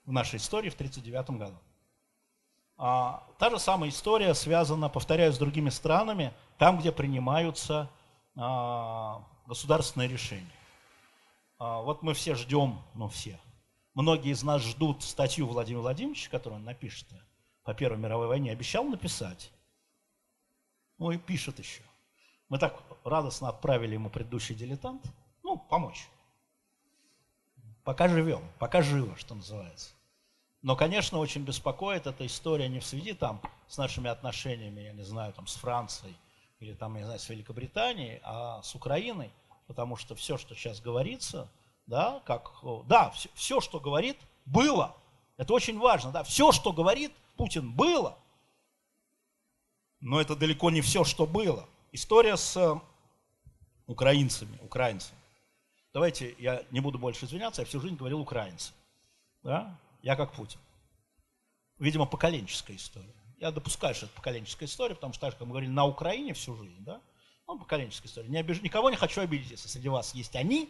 [0.06, 1.58] в нашей истории в 1939 году.
[2.78, 7.90] А, та же самая история связана, повторяю, с другими странами, там, где принимаются
[8.36, 10.46] а, государственные решения.
[11.58, 13.40] А, вот мы все ждем, ну все,
[13.96, 17.08] многие из нас ждут статью Владимира Владимировича, которую он напишет
[17.68, 19.52] по Первой мировой войне, обещал написать.
[21.00, 21.82] Ну и пишет еще.
[22.48, 25.04] Мы так радостно отправили ему предыдущий дилетант,
[25.44, 26.08] ну, помочь.
[27.84, 29.90] Пока живем, пока живо, что называется.
[30.62, 35.04] Но, конечно, очень беспокоит эта история не в связи там с нашими отношениями, я не
[35.04, 36.16] знаю, там с Францией
[36.60, 39.30] или там, я не знаю, с Великобританией, а с Украиной,
[39.68, 41.50] потому что все, что сейчас говорится,
[41.86, 42.50] да, как,
[42.86, 44.96] да, все, все, что говорит, было.
[45.36, 48.18] Это очень важно, да, все, что говорит Путин, было.
[50.00, 51.68] Но это далеко не все, что было.
[51.92, 52.80] История с э,
[53.88, 55.20] украинцами, украинцами.
[55.94, 58.74] Давайте, я не буду больше извиняться, я всю жизнь говорил украинцы.
[59.42, 59.80] Да?
[60.04, 60.60] Я как Путин.
[61.80, 63.14] Видимо, поколенческая история.
[63.38, 66.84] Я допускаю, что это поколенческая история, потому что, как мы говорили, на Украине всю жизнь,
[66.84, 67.02] да?
[67.48, 68.30] Ну, поколенческая история.
[68.30, 68.62] Не обиж...
[68.62, 70.70] Никого не хочу обидеть, если среди вас есть они.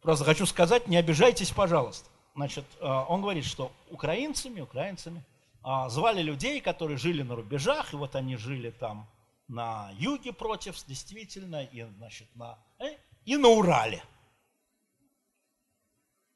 [0.00, 2.08] Просто хочу сказать, не обижайтесь, пожалуйста.
[2.38, 5.24] Значит, э, он говорит, что украинцами, украинцами
[5.64, 9.08] а, звали людей, которые жили на рубежах, и вот они жили там
[9.48, 14.04] на юге против, действительно, и, значит, на, э, и на Урале.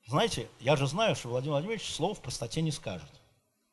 [0.08, 3.12] Знаете, я же знаю, что Владимир Владимирович слов в простоте не скажет.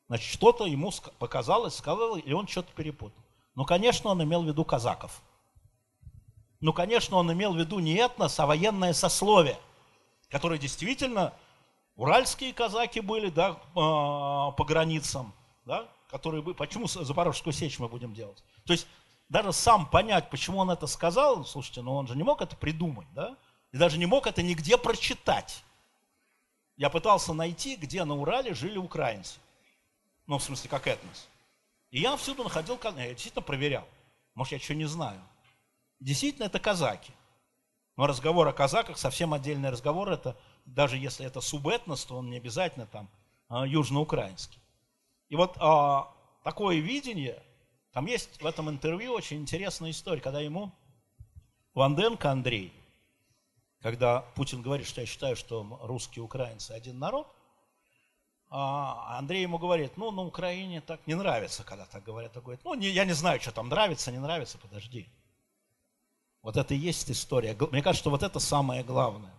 [0.06, 3.24] Значит, что-то ему показалось, сказал, и он что-то перепутал.
[3.56, 5.20] Ну, конечно, он имел в виду казаков.
[6.60, 9.58] Ну, конечно, он имел в виду не этнос, а военное сословие,
[10.28, 11.34] которое действительно,
[12.00, 15.32] уральские казаки были, да, по, по границам,
[15.64, 18.42] да, которые бы, почему Запорожскую сечь мы будем делать?
[18.64, 18.86] То есть,
[19.28, 23.06] даже сам понять, почему он это сказал, слушайте, ну он же не мог это придумать,
[23.14, 23.36] да,
[23.72, 25.62] и даже не мог это нигде прочитать
[26.80, 29.38] я пытался найти, где на Урале жили украинцы.
[30.26, 31.28] Ну, в смысле, как этнос.
[31.90, 33.86] И я всюду находил, я действительно проверял.
[34.34, 35.20] Может, я что не знаю.
[35.98, 37.12] Действительно, это казаки.
[37.98, 40.10] Но разговор о казаках совсем отдельный разговор.
[40.10, 43.08] Это даже если это субэтнос, то он не обязательно там
[43.48, 44.60] а, южноукраинский.
[45.28, 46.12] И вот а,
[46.44, 47.42] такое видение,
[47.92, 50.72] там есть в этом интервью очень интересная история, когда ему
[51.74, 52.72] Ванденко Андрей
[53.80, 57.26] когда Путин говорит, что я считаю, что русские украинцы один народ,
[58.48, 62.36] а Андрей ему говорит, ну, на Украине так не нравится, когда так говорят.
[62.36, 65.08] Он говорит, ну, не, я не знаю, что там нравится, не нравится, подожди.
[66.42, 67.56] Вот это и есть история.
[67.70, 69.32] Мне кажется, что вот это самое главное.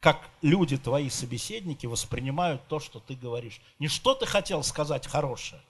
[0.00, 3.60] Как люди, твои собеседники, воспринимают то, что ты говоришь.
[3.78, 5.60] Не что ты хотел сказать хорошее,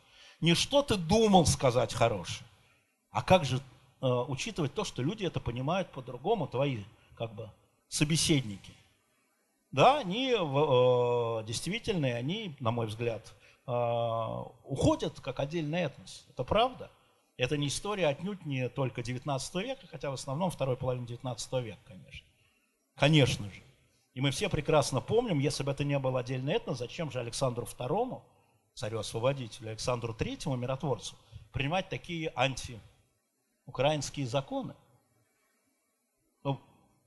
[0.41, 2.47] не что ты думал сказать хорошее,
[3.11, 3.57] а как же
[4.03, 6.85] э, учитывать то, что люди это понимают по-другому, твои
[7.17, 7.51] как бы
[7.89, 8.73] собеседники.
[9.73, 13.35] Да, они э, действительно, они, на мой взгляд,
[13.67, 13.73] э,
[14.65, 16.27] уходят как отдельный этнос.
[16.29, 16.91] Это правда.
[17.39, 21.79] Это не история отнюдь не только 19 века, хотя в основном второй половины 19 века,
[21.87, 22.27] конечно.
[22.97, 23.63] Конечно же.
[24.15, 27.65] И мы все прекрасно помним, если бы это не был отдельный этнос, зачем же Александру
[27.65, 28.21] II,
[28.75, 31.17] царю-освободителю, Александру III, миротворцу,
[31.53, 34.75] принимать такие антиукраинские законы?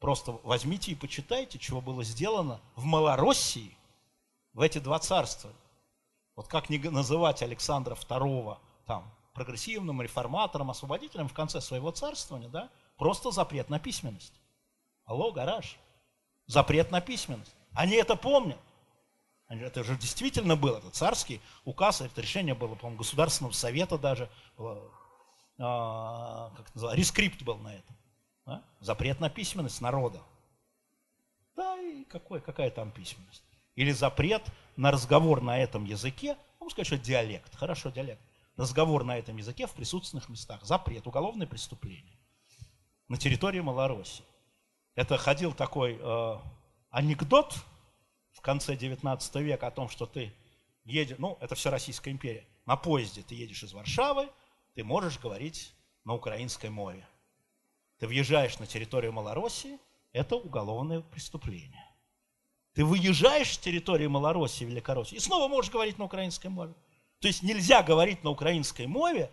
[0.02, 3.78] Просто возьмите и почитайте, чего было сделано в Малороссии
[4.54, 5.52] в эти два царства.
[6.36, 12.72] Вот как не называть Александра II там, прогрессивным, реформатором, освободителем в конце своего царствования, да?
[12.97, 14.34] Просто запрет на письменность.
[15.06, 15.78] Алло, гараж.
[16.52, 17.56] Запрет на письменность.
[17.72, 18.60] Они это помнят.
[19.47, 20.80] Это же действительно было.
[20.80, 24.30] Это царский указ, это решение было, по-моему, Государственного совета даже.
[24.58, 24.84] Было,
[25.58, 27.93] а, как это называется, рескрипт был на это.
[28.45, 28.64] А?
[28.82, 30.20] Запрет на письменность народа.
[31.56, 33.43] Да, и какой, какая там письменность?
[33.76, 34.43] Или запрет
[34.76, 38.22] на разговор на этом языке, ну, сказать, что диалект, хорошо, диалект.
[38.58, 40.62] Разговор на этом языке в присутственных местах.
[40.64, 42.18] Запрет, уголовное преступление.
[43.08, 44.26] На территории Малороссии.
[44.96, 46.38] Это ходил такой э,
[46.89, 47.56] анекдот
[48.34, 50.34] в конце 19 века о том, что ты
[50.84, 54.30] едешь, ну, это все Российская империя, на поезде ты едешь из Варшавы,
[54.74, 55.74] ты можешь говорить
[56.04, 57.08] на украинской мове
[58.02, 59.78] ты въезжаешь на территорию Малороссии,
[60.12, 61.86] это уголовное преступление.
[62.74, 66.74] Ты выезжаешь с территории Малороссии, Великороссии, и снова можешь говорить на украинской мове.
[67.20, 69.30] То есть нельзя говорить на украинской мове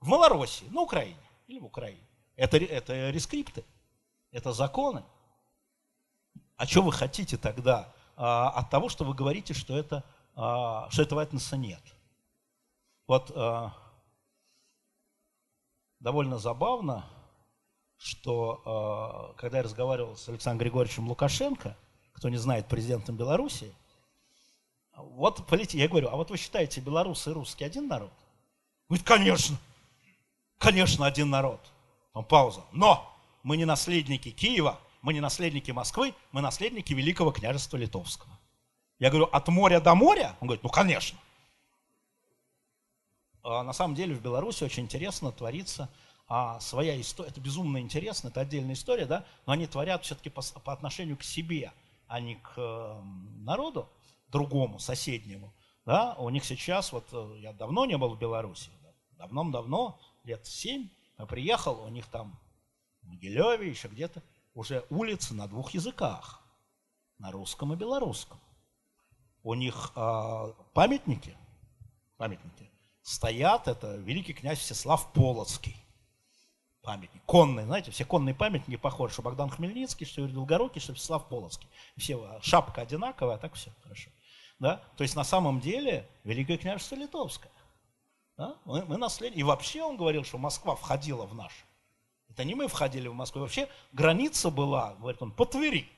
[0.00, 2.02] в Малороссии, на Украине или в Украине.
[2.34, 3.62] Это, это рескрипты,
[4.34, 5.04] это законы.
[6.56, 10.04] А что вы хотите тогда а, от того, что вы говорите, что, это,
[10.34, 11.80] а, что этого этноса нет?
[13.06, 13.72] Вот а,
[16.00, 17.08] довольно забавно,
[17.96, 21.76] что э, когда я разговаривал с Александром Григорьевичем Лукашенко,
[22.12, 23.72] кто не знает, президентом Беларуси,
[24.94, 25.78] вот полетите.
[25.78, 28.12] Я говорю, а вот вы считаете, белорусы и русские один народ?
[28.88, 29.56] Говорит, конечно.
[30.58, 31.60] Конечно, один народ.
[32.12, 32.62] Там пауза.
[32.72, 33.13] Но
[33.44, 38.36] мы не наследники Киева, мы не наследники Москвы, мы наследники Великого княжества Литовского.
[38.98, 40.34] Я говорю, от моря до моря?
[40.40, 41.18] Он говорит, ну, конечно.
[43.42, 45.90] А на самом деле в Беларуси очень интересно творится
[46.26, 47.28] а, своя история.
[47.28, 51.22] Это безумно интересно, это отдельная история, да, но они творят все-таки по, по отношению к
[51.22, 51.70] себе,
[52.06, 53.02] а не к э,
[53.40, 53.88] народу
[54.28, 55.52] другому, соседнему.
[55.84, 58.70] Да, у них сейчас, вот э, я давно не был в Беларуси,
[59.18, 60.88] давно-давно, лет семь,
[61.18, 62.38] я приехал, у них там
[63.04, 64.22] Могилеве, еще где-то,
[64.54, 66.42] уже улицы на двух языках,
[67.18, 68.38] на русском и белорусском.
[69.42, 71.36] У них э, памятники,
[72.16, 72.70] памятники
[73.02, 75.76] стоят, это великий князь Всеслав Полоцкий,
[76.82, 81.28] памятник, конный, знаете, все конные памятники похожи, что Богдан Хмельницкий, что Юрий Долгорукий, что Всеслав
[81.28, 81.68] Полоцкий.
[81.96, 84.10] Все, а, шапка одинаковая, а так все хорошо.
[84.58, 84.82] Да?
[84.96, 87.52] То есть на самом деле Великое княжество Литовское.
[88.36, 88.56] Да?
[88.64, 89.40] Мы, мы наследие.
[89.40, 91.52] И вообще он говорил, что Москва входила в наш.
[92.34, 93.42] Это не мы входили в Москву.
[93.42, 95.88] Вообще граница была, говорит он, по Твери.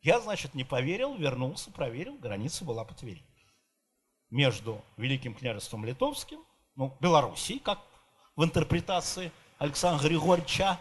[0.00, 3.22] Я, значит, не поверил, вернулся, проверил, граница была по Твери.
[4.30, 6.44] Между Великим княжеством Литовским,
[6.74, 7.78] ну, Белоруссией, как
[8.34, 10.80] в интерпретации Александра Григорьевича,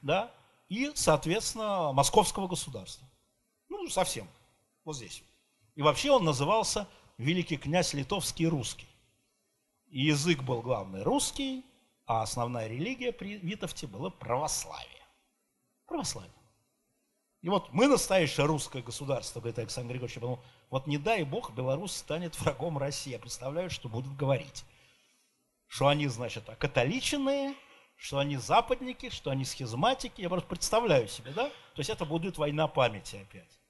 [0.00, 0.32] да,
[0.70, 3.06] и, соответственно, Московского государства.
[3.68, 4.26] Ну, совсем,
[4.86, 5.22] вот здесь.
[5.74, 8.88] И вообще он назывался Великий князь Литовский русский.
[9.88, 11.62] И язык был главный русский,
[12.06, 15.02] а основная религия при Витовте была православие.
[15.86, 16.32] Православие.
[17.42, 20.40] И вот мы настоящее русское государство, говорит Александр Григорьевич, потому
[20.70, 23.12] вот не дай бог Беларусь станет врагом России.
[23.12, 24.64] Я представляю, что будут говорить.
[25.68, 27.54] Что они, значит, окатоличенные,
[27.96, 30.20] что они западники, что они схизматики.
[30.20, 31.48] Я просто представляю себе, да?
[31.48, 33.60] То есть это будет война памяти опять.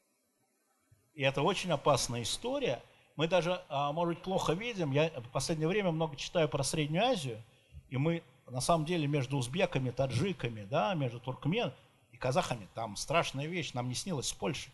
[1.14, 2.82] И это очень опасная история.
[3.16, 4.90] Мы даже, а, может быть, плохо видим.
[4.92, 7.42] Я в последнее время много читаю про Среднюю Азию.
[7.88, 11.72] И мы, на самом деле, между узбеками, таджиками, да, между туркмен
[12.10, 14.72] и казахами, там страшная вещь, нам не снилась с Польшей.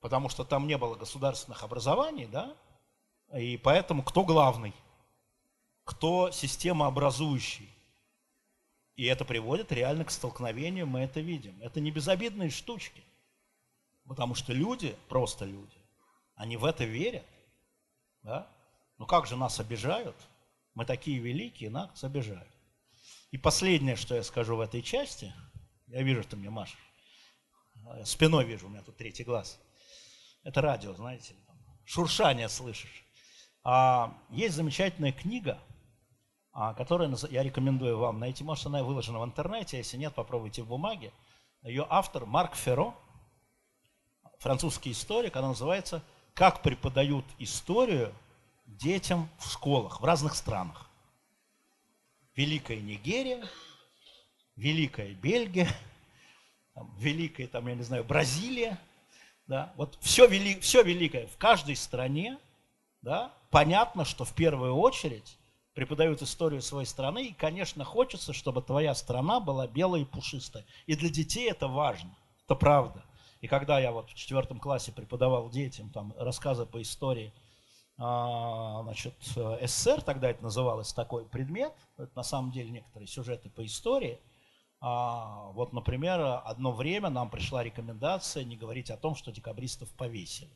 [0.00, 2.56] Потому что там не было государственных образований, да,
[3.34, 4.74] и поэтому кто главный?
[5.84, 7.68] Кто системообразующий?
[8.96, 11.58] И это приводит реально к столкновению, мы это видим.
[11.62, 13.02] Это не безобидные штучки.
[14.06, 15.78] Потому что люди, просто люди,
[16.34, 17.24] они в это верят.
[18.22, 18.46] Да?
[18.98, 20.16] Ну как же нас обижают?
[20.80, 22.48] Мы такие великие, нас обижают.
[23.32, 25.30] И последнее, что я скажу в этой части,
[25.88, 26.78] я вижу, что мне машешь.
[28.06, 29.60] Спиной вижу, у меня тут третий глаз.
[30.42, 31.34] Это радио, знаете,
[31.84, 33.04] шуршание слышишь.
[33.62, 35.58] А, есть замечательная книга,
[36.50, 38.42] а, которую я рекомендую вам найти.
[38.42, 41.12] Может, она выложена в интернете, если нет, попробуйте в бумаге.
[41.62, 42.94] Ее автор Марк Ферро,
[44.38, 46.02] французский историк, она называется
[46.32, 48.14] «Как преподают историю
[48.78, 50.86] детям в школах в разных странах».
[52.36, 53.46] Великая Нигерия,
[54.56, 55.68] Великая Бельгия,
[56.74, 58.78] там, Великая, там, я не знаю, Бразилия.
[59.46, 59.72] Да?
[59.76, 62.38] Вот все, вели, все великое в каждой стране,
[63.02, 65.36] да, понятно, что в первую очередь
[65.74, 70.64] преподают историю своей страны, и, конечно, хочется, чтобы твоя страна была белая и пушистая.
[70.86, 72.14] И для детей это важно,
[72.44, 73.04] это правда.
[73.40, 77.32] И когда я вот в четвертом классе преподавал детям там рассказы по истории,
[78.00, 84.18] значит, СССР, тогда это называлось такой предмет, это на самом деле некоторые сюжеты по истории,
[84.80, 90.50] а, вот, например, одно время нам пришла рекомендация не говорить о том, что декабристов повесили.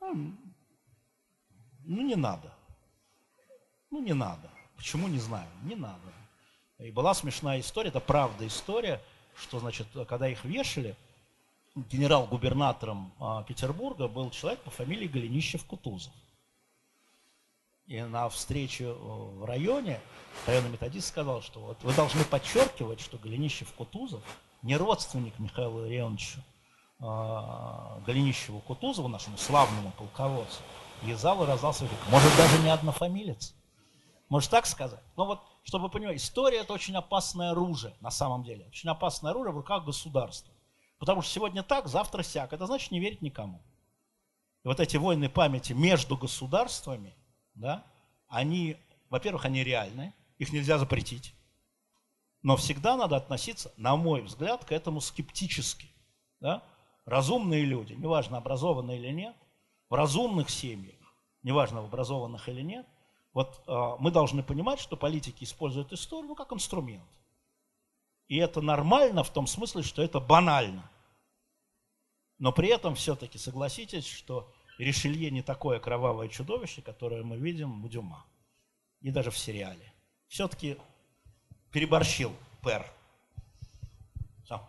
[0.00, 0.36] Ну
[1.84, 2.52] не надо.
[3.90, 4.50] Ну, не надо.
[4.76, 5.48] Почему, не знаю.
[5.62, 6.12] Не надо.
[6.78, 9.00] И была смешная история, это правда история,
[9.36, 10.94] что, значит, когда их вешали,
[11.76, 16.12] генерал-губернатором а, Петербурга был человек по фамилии Голенищев-Кутузов.
[17.86, 20.00] И на встрече э, в районе
[20.46, 24.22] районный методист сказал, что вот вы должны подчеркивать, что Голенищев-Кутузов
[24.62, 26.40] не родственник Михаила Ильичу
[26.98, 30.62] а, Голенищеву-Кутузову, нашему славному полководцу.
[31.14, 33.54] Зал раздался, может, даже не однофамилец.
[34.30, 35.02] Может так сказать?
[35.16, 38.64] Но вот, чтобы вы понимали, история это очень опасное оружие, на самом деле.
[38.66, 40.52] Очень опасное оружие в руках государства.
[40.98, 42.52] Потому что сегодня так, завтра сяк.
[42.52, 43.60] Это значит не верить никому.
[44.64, 47.14] И вот эти войны памяти между государствами,
[47.54, 47.84] да,
[48.28, 48.76] они,
[49.10, 51.34] во-первых, они реальны, их нельзя запретить.
[52.42, 55.88] Но всегда надо относиться, на мой взгляд, к этому скептически.
[56.40, 56.62] Да?
[57.04, 59.36] Разумные люди, неважно, образованные или нет,
[59.88, 60.96] в разумных семьях,
[61.42, 62.86] неважно, образованных или нет,
[63.32, 67.04] вот э, мы должны понимать, что политики используют историю ну, как инструмент.
[68.28, 70.90] И это нормально в том смысле, что это банально.
[72.38, 77.88] Но при этом все-таки согласитесь, что Ришелье не такое кровавое чудовище, которое мы видим в
[77.88, 78.24] Дюма.
[79.00, 79.92] И даже в сериале.
[80.28, 80.76] Все-таки
[81.70, 82.84] переборщил Пер.
[84.44, 84.60] Все.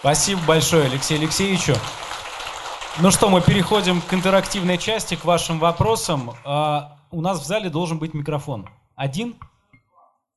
[0.00, 1.74] Спасибо большое, Алексею Алексеевичу.
[3.00, 6.34] Ну что, мы переходим к интерактивной части, к вашим вопросам.
[6.44, 8.68] А, у нас в зале должен быть микрофон.
[8.94, 9.36] Один?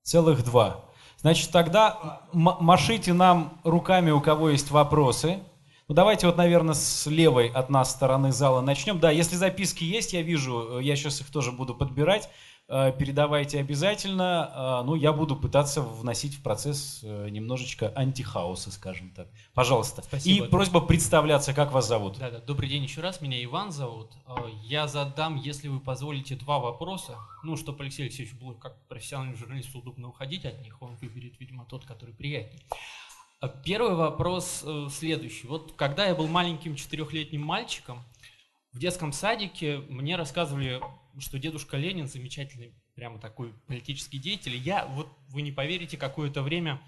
[0.04, 0.87] Целых два.
[1.18, 5.40] Значит, тогда машите нам руками, у кого есть вопросы.
[5.88, 9.00] Ну, давайте вот, наверное, с левой от нас стороны зала начнем.
[9.00, 12.30] Да, если записки есть, я вижу, э, я сейчас их тоже буду подбирать.
[12.70, 14.82] Э, передавайте обязательно.
[14.82, 19.28] Э, ну, я буду пытаться вносить в процесс немножечко антихаоса, скажем так.
[19.54, 20.02] Пожалуйста.
[20.02, 20.46] Спасибо.
[20.46, 22.18] И просьба представляться, как вас зовут.
[22.18, 22.40] Да, да.
[22.40, 23.22] Добрый день еще раз.
[23.22, 24.12] Меня Иван зовут.
[24.64, 27.18] Я задам, если вы позволите, два вопроса.
[27.44, 30.82] Ну, чтобы Алексей Алексеевич был как профессиональный журналист удобно уходить от них.
[30.82, 32.62] Он выберет, видимо, тот, который приятнее.
[33.64, 35.46] Первый вопрос э, следующий.
[35.46, 38.04] Вот когда я был маленьким четырехлетним мальчиком,
[38.74, 40.82] в детском садике мне рассказывали,
[41.20, 44.56] что дедушка Ленин замечательный, прямо такой политический деятель.
[44.56, 46.82] Я, вот вы не поверите, какое-то время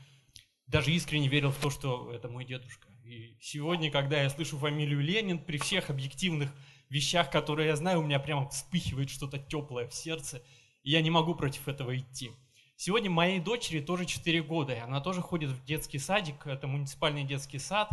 [0.68, 2.90] даже искренне верил в то, что это мой дедушка.
[3.04, 6.54] И сегодня, когда я слышу фамилию Ленин, при всех объективных
[6.90, 10.44] вещах, которые я знаю, у меня прямо вспыхивает что-то теплое в сердце,
[10.84, 12.32] и я не могу против этого идти.
[12.76, 17.24] Сегодня моей дочери тоже 4 года, и она тоже ходит в детский садик, это муниципальный
[17.24, 17.90] детский сад,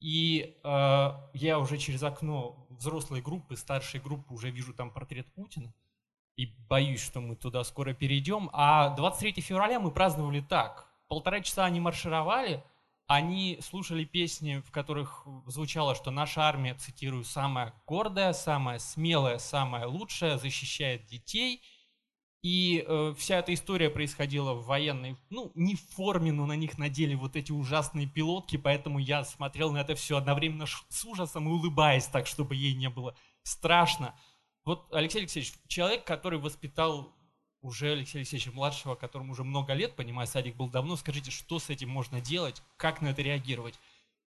[0.00, 5.72] и э, я уже через окно взрослой группы, старшей группы уже вижу там портрет Путина,
[6.36, 8.50] и боюсь, что мы туда скоро перейдем.
[8.52, 10.86] А 23 февраля мы праздновали так.
[11.08, 12.62] Полтора часа они маршировали,
[13.06, 19.86] они слушали песни, в которых звучало, что наша армия, цитирую, самая гордая, самая смелая, самая
[19.86, 21.62] лучшая, защищает детей–
[22.46, 26.78] и э, вся эта история происходила в военной, ну, не в форме, но на них
[26.78, 31.50] надели вот эти ужасные пилотки, поэтому я смотрел на это все одновременно с ужасом и
[31.50, 34.14] улыбаясь так, чтобы ей не было страшно.
[34.64, 37.12] Вот Алексей Алексеевич, человек, который воспитал
[37.62, 41.68] уже Алексея Алексеевича младшего, которому уже много лет, понимаю, садик был давно, скажите, что с
[41.68, 43.74] этим можно делать, как на это реагировать?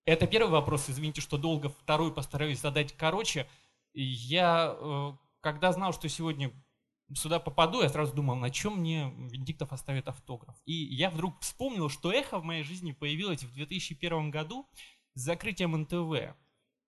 [0.04, 3.48] Это первый вопрос, извините, что долго, второй постараюсь задать короче.
[3.94, 6.52] Я, э, когда знал, что сегодня
[7.14, 10.55] сюда попаду, я сразу думал, на чем мне Венедиктов оставит автограф.
[10.66, 14.68] И я вдруг вспомнил, что эхо в моей жизни появилось в 2001 году
[15.14, 16.36] с закрытием НТВ.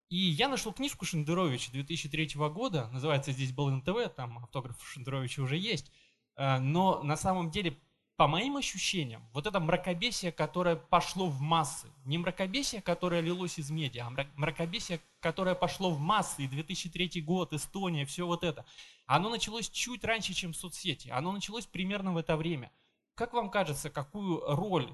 [0.10, 5.58] И я нашел книжку Шендеровича 2003 года, называется «Здесь был НТВ», там автограф Шендеровича уже
[5.58, 5.92] есть.
[6.36, 7.80] Э, но на самом деле
[8.22, 13.72] по моим ощущениям, вот это мракобесие, которое пошло в массы, не мракобесие, которое лилось из
[13.72, 18.64] медиа, а мракобесие, которое пошло в массы, и 2003 год, Эстония, все вот это,
[19.08, 22.72] оно началось чуть раньше, чем соцсети, оно началось примерно в это время.
[23.16, 24.94] Как вам кажется, какую роль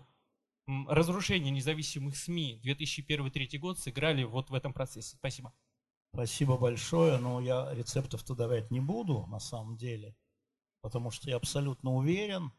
[0.88, 5.18] разрушения независимых СМИ 2001-2003 год сыграли вот в этом процессе?
[5.18, 5.52] Спасибо.
[6.14, 10.16] Спасибо большое, но я рецептов-то давать не буду, на самом деле,
[10.80, 12.54] потому что я абсолютно уверен,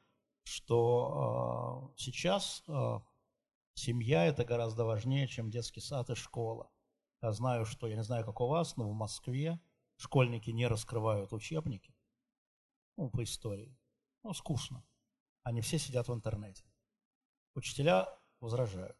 [0.48, 3.00] что э, сейчас э,
[3.74, 6.70] семья это гораздо важнее, чем детский сад и школа.
[7.20, 9.60] Я знаю, что, я не знаю, как у вас, но в Москве
[9.96, 11.94] школьники не раскрывают учебники
[12.96, 13.76] ну, по истории.
[14.22, 14.82] Ну, скучно.
[15.42, 16.64] Они все сидят в интернете.
[17.54, 18.08] Учителя
[18.40, 18.96] возражают.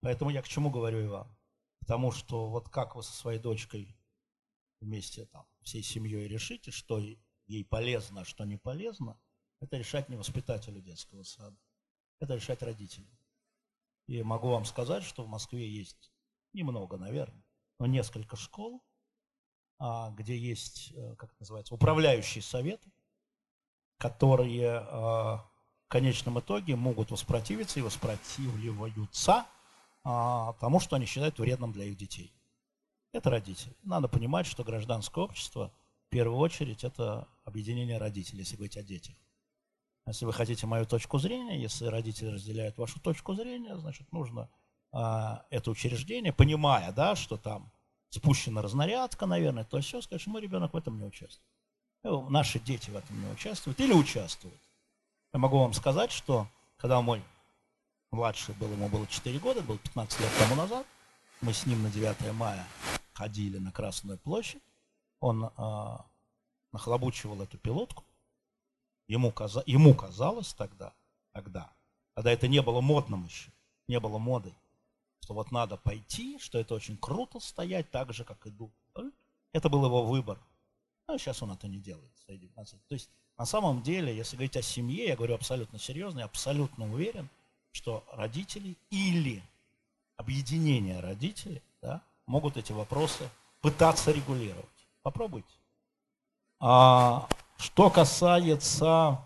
[0.00, 1.36] Поэтому я к чему говорю, Иван?
[1.80, 3.98] Потому что вот как вы со своей дочкой
[4.80, 7.00] вместе там всей семьей решите, что
[7.46, 9.20] ей полезно, а что не полезно–
[9.60, 11.56] это решать не воспитателю детского сада.
[12.18, 13.08] Это решать родители.
[14.06, 16.10] И могу вам сказать, что в Москве есть
[16.52, 17.44] немного, наверное,
[17.78, 18.82] но несколько школ,
[19.78, 22.90] а, где есть, э, как это называется, управляющие советы,
[23.98, 25.48] которые а,
[25.84, 29.46] в конечном итоге могут воспротивиться и воспротивливаются
[30.02, 32.34] а, тому, что они считают вредным для их детей.
[33.12, 33.74] Это родители.
[33.82, 35.72] Надо понимать, что гражданское общество
[36.06, 39.14] в первую очередь это объединение родителей, если говорить о детях.
[40.10, 44.50] Если вы хотите мою точку зрения, если родители разделяют вашу точку зрения, значит, нужно
[44.90, 47.70] а, это учреждение, понимая, да, что там
[48.08, 51.46] спущена разнарядка, наверное, то все, сказать, что мой ребенок в этом не участвует.
[52.02, 54.60] Ну, наши дети в этом не участвуют или участвуют.
[55.32, 57.22] Я могу вам сказать, что когда мой
[58.10, 60.84] младший был, ему было 4 года, был 15 лет тому назад,
[61.40, 62.66] мы с ним на 9 мая
[63.12, 64.62] ходили на Красную площадь,
[65.20, 66.04] он а,
[66.72, 68.02] нахлобучивал эту пилотку,
[69.10, 70.92] Ему, каза, ему казалось тогда,
[71.32, 71.72] тогда,
[72.14, 73.50] когда это не было модным еще,
[73.88, 74.54] не было моды,
[75.18, 78.70] что вот надо пойти, что это очень круто стоять так же, как иду.
[79.52, 80.38] Это был его выбор.
[81.08, 82.12] А сейчас он это не делает.
[82.24, 86.84] То есть на самом деле, если говорить о семье, я говорю абсолютно серьезно, я абсолютно
[86.84, 87.28] уверен,
[87.72, 89.42] что родители или
[90.16, 93.28] объединение родителей да, могут эти вопросы
[93.60, 94.86] пытаться регулировать.
[95.02, 95.48] Попробуйте.
[96.60, 97.26] А,
[97.60, 99.22] что касается,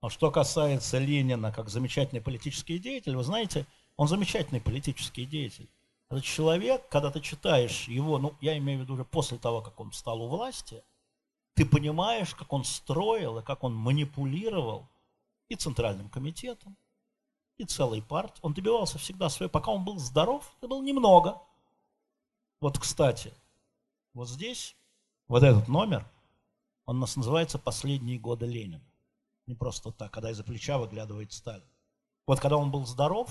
[0.00, 5.68] а что касается Ленина как замечательный политический деятель, вы знаете, он замечательный политический деятель.
[6.08, 9.78] Это человек, когда ты читаешь его, ну, я имею в виду уже после того, как
[9.80, 10.82] он стал у власти,
[11.54, 14.88] ты понимаешь, как он строил и как он манипулировал
[15.48, 16.76] и Центральным комитетом,
[17.58, 18.40] и целой партией.
[18.42, 19.50] Он добивался всегда своего.
[19.50, 21.40] Пока он был здоров, это было немного.
[22.60, 23.32] Вот, кстати,
[24.14, 24.74] вот здесь,
[25.28, 26.06] вот этот номер,
[26.86, 28.84] он у нас называется «Последние годы Ленина».
[29.46, 31.68] Не просто так, когда из-за плеча выглядывает Сталин.
[32.26, 33.30] Вот когда он был здоров,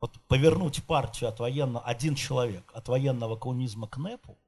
[0.00, 4.38] вот повернуть партию от военного, один человек, от военного коммунизма к НЭПу,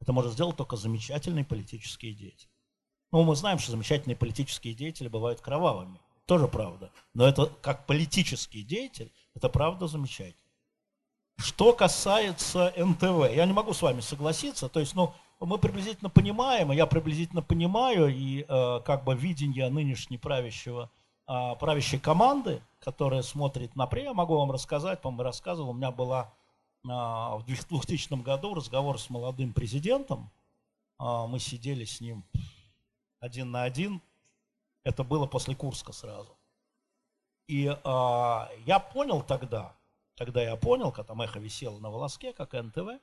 [0.00, 2.48] это может сделать только замечательный политический деятель.
[3.12, 6.00] Ну, мы знаем, что замечательные политические деятели бывают кровавыми.
[6.26, 6.90] Тоже правда.
[7.14, 10.42] Но это как политический деятель, это правда замечательно.
[11.38, 14.68] Что касается НТВ, я не могу с вами согласиться.
[14.68, 20.16] То есть, ну, мы приблизительно понимаем, я приблизительно понимаю, и э, как бы видение нынешней
[20.16, 20.90] правящего,
[21.28, 26.32] э, правящей команды, которая смотрит на я могу вам рассказать, по-моему, рассказывал, у меня была
[26.84, 30.30] э, в 2000 году разговор с молодым президентом,
[30.98, 32.24] э, мы сидели с ним
[33.20, 34.00] один на один,
[34.84, 36.34] это было после Курска сразу.
[37.46, 39.76] И э, я понял тогда,
[40.14, 43.00] тогда я понял, когда там эхо на волоске, как НТВ,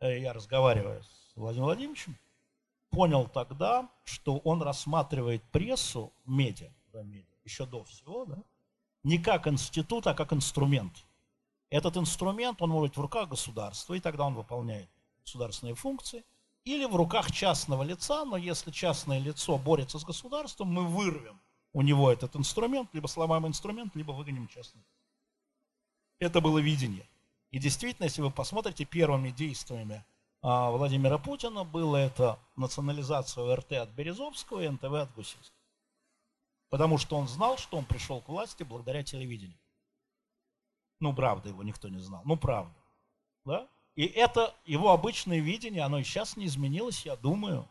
[0.00, 2.16] э, я разговариваю с Владимиром Владимировичем,
[2.90, 6.70] понял тогда, что он рассматривает прессу, медиа,
[7.44, 8.42] еще до всего, да,
[9.02, 11.04] не как институт, а как инструмент.
[11.70, 14.88] Этот инструмент, он может быть в руках государства, и тогда он выполняет
[15.22, 16.24] государственные функции,
[16.64, 21.40] или в руках частного лица, но если частное лицо борется с государством, мы вырвем
[21.74, 24.82] у него этот инструмент, либо сломаем инструмент, либо выгоним частный.
[26.20, 27.06] Это было видение.
[27.50, 30.04] И действительно, если вы посмотрите первыми действиями
[30.44, 35.56] Владимира Путина, было это национализация РТ от Березовского и НТВ от Гусевского.
[36.68, 39.56] Потому что он знал, что он пришел к власти благодаря телевидению.
[41.00, 42.20] Ну, правда, его никто не знал.
[42.26, 42.74] Ну, правда.
[43.46, 43.66] Да?
[43.96, 47.66] И это его обычное видение, оно и сейчас не изменилось, я думаю.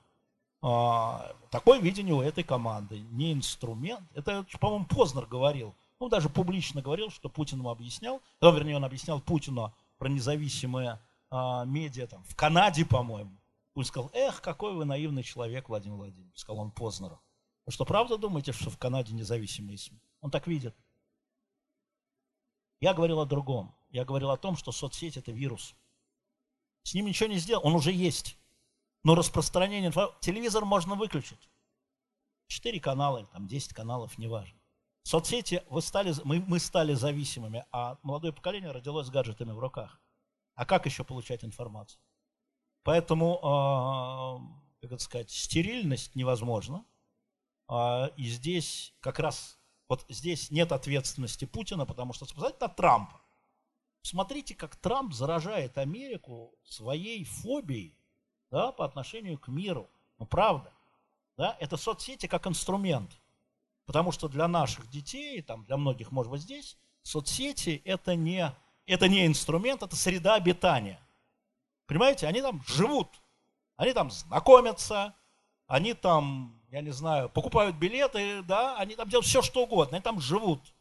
[0.63, 4.09] А, такое видение у этой команды, не инструмент.
[4.15, 8.85] Это, по-моему, Познер говорил, ну, даже публично говорил, что Путин ему объяснял, ну, вернее, он
[8.85, 10.99] объяснял Путину про независимые
[11.35, 13.35] а, медиа там, в Канаде, по-моему.
[13.73, 17.19] Он сказал, эх, какой вы наивный человек, Владимир Владимирович, сказал он Познеру.
[17.65, 19.99] Вы что, правда думаете, что в Канаде независимые СМИ?
[20.21, 20.75] Он так видит.
[22.79, 23.75] Я говорил о другом.
[23.89, 25.73] Я говорил о том, что соцсеть– это вирус.
[26.83, 28.37] С ним ничего не сделал, он уже есть.
[29.03, 30.19] Но распространение информации...
[30.21, 31.49] Телевизор можно выключить.
[32.45, 34.59] Четыре канала, там 10 каналов, неважно.
[35.01, 39.99] Соцсети, вы стали, мы, мы стали зависимыми, а молодое поколение родилось с гаджетами в руках.
[40.55, 41.99] А как еще получать информацию?
[42.83, 43.39] Поэтому,
[44.81, 46.85] э, как сказать, стерильность невозможна.
[47.69, 53.21] Э, и здесь как раз, вот здесь нет ответственности Путина, потому что, посмотрите на Трампа.
[54.01, 57.97] Смотрите, как Трамп заражает Америку своей фобией
[58.51, 59.89] да, по отношению к миру.
[60.19, 60.71] Ну, правда.
[61.37, 61.57] Да?
[61.59, 63.11] Это соцсети как инструмент.
[63.85, 68.53] Потому что для наших детей, там, для многих, может быть, здесь, соцсети это не,
[68.85, 70.99] это не инструмент, это среда обитания.
[71.85, 73.09] Понимаете, они там живут,
[73.75, 75.15] они там знакомятся,
[75.67, 80.03] они там, я не знаю, покупают билеты, да, они там делают все, что угодно, они
[80.03, 80.73] там живут.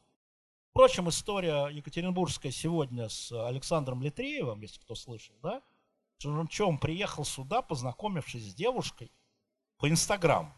[0.71, 5.63] Впрочем, история Екатеринбургская сегодня с Александром Литреевым, если кто слышал, да,
[6.17, 9.13] что он, приехал сюда, познакомившись с девушкой
[9.77, 10.55] по Инстаграму.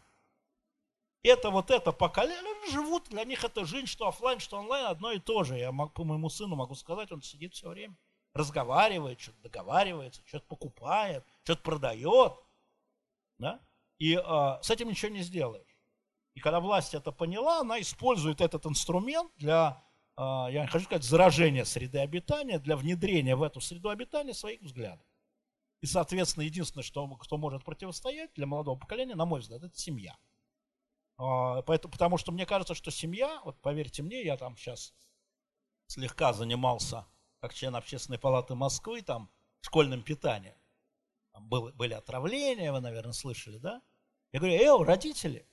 [1.27, 5.19] Это вот это поколение, живут, для них это жизнь, что офлайн, что онлайн, одно и
[5.19, 5.57] то же.
[5.57, 7.95] Я по моему сыну могу сказать, он сидит все время,
[8.33, 12.33] разговаривает, что-то договаривается, что-то покупает, что-то продает.
[13.37, 13.59] Да?
[13.97, 15.77] И э, с этим ничего не сделаешь.
[16.35, 19.83] И когда власть это поняла, она использует этот инструмент для
[20.17, 24.61] а, я не хочу сказать, заражения среды обитания, для внедрения в эту среду обитания своих
[24.61, 25.05] взглядов.
[25.81, 30.15] И, соответственно, единственное, что, кто может противостоять для молодого поколения, на мой взгляд, это семья.
[31.17, 34.93] А, поэтому, потому что мне кажется, что семья, вот поверьте мне, я там сейчас
[35.87, 37.05] слегка занимался,
[37.39, 39.29] как член общественной палаты Москвы, там,
[39.61, 40.55] школьным питанием.
[41.31, 43.81] Там было, были отравления, вы, наверное, слышали, да?
[44.31, 45.47] Я говорю, эй, родители,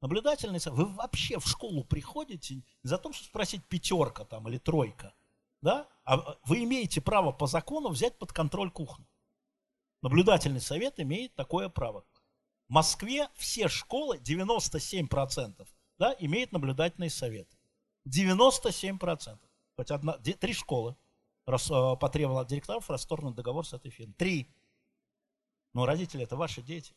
[0.00, 5.14] наблюдательный вы вообще в школу приходите не за то, чтобы спросить пятерка там или тройка,
[5.60, 5.88] да?
[6.04, 9.06] А вы имеете право по закону взять под контроль кухню.
[10.02, 12.04] Наблюдательный совет имеет такое право.
[12.74, 15.64] Москве все школы, 97%,
[15.96, 17.56] да, имеют наблюдательные советы.
[18.08, 19.38] 97%.
[19.76, 20.96] Хоть одна, три школы.
[21.46, 24.14] рас, э, потребовал от директоров расторгнуть договор с этой фирмой.
[24.14, 24.52] Три.
[25.72, 26.96] Но родители это ваши дети.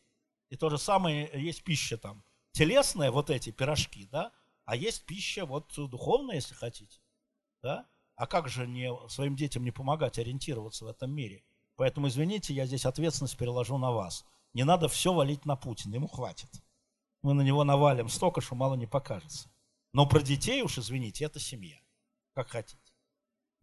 [0.49, 2.23] И то же самое есть пища там.
[2.53, 4.31] Телесная, вот эти пирожки, да,
[4.65, 6.99] а есть пища вот духовная, если хотите.
[7.61, 7.87] Да?
[8.15, 11.43] А как же не, своим детям не помогать ориентироваться в этом мире?
[11.75, 14.25] Поэтому, извините, я здесь ответственность переложу на вас.
[14.57, 16.49] Не надо все валить на Путина, ему хватит.
[17.21, 19.51] Мы на него навалим столько, что мало не покажется.
[19.93, 21.79] Но про детей уж, извините, это семья.
[22.33, 22.91] Как хотите.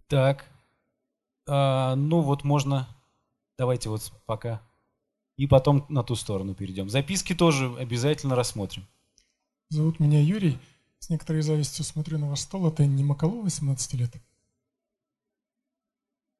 [0.07, 0.49] Так.
[1.49, 2.87] А, ну вот можно...
[3.59, 4.63] Давайте вот пока.
[5.37, 6.89] И потом на ту сторону перейдем.
[6.89, 8.87] Записки тоже обязательно рассмотрим.
[9.71, 10.61] Зовут меня Юрий.
[11.01, 12.69] С некоторой завистью смотрю на ваш стол.
[12.69, 14.15] Это не Макалу 18 лет?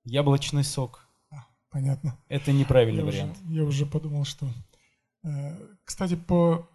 [0.05, 1.04] Яблочный сок.
[1.75, 2.17] А, понятно.
[2.29, 3.39] Это неправильный я вариант.
[3.45, 4.49] Уже, я уже подумал, что...
[5.25, 6.69] Э, кстати, по,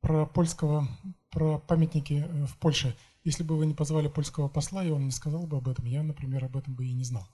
[0.00, 0.88] про польского,
[1.30, 2.96] про памятники э, в Польше.
[3.24, 6.02] Если бы вы не позвали польского посла, и он не сказал бы об этом, я,
[6.02, 7.28] например, об этом бы и не знал.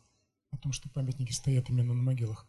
[0.51, 2.47] О том, что памятники стоят именно на могилах.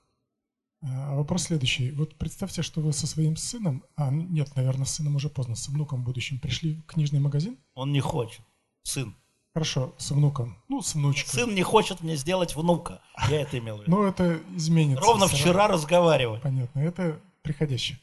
[0.81, 1.91] А вопрос следующий.
[1.91, 5.67] Вот представьте, что вы со своим сыном, а нет, наверное, с сыном уже поздно, с
[5.67, 7.57] внуком будущим пришли в книжный магазин?
[7.73, 8.41] Он не хочет.
[8.83, 9.15] Сын.
[9.55, 10.57] Хорошо, с внуком.
[10.67, 11.29] Ну, с внучкой.
[11.29, 13.01] Сын не хочет мне сделать внука.
[13.29, 13.91] Я это имел в виду.
[13.91, 15.01] Ну, это изменится.
[15.01, 16.41] Ровно вчера разговаривали.
[16.41, 17.97] Понятно, это приходящее.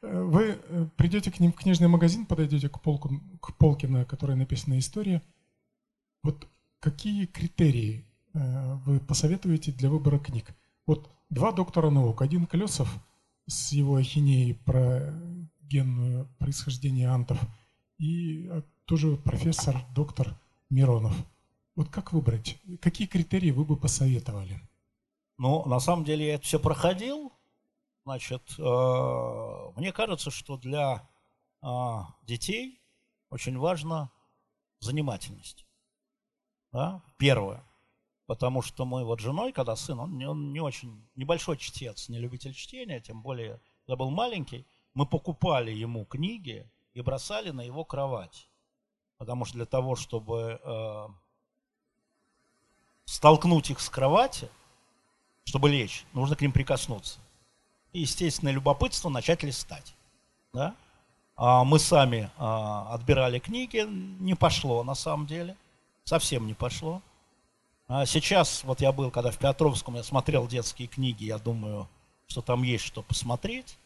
[0.00, 4.06] Э, вы э, придете к ним в книжный магазин, подойдете к, полку, к полке, на
[4.06, 5.20] которой написана история.
[6.22, 6.48] Вот
[6.80, 10.54] какие критерии э, вы посоветуете для выбора книг?
[10.86, 12.22] Вот два доктора наук.
[12.22, 12.88] Один Колесов
[13.46, 15.12] с его ахинеей про
[15.60, 17.38] генное происхождение антов
[17.98, 18.50] и
[18.86, 20.34] тоже профессор, доктор
[20.70, 21.14] Миронов.
[21.76, 22.58] Вот как выбрать?
[22.80, 24.60] Какие критерии вы бы посоветовали?
[25.38, 27.32] Ну, на самом деле я это все проходил.
[28.04, 31.08] Значит, э, мне кажется, что для
[31.62, 31.66] э,
[32.22, 32.80] детей
[33.30, 34.10] очень важна
[34.80, 35.66] занимательность.
[36.72, 37.02] Да?
[37.16, 37.62] Первое.
[38.26, 42.54] Потому что мы вот женой, когда сын, он, он не очень, небольшой чтец, не любитель
[42.54, 48.47] чтения, тем более, когда был маленький, мы покупали ему книги и бросали на его кровать.
[49.18, 51.08] Потому что для того, чтобы э,
[53.04, 54.48] столкнуть их с кровати,
[55.44, 57.18] чтобы лечь, нужно к ним прикоснуться.
[57.92, 59.94] И, естественно, любопытство начать листать.
[60.52, 60.74] Да?
[61.36, 65.56] А мы сами а, отбирали книги, не пошло на самом деле,
[66.04, 67.00] совсем не пошло.
[67.86, 71.88] А сейчас, вот я был, когда в Петровском, я смотрел детские книги, я думаю,
[72.26, 73.78] что там есть что посмотреть.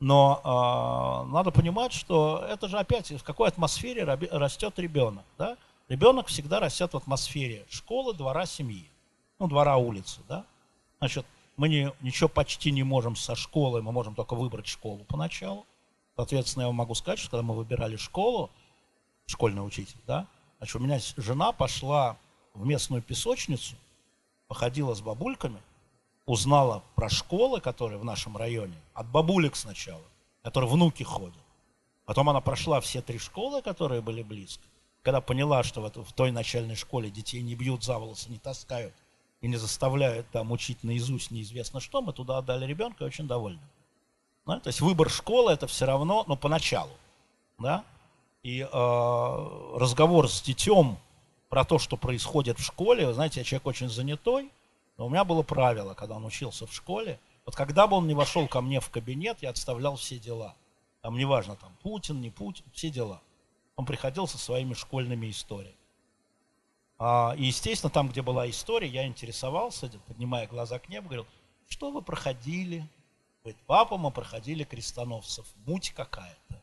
[0.00, 5.24] Но э, надо понимать, что это же опять в какой атмосфере растет ребенок.
[5.36, 5.58] Да?
[5.88, 8.88] Ребенок всегда растет в атмосфере школы, двора, семьи.
[9.38, 10.20] Ну, двора, улицы.
[10.26, 10.46] Да?
[10.98, 15.66] Значит, мы не, ничего почти не можем со школы, мы можем только выбрать школу поначалу.
[16.16, 18.50] Соответственно, я вам могу сказать, что когда мы выбирали школу,
[19.26, 20.26] школьный учитель, да,
[20.58, 22.16] значит, у меня жена пошла
[22.54, 23.76] в местную песочницу,
[24.48, 25.60] походила с бабульками,
[26.30, 30.04] узнала про школы, которые в нашем районе, от бабулек сначала,
[30.44, 31.42] которые внуки ходят.
[32.04, 34.62] Потом она прошла все три школы, которые были близко.
[35.02, 38.94] Когда поняла, что в, той начальной школе детей не бьют за волосы, не таскают
[39.40, 43.62] и не заставляют там учить наизусть неизвестно что, мы туда отдали ребенка и очень довольны.
[44.46, 44.60] Да?
[44.60, 46.92] То есть выбор школы это все равно, но ну, поначалу.
[47.58, 47.84] Да?
[48.44, 50.96] И э, разговор с детем
[51.48, 53.06] про то, что происходит в школе.
[53.06, 54.50] Вы знаете, я человек очень занятой,
[55.00, 57.18] но у меня было правило, когда он учился в школе.
[57.46, 60.54] Вот когда бы он не вошел ко мне в кабинет, я отставлял все дела.
[61.00, 63.22] Там неважно, там Путин, не Путин, все дела.
[63.76, 65.74] Он приходил со своими школьными историями.
[66.98, 71.26] А, и, естественно, там, где была история, я интересовался, поднимая глаза к небу, говорил,
[71.66, 72.86] что вы проходили?
[73.42, 75.46] Говорит, папа, мы проходили крестоносцев.
[75.64, 76.60] Муть какая-то.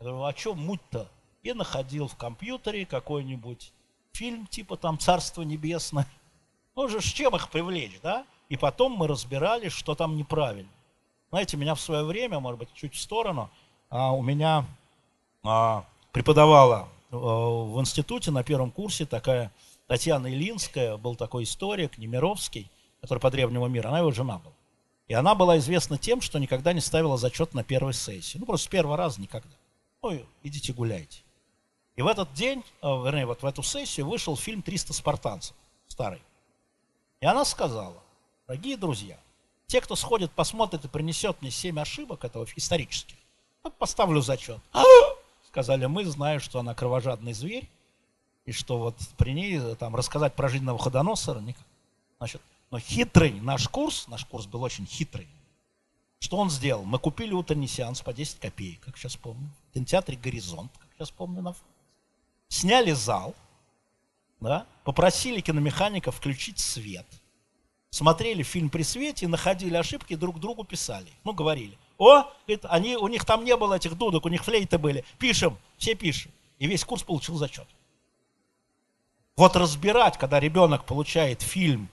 [0.00, 1.06] Я говорю, а что муть-то?
[1.42, 3.74] И находил в компьютере какой-нибудь
[4.12, 6.06] фильм типа там «Царство небесное».
[6.76, 8.26] Ну же, с чем их привлечь, да?
[8.50, 10.70] И потом мы разбирали, что там неправильно.
[11.30, 13.50] Знаете, меня в свое время, может быть, чуть в сторону,
[13.88, 14.64] а, у меня
[15.42, 19.50] а, преподавала а, в институте на первом курсе такая
[19.86, 22.70] Татьяна Илинская, был такой историк, Немировский,
[23.00, 24.54] который по древнему миру, она его жена была.
[25.08, 28.38] И она была известна тем, что никогда не ставила зачет на первой сессии.
[28.38, 29.54] Ну, просто с первого раза никогда.
[30.02, 31.22] Ну, идите гуляйте.
[31.94, 36.20] И в этот день, э, вернее, вот в эту сессию вышел фильм «300 спартанцев», старый.
[37.20, 38.02] И она сказала,
[38.46, 39.18] дорогие друзья,
[39.66, 43.16] те, кто сходит, посмотрит и принесет мне 7 ошибок этого исторических,
[43.62, 44.60] вот поставлю зачет.
[44.72, 44.82] А!
[45.48, 47.68] Сказали мы, зная, что она кровожадный зверь,
[48.44, 51.64] и что вот при ней э, там рассказать про жизнь Навуходоносора никак.
[52.18, 52.40] Значит,
[52.70, 55.26] но хитрый наш курс, наш курс был очень хитрый.
[56.20, 56.84] Что он сделал?
[56.84, 61.10] Мы купили утренний сеанс по 10 копеек, как сейчас помню, в кинотеатре «Горизонт», как сейчас
[61.10, 61.54] помню, на
[62.48, 63.34] сняли зал,
[64.40, 67.06] да, попросили киномеханика включить свет.
[67.90, 71.08] Смотрели фильм при свете, находили ошибки, друг другу писали.
[71.24, 71.78] Ну, говорили.
[71.98, 75.04] О, это, они, у них там не было этих дудок, у них флейты были.
[75.18, 76.30] Пишем, все пишем.
[76.58, 77.66] И весь курс получил зачет.
[79.36, 81.88] Вот разбирать, когда ребенок получает фильм,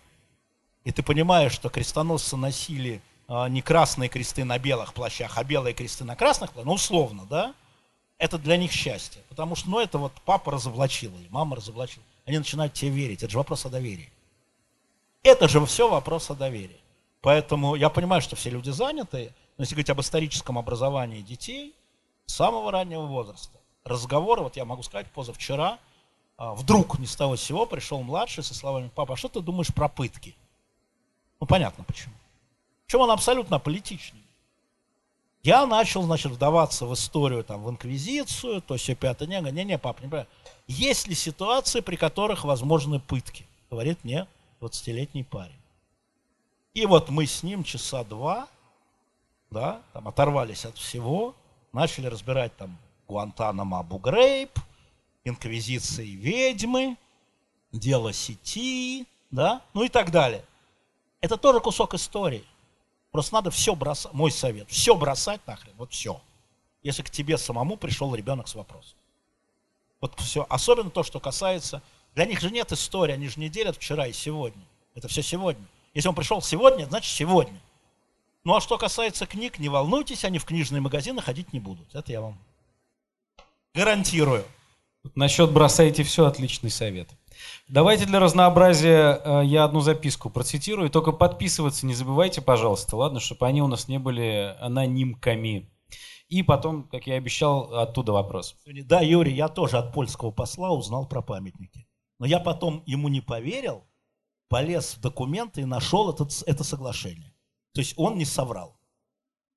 [0.83, 5.73] и ты понимаешь, что крестоносцы носили а, не красные кресты на белых плащах, а белые
[5.73, 7.53] кресты на красных плащах, ну, условно, да,
[8.17, 9.21] это для них счастье.
[9.29, 12.03] Потому что, ну, это вот папа разоблачил или мама разоблачила.
[12.25, 13.23] Они начинают тебе верить.
[13.23, 14.09] Это же вопрос о доверии.
[15.23, 16.79] Это же все вопрос о доверии.
[17.21, 21.73] Поэтому я понимаю, что все люди заняты, но если говорить об историческом образовании детей
[22.25, 25.79] с самого раннего возраста, разговоры, вот я могу сказать, позавчера,
[26.37, 29.73] а, вдруг ни с того сего пришел младший со словами, папа, а что ты думаешь
[29.73, 30.35] про пытки?
[31.39, 32.13] Ну, понятно почему.
[32.85, 34.21] Причем он абсолютно политичный.
[35.43, 39.77] Я начал, значит, вдаваться в историю, там, в инквизицию, то все пятое, не, не, не,
[39.77, 40.27] пап, не понимаю.
[40.73, 43.45] Есть ли ситуации, при которых возможны пытки?
[43.69, 44.27] Говорит мне
[44.59, 45.59] 20-летний парень.
[46.73, 48.47] И вот мы с ним часа два,
[49.51, 51.35] да, там оторвались от всего,
[51.73, 52.75] начали разбирать там
[53.07, 54.49] Гуантанамо Абу Грейб,
[55.23, 56.97] инквизиции ведьмы,
[57.71, 60.43] дело сети, да, ну и так далее.
[61.21, 62.43] Это тоже кусок истории.
[63.11, 66.19] Просто надо все бросать, мой совет, все бросать нахрен, вот все.
[66.81, 68.97] Если к тебе самому пришел ребенок с вопросом.
[70.03, 70.45] Вот все.
[70.49, 71.81] Особенно то, что касается...
[72.13, 74.61] Для них же нет истории, они же не делят вчера и сегодня.
[74.95, 75.63] Это все сегодня.
[75.93, 77.57] Если он пришел сегодня, значит сегодня.
[78.43, 81.95] Ну а что касается книг, не волнуйтесь, они в книжные магазины ходить не будут.
[81.95, 82.37] Это я вам
[83.73, 84.43] гарантирую.
[85.15, 87.07] Насчет бросайте все, отличный совет.
[87.69, 90.89] Давайте для разнообразия э, я одну записку процитирую.
[90.89, 95.72] Только подписываться не забывайте, пожалуйста, ладно, чтобы они у нас не были анонимками.
[96.33, 98.55] И потом, как я обещал, оттуда вопрос.
[98.65, 101.87] Да, Юрий, я тоже от польского посла узнал про памятники.
[102.17, 103.83] Но я потом ему не поверил,
[104.49, 107.35] полез в документы и нашел этот, это соглашение.
[107.73, 108.79] То есть он не соврал,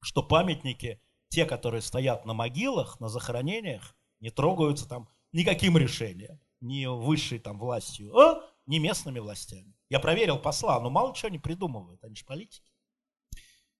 [0.02, 1.00] что памятники,
[1.30, 7.58] те, которые стоят на могилах, на захоронениях, не трогаются там никаким решением ни высшей там
[7.58, 9.72] властью, а ни местными властями.
[9.88, 12.70] Я проверил посла, но мало чего не придумывают, они же политики.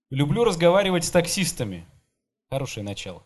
[0.08, 1.86] Люблю разговаривать с таксистами.
[2.50, 3.22] Хорошее начало.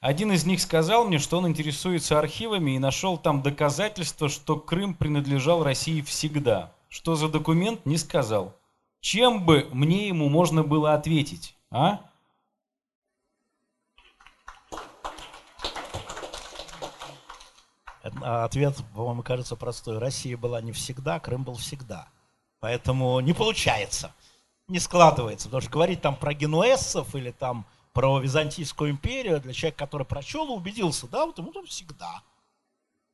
[0.00, 4.94] Один из них сказал мне, что он интересуется архивами и нашел там доказательства, что Крым
[4.94, 6.72] принадлежал России всегда.
[6.88, 8.54] Что за документ, не сказал.
[9.00, 12.00] Чем бы мне ему можно было ответить, а?
[18.22, 19.98] А ответ, по-моему, кажется простой.
[19.98, 22.08] Россия была не всегда, Крым был всегда.
[22.60, 24.14] Поэтому не получается,
[24.68, 25.48] не складывается.
[25.48, 30.48] Потому что говорить там про генуэзцев или там про Византийскую империю для человека, который прочел
[30.48, 32.22] и убедился, да, вот ему там всегда.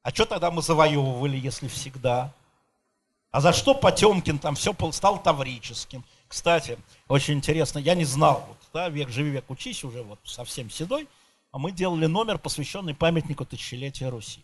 [0.02, 2.32] А что тогда мы завоевывали, если всегда?
[3.31, 6.02] А за что Потемкин там все стал таврическим?
[6.27, 10.69] Кстати, очень интересно, я не знал, вот, да, век живи, век учись, уже вот совсем
[10.69, 11.07] седой,
[11.52, 14.43] а мы делали номер, посвященный памятнику тысячелетия Руси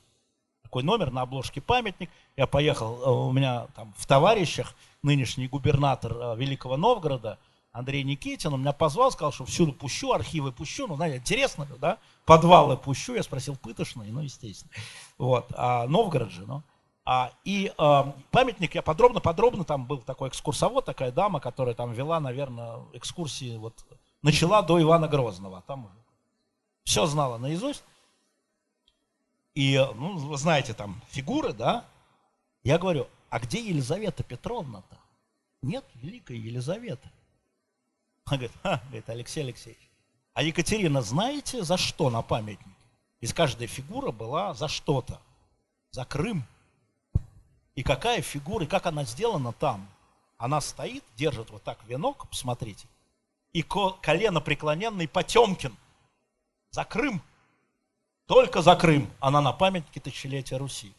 [0.66, 2.10] такой номер на обложке памятник.
[2.36, 7.38] Я поехал, э, у меня там в товарищах нынешний губернатор э, Великого Новгорода
[7.76, 11.98] Андрей Никитин, он меня позвал, сказал, что всюду пущу, архивы пущу, ну, знаете, интересно, да,
[12.24, 14.72] подвалы пущу, я спросил, пытошные, ну, естественно,
[15.18, 16.62] вот, а Новгород же, ну,
[17.04, 22.18] а, и э, памятник я подробно-подробно, там был такой экскурсовод, такая дама, которая там вела,
[22.18, 23.74] наверное, экскурсии, вот,
[24.22, 25.90] начала до Ивана Грозного, там
[26.84, 27.84] все знала наизусть,
[29.54, 31.84] и, ну, знаете, там фигуры, да?
[32.64, 34.96] Я говорю, а где Елизавета Петровна-то?
[35.60, 37.10] Нет великой Елизаветы.
[38.26, 39.80] Она говорит, ха, говорит, Алексей Алексеевич,
[40.34, 42.70] а Екатерина знаете, за что на памятнике?
[43.20, 45.20] Из каждой фигура была за что-то.
[45.92, 46.44] За Крым.
[47.76, 49.88] И какая фигура, и как она сделана там?
[50.38, 52.86] Она стоит, держит вот так венок, посмотрите,
[53.52, 55.74] и колено преклоненный Потемкин
[56.70, 57.22] за Крым.
[58.26, 60.92] Только за Крым она на памятнике тысячелетия Руси.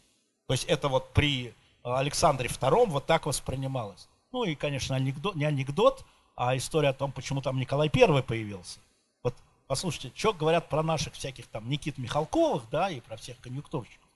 [0.46, 4.08] То есть это вот при Александре II вот так воспринималось.
[4.32, 6.04] Ну и, конечно, анекдот, не анекдот,
[6.38, 8.78] а история о том, почему там Николай I появился.
[9.24, 9.34] Вот
[9.66, 14.08] послушайте, что говорят про наших всяких там Никит Михалковых, да, и про всех конъюнктурщиков.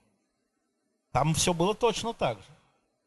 [1.11, 2.45] Там все было точно так же.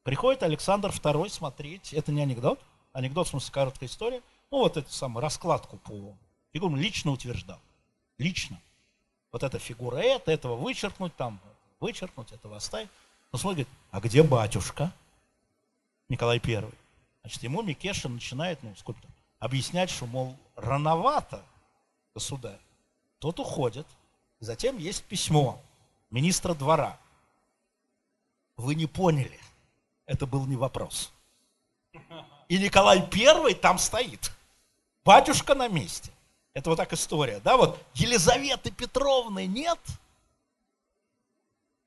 [0.04, 2.60] Приходит Александр II смотреть, это не анекдот,
[2.92, 4.22] анекдот в смысле короткая история,
[4.52, 6.14] ну вот эту самую раскладку по
[6.52, 7.60] фигурам лично утверждал.
[8.18, 8.60] Лично
[9.32, 11.40] вот эта фигура это, этого вычеркнуть, там
[11.80, 12.90] вычеркнуть, этого оставить.
[13.32, 14.92] Но смотрит, а где батюшка?
[16.10, 16.74] Николай Первый.
[17.26, 19.02] Значит, ему Микеша начинает, ну, сколько
[19.40, 21.44] объяснять, что, мол, рановато,
[22.14, 22.60] государь.
[23.18, 23.88] Тот уходит.
[24.40, 25.60] Затем есть письмо
[26.12, 27.00] министра двора.
[28.58, 29.40] Вы не поняли.
[30.06, 31.12] Это был не вопрос.
[32.48, 34.32] И Николай Первый там стоит.
[35.04, 36.12] Батюшка на месте.
[36.54, 37.58] Это вот так история, да?
[37.58, 39.80] Вот Елизаветы Петровны нет,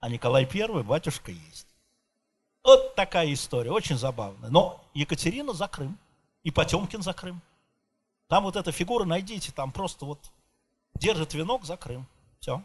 [0.01, 1.68] а Николай Первый, батюшка есть.
[2.69, 4.51] Вот такая история, очень забавная.
[4.51, 5.97] Но Екатерина за Крым,
[6.43, 7.41] и Потемкин за Крым.
[8.29, 10.19] Там вот эта фигура, найдите, там просто вот
[10.95, 12.07] держит венок за Крым.
[12.41, 12.63] Все.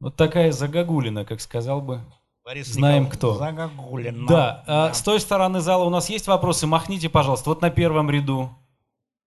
[0.00, 2.02] Вот такая загогулина, как сказал бы.
[2.44, 3.34] Борис Знаем Николаевич, кто.
[3.36, 4.26] Загогулина.
[4.26, 6.66] Да, а, с той стороны зала у нас есть вопросы?
[6.66, 7.48] Махните, пожалуйста.
[7.48, 8.50] Вот на первом ряду.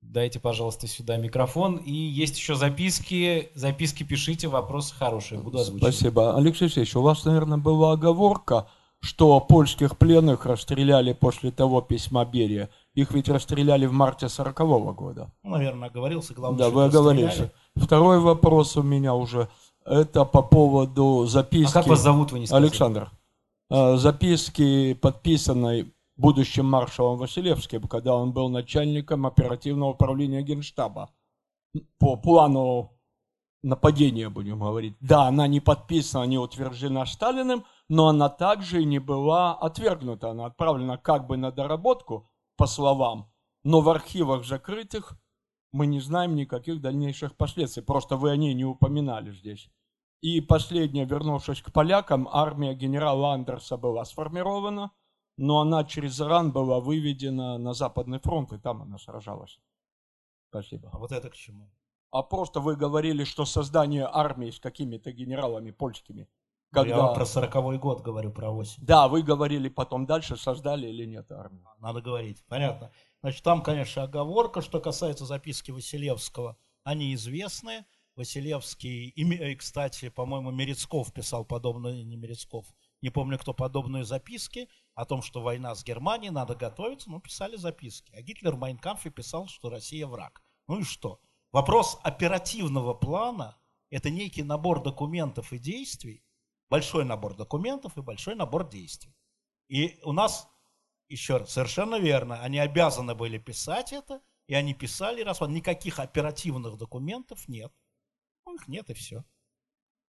[0.02, 1.78] Дайте, пожалуйста, сюда микрофон.
[1.78, 3.50] И есть еще записки.
[3.56, 5.42] Записки пишите, вопросы хорошие.
[5.42, 5.96] Буду озвучивать.
[5.96, 6.38] Спасибо.
[6.38, 8.68] Алексей Алексеевич, у вас, наверное, была оговорка,
[9.02, 12.70] что польских пленных расстреляли после того письма Берия.
[12.94, 14.58] Их ведь расстреляли в марте 40
[14.96, 15.32] года.
[15.44, 16.34] Ну, наверное, оговорился.
[16.34, 17.42] Главное, Да, вы оговорились.
[17.76, 19.48] Второй вопрос у меня уже.
[19.86, 21.74] Это по поводу А записки...
[21.74, 22.66] как вас зовут, вы не сказали?
[22.66, 23.12] Александр.
[23.70, 31.10] Э, Записки, подписанной будущим маршалом Василевским, когда он был начальником оперативного управления Генштаба.
[32.00, 32.92] По плану
[33.64, 34.96] нападения, будем говорить.
[35.02, 40.32] Да, она не подписана, не утверждена Сталиным, но она также и не была отвергнута.
[40.32, 43.32] Она отправлена как бы на доработку, по словам,
[43.64, 45.18] но в архивах закрытых
[45.72, 47.84] мы не знаем никаких дальнейших последствий.
[47.84, 49.70] Просто вы о ней не упоминали здесь.
[50.22, 54.92] И последнее, вернувшись к полякам, армия генерала Андерса была сформирована,
[55.38, 59.60] но она через Иран была выведена на Западный фронт, и там она сражалась.
[60.50, 60.90] Спасибо.
[60.94, 61.70] А вот это к чему?
[62.12, 66.30] А просто вы говорили, что создание армии с какими-то генералами польскими.
[66.76, 67.06] Ну, Я Когда...
[67.06, 68.84] вам про сороковой год говорю, про осень.
[68.86, 71.66] Да, вы говорили потом дальше, создали или нет армию.
[71.80, 72.44] Надо говорить.
[72.48, 72.92] Понятно.
[73.22, 76.58] Значит, там, конечно, оговорка, что касается записки Василевского.
[76.84, 77.86] Они известны.
[78.16, 82.66] Василевский, и, и, кстати, по-моему, Мерецков писал подобные, не Мерецков,
[83.02, 87.58] не помню, кто подобные записки о том, что война с Германией, надо готовиться, ну, писали
[87.58, 88.14] записки.
[88.16, 90.42] А Гитлер в Майнкамфе писал, что Россия враг.
[90.68, 91.20] Ну и что?
[91.52, 93.58] Вопрос оперативного плана–
[93.90, 96.24] это некий набор документов и действий,
[96.70, 99.16] большой набор документов и большой набор действий.
[99.68, 100.48] И у нас,
[101.10, 106.78] еще раз, совершенно верно, они обязаны были писать это, и они писали, раз никаких оперативных
[106.78, 107.74] документов нет.
[108.46, 109.24] Ну, их нет, и все.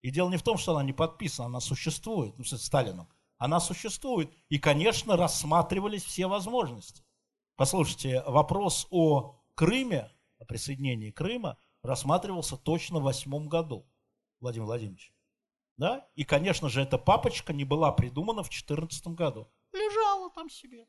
[0.00, 3.08] И дело не в том, что она не подписана, она существует, ну, Сталином.
[3.38, 4.32] Она существует.
[4.48, 7.04] И, конечно, рассматривались все возможности.
[7.56, 13.86] Послушайте, вопрос о Крыме, о присоединении Крыма рассматривался точно в восьмом году,
[14.40, 15.12] Владимир Владимирович.
[15.76, 16.06] Да?
[16.14, 19.50] И, конечно же, эта папочка не была придумана в 2014 году.
[19.72, 20.86] Лежала там себе.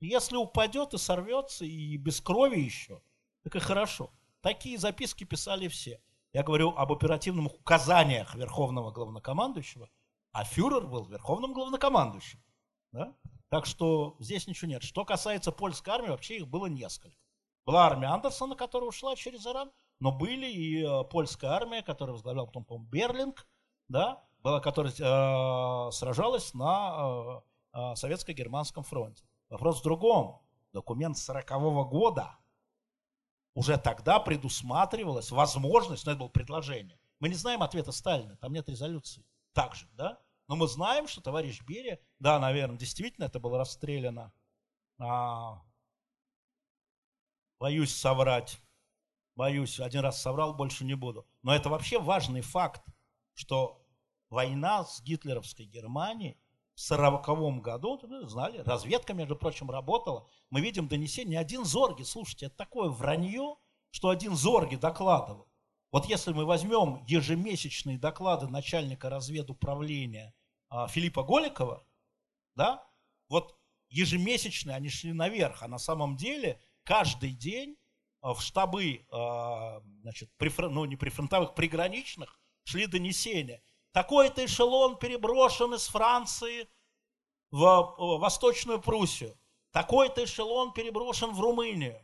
[0.00, 3.02] Если упадет и сорвется, и без крови еще,
[3.42, 4.12] так и хорошо.
[4.40, 6.00] Такие записки писали все.
[6.32, 9.88] Я говорю об оперативных указаниях Верховного Главнокомандующего,
[10.32, 12.42] а фюрер был Верховным Главнокомандующим.
[12.92, 13.16] Да?
[13.48, 14.82] Так что здесь ничего нет.
[14.82, 17.16] Что касается польской армии, вообще их было несколько.
[17.64, 22.46] Была армия Андерсона, которая ушла через Иран, но были и э, польская армия, которая возглавлял
[22.46, 23.48] потом, по-моему, Берлинг,
[23.88, 27.42] да, была, которая э, сражалась на
[27.72, 29.24] э, э, советско-германском фронте.
[29.48, 30.40] Вопрос в другом.
[30.72, 32.38] Документ 40 года
[33.54, 36.98] уже тогда предусматривалась возможность, но это было предложение.
[37.20, 39.24] Мы не знаем ответа Сталина, там нет резолюции.
[39.52, 40.20] Так же, да?
[40.48, 44.32] Но мы знаем, что товарищ Берия, да, наверное, действительно это было расстреляно.
[44.98, 45.62] А,
[47.58, 48.60] боюсь соврать.
[49.34, 51.26] Боюсь, один раз соврал, больше не буду.
[51.42, 52.82] Но это вообще важный факт,
[53.36, 53.86] что
[54.30, 56.36] война с гитлеровской Германией
[56.74, 60.28] в 1940 году, знали, разведка, между прочим, работала.
[60.50, 63.56] Мы видим донесение, один Зорги, слушайте, это такое вранье,
[63.90, 65.48] что один Зорги докладывал.
[65.92, 70.34] Вот если мы возьмем ежемесячные доклады начальника разведуправления
[70.68, 71.86] а, Филиппа Голикова,
[72.56, 72.86] да,
[73.28, 73.58] вот
[73.88, 77.76] ежемесячные они шли наверх, а на самом деле каждый день
[78.20, 83.62] а, в штабы, а, значит, прифрон- ну не прифронтовых, приграничных шли донесения.
[83.92, 86.68] Такой-то эшелон переброшен из Франции
[87.50, 89.38] в э, Восточную Пруссию.
[89.72, 91.98] Такой-то эшелон переброшен в Румынию.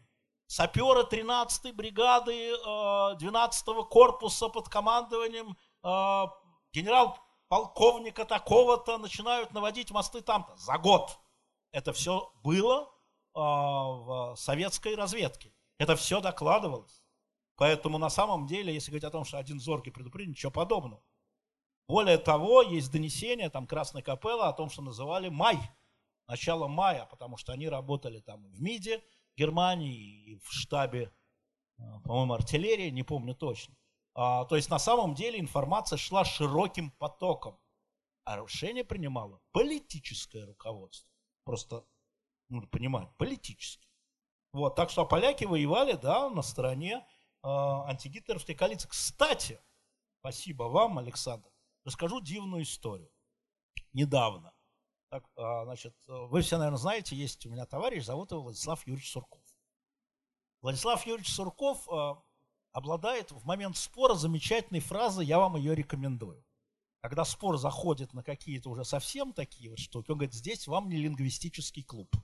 [0.46, 6.24] Саперы 13-й бригады э, 12-го корпуса под командованием э,
[6.72, 10.56] генерал-полковника такого-то начинают наводить мосты там-то.
[10.56, 11.18] За год.
[11.72, 12.88] Это все было э,
[13.34, 15.52] в советской разведке.
[15.78, 17.01] Это все докладывалось.
[17.62, 21.00] Поэтому на самом деле, если говорить о том, что один зоркий предупредил, ничего подобного.
[21.86, 25.56] Более того, есть донесение там Красной Капеллы о том, что называли май,
[26.26, 29.00] начало мая, потому что они работали там в МИДе
[29.36, 31.12] Германии и в штабе,
[31.78, 33.76] э, по-моему, артиллерии, не помню точно.
[34.14, 37.60] А, то есть на самом деле информация шла широким потоком.
[38.24, 41.08] А решение принимало политическое руководство.
[41.44, 41.84] Просто,
[42.48, 43.86] ну, понимать, политическое.
[44.52, 47.06] Вот, так что поляки воевали, да, на стороне
[47.42, 48.88] антигитлеровской коалиции.
[48.88, 49.60] Кстати,
[50.20, 51.48] спасибо вам, Александр,
[51.84, 53.10] расскажу дивную историю.
[53.92, 54.52] Недавно.
[55.10, 59.10] Так, э, значит, вы все, наверное, знаете, есть у меня товарищ, зовут его Владислав Юрьевич
[59.10, 59.42] Сурков.
[60.62, 62.14] Владислав Юрьевич Сурков э,
[62.72, 66.42] обладает в момент спора замечательной фразой, я вам ее рекомендую.
[67.02, 70.96] Когда спор заходит на какие-то уже совсем такие вот штуки, он говорит, здесь вам не
[70.96, 72.14] лингвистический клуб.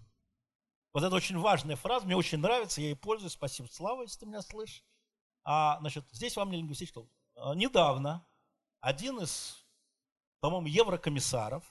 [0.95, 4.27] Вот это очень важная фраза, мне очень нравится, я ей пользуюсь, спасибо, Слава, если ты
[4.27, 4.88] меня слышишь.
[5.51, 7.09] А, значит, здесь вам не лингвистический.
[7.35, 8.29] А, недавно
[8.81, 9.66] один из,
[10.41, 11.65] по-моему, еврокомиссаров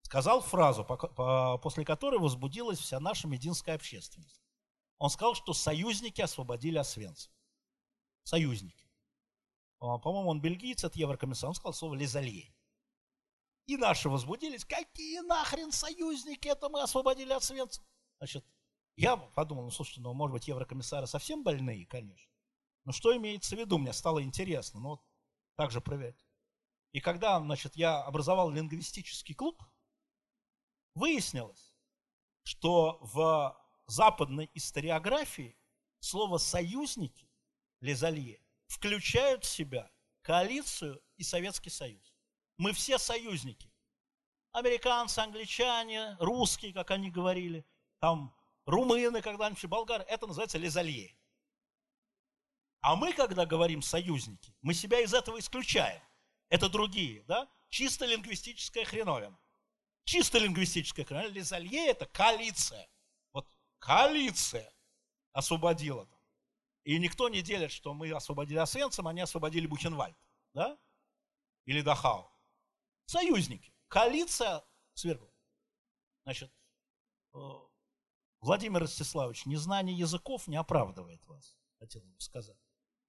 [0.00, 0.82] сказал фразу,
[1.62, 4.42] после которой возбудилась вся наша мединская общественность.
[4.96, 7.30] Он сказал, что союзники освободили Освенцим.
[8.22, 8.88] Союзники.
[9.78, 12.56] А, по-моему, он бельгиец, это еврокомиссар, он сказал слово «лизалье».
[13.66, 14.64] И наши возбудились.
[14.64, 16.48] Какие нахрен союзники?
[16.48, 17.82] Это мы освободили от Свенца.
[18.16, 18.46] Значит,
[18.96, 22.31] я подумал, ну слушайте, ну может быть еврокомиссары совсем больные, конечно.
[22.84, 23.78] Но что имеется в виду?
[23.78, 24.80] Мне стало интересно.
[24.80, 25.02] Ну вот
[25.56, 26.26] так же проверять.
[26.92, 29.62] И когда, значит, я образовал лингвистический клуб,
[30.94, 31.74] выяснилось,
[32.42, 33.56] что в
[33.86, 35.56] западной историографии
[36.00, 37.28] слово «союзники»
[37.80, 39.90] Лезалье включают в себя
[40.22, 42.14] коалицию и Советский Союз.
[42.58, 43.72] Мы все союзники.
[44.52, 47.66] Американцы, англичане, русские, как они говорили,
[47.98, 48.34] там
[48.66, 51.16] румыны когда-нибудь, болгары, это называется лизалье.
[52.82, 56.02] А мы, когда говорим союзники, мы себя из этого исключаем.
[56.48, 57.48] Это другие, да?
[57.70, 59.38] Чисто лингвистическая хреновина.
[60.04, 61.32] Чисто лингвистическая хреновина.
[61.32, 62.88] Лизалье это коалиция.
[63.32, 63.48] Вот
[63.78, 64.70] коалиция
[65.32, 66.08] освободила.
[66.82, 70.16] И никто не делит, что мы освободили Освенцим, они освободили Бухенвальд.
[70.52, 70.76] Да?
[71.64, 72.28] Или Дахау.
[73.06, 73.72] Союзники.
[73.86, 74.64] Коалиция
[74.94, 75.32] сверху.
[76.24, 76.52] Значит,
[77.34, 77.38] э,
[78.40, 82.58] Владимир Ростиславович, незнание языков не оправдывает вас, хотел бы сказать.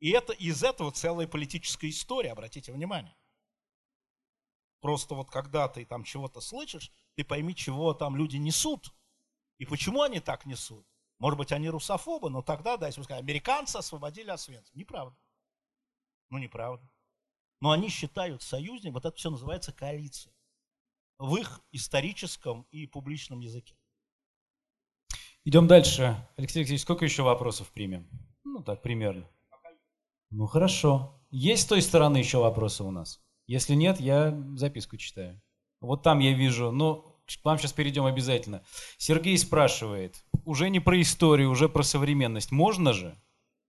[0.04, 3.16] И это из этого целая политическая история, обратите внимание.
[4.82, 8.94] Просто вот когда ты там чего-то слышишь, ты пойми, чего там люди несут.
[9.60, 10.86] И почему они так несут.
[11.20, 14.78] Может быть, они русофобы, но тогда, да, если вы скажете, американцы освободили Освенцим.
[14.78, 15.18] Неправда.
[16.30, 16.86] Ну, неправда.
[17.62, 20.34] Но они считают союзник, вот это все называется коалиция.
[21.18, 23.78] В их историческом и публичном языке.
[25.46, 26.28] Идем дальше.
[26.36, 28.10] Алексей Алексеевич, сколько еще вопросов примем?
[28.44, 29.30] Ну, так, примерно.
[30.36, 31.22] Ну, хорошо.
[31.30, 33.22] Есть с той стороны еще вопросы у нас?
[33.46, 35.40] Если нет, я записку читаю.
[35.80, 38.64] Вот там я вижу, ну, к вам сейчас перейдем обязательно.
[38.98, 42.52] Сергей спрашивает, уже не про историю, уже про современность.
[42.52, 43.16] Можно же?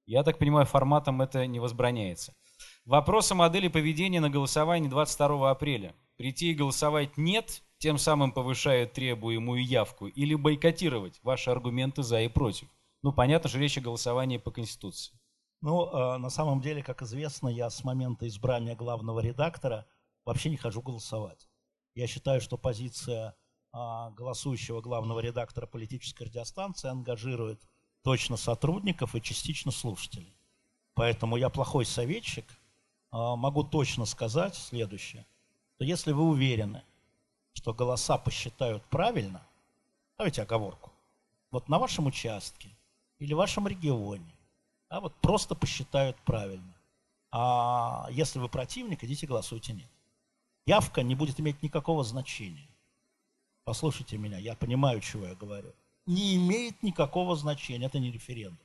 [0.06, 2.34] Я так понимаю, форматом это не возбраняется.
[2.86, 5.94] Вопрос о модели поведения на голосовании 22 апреля.
[6.16, 12.28] Прийти и голосовать нет, тем самым повышают требуемую явку, или бойкотировать ваши аргументы за и
[12.28, 12.68] против?
[13.02, 15.12] Ну, понятно, что речь о голосовании по Конституции.
[15.64, 19.86] Ну, э, на самом деле, как известно, я с момента избрания главного редактора
[20.26, 21.48] вообще не хожу голосовать.
[21.94, 23.34] Я считаю, что позиция
[23.72, 23.76] э,
[24.10, 27.66] голосующего главного редактора политической радиостанции ангажирует
[28.02, 30.36] точно сотрудников и частично слушателей.
[30.92, 32.44] Поэтому я плохой советчик.
[33.10, 35.24] Э, могу точно сказать следующее,
[35.76, 36.82] что если вы уверены,
[37.54, 39.40] что голоса посчитают правильно,
[40.18, 40.92] давайте оговорку,
[41.50, 42.68] вот на вашем участке
[43.18, 44.33] или вашем регионе,
[44.88, 46.74] а вот просто посчитают правильно.
[47.30, 49.90] А если вы противник, идите голосуйте нет.
[50.66, 52.68] Явка не будет иметь никакого значения.
[53.64, 55.72] Послушайте меня, я понимаю, чего я говорю.
[56.06, 58.58] Не имеет никакого значения, это не референдум.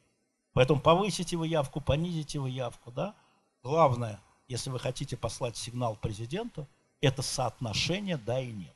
[0.53, 3.15] Поэтому повысите вы явку, понизите вы явку, да?
[3.63, 6.67] Главное, если вы хотите послать сигнал президенту,
[7.01, 8.75] это соотношение да и нет.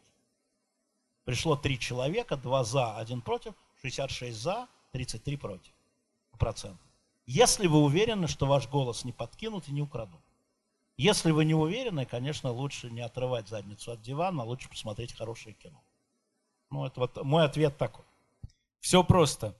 [1.26, 5.74] Пришло три человека, два за, один против, 66 за, 33 против
[6.38, 6.93] процентов.
[7.25, 10.21] Если вы уверены, что ваш голос не подкинут и не украдут.
[10.97, 15.55] Если вы не уверены, конечно, лучше не отрывать задницу от дивана, а лучше посмотреть хорошее
[15.55, 15.83] кино.
[16.69, 18.05] Ну, это вот мой ответ такой.
[18.79, 19.57] Все просто.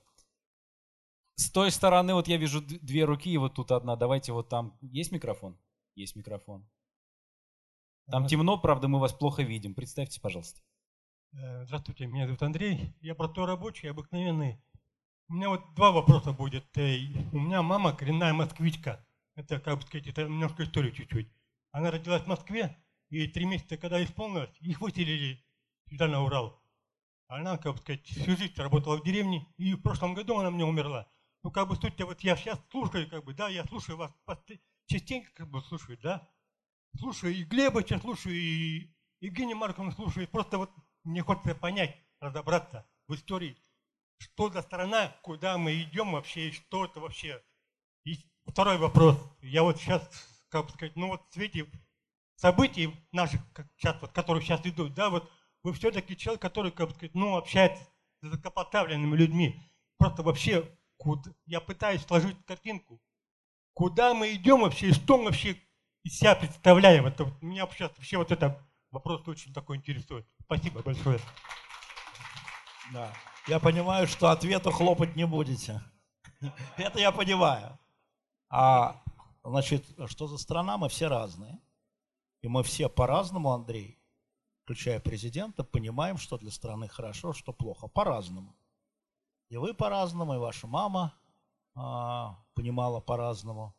[1.36, 3.96] С той стороны, вот я вижу две руки, и вот тут одна.
[3.96, 4.76] Давайте вот там.
[4.80, 5.58] Есть микрофон?
[5.96, 6.68] Есть микрофон.
[8.06, 9.74] Там темно, правда, мы вас плохо видим.
[9.74, 10.60] Представьте, пожалуйста.
[11.32, 12.94] Э, здравствуйте, меня зовут Андрей.
[13.00, 14.60] Я простой рабочий, обыкновенный.
[15.28, 16.64] У меня вот два вопроса будет.
[16.76, 16.96] Э,
[17.32, 19.04] у меня мама коренная москвичка.
[19.34, 21.28] Это, как бы сказать, это немножко история чуть-чуть.
[21.72, 22.76] Она родилась в Москве,
[23.08, 25.44] и три месяца, когда исполнилось, их выселили
[25.88, 26.62] сюда на Урал.
[27.26, 30.64] Она, как бы сказать, всю жизнь работала в деревне, и в прошлом году она мне
[30.64, 31.08] умерла.
[31.42, 34.12] Ну, как бы, суть вот я сейчас слушаю, как бы, да, я слушаю вас
[34.86, 36.28] частенько, как бы, слушаю, да.
[36.96, 40.70] Слушаю и Глебыча, слушаю и Евгений Марковна слушает, просто вот
[41.02, 43.56] мне хочется понять, разобраться в истории,
[44.24, 47.42] что за страна, куда мы идем вообще, и что это вообще.
[48.04, 49.16] И второй вопрос.
[49.40, 50.08] Я вот сейчас,
[50.48, 51.66] как бы сказать, ну вот в свете
[52.36, 55.30] событий наших, как сейчас, вот, которые сейчас идут, да, вот
[55.62, 57.82] вы все-таки человек, который, как бы сказать, ну, общается
[58.22, 59.60] с закопотавленными людьми.
[59.98, 63.00] Просто вообще, куда, я пытаюсь сложить картинку,
[63.72, 65.56] куда мы идем вообще, и что мы вообще
[66.02, 67.06] из себя представляем.
[67.06, 68.60] Это, вот, меня сейчас вообще вот это
[68.90, 70.26] вопрос очень такой интересует.
[70.42, 71.18] Спасибо большое.
[72.92, 73.12] Да.
[73.46, 75.82] Я понимаю, что ответу хлопать не будете.
[76.78, 77.78] Это я понимаю.
[78.48, 79.02] А,
[79.42, 80.78] значит, что за страна?
[80.78, 81.58] Мы все разные.
[82.40, 84.00] И мы все по-разному, Андрей,
[84.62, 87.86] включая президента, понимаем, что для страны хорошо, что плохо.
[87.86, 88.56] По-разному.
[89.50, 91.14] И вы по-разному, и ваша мама
[91.74, 93.74] а, понимала по-разному.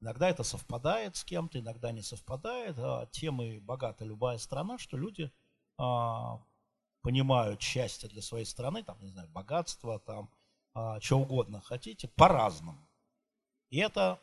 [0.00, 2.76] Иногда это совпадает с кем-то, иногда не совпадает.
[2.78, 5.32] А тем и богата любая страна, что люди
[5.78, 6.40] а,
[7.04, 10.30] понимают счастье для своей страны, там, не знаю, богатство, там,
[10.72, 12.88] а, что угодно хотите, по-разному.
[13.68, 14.18] И это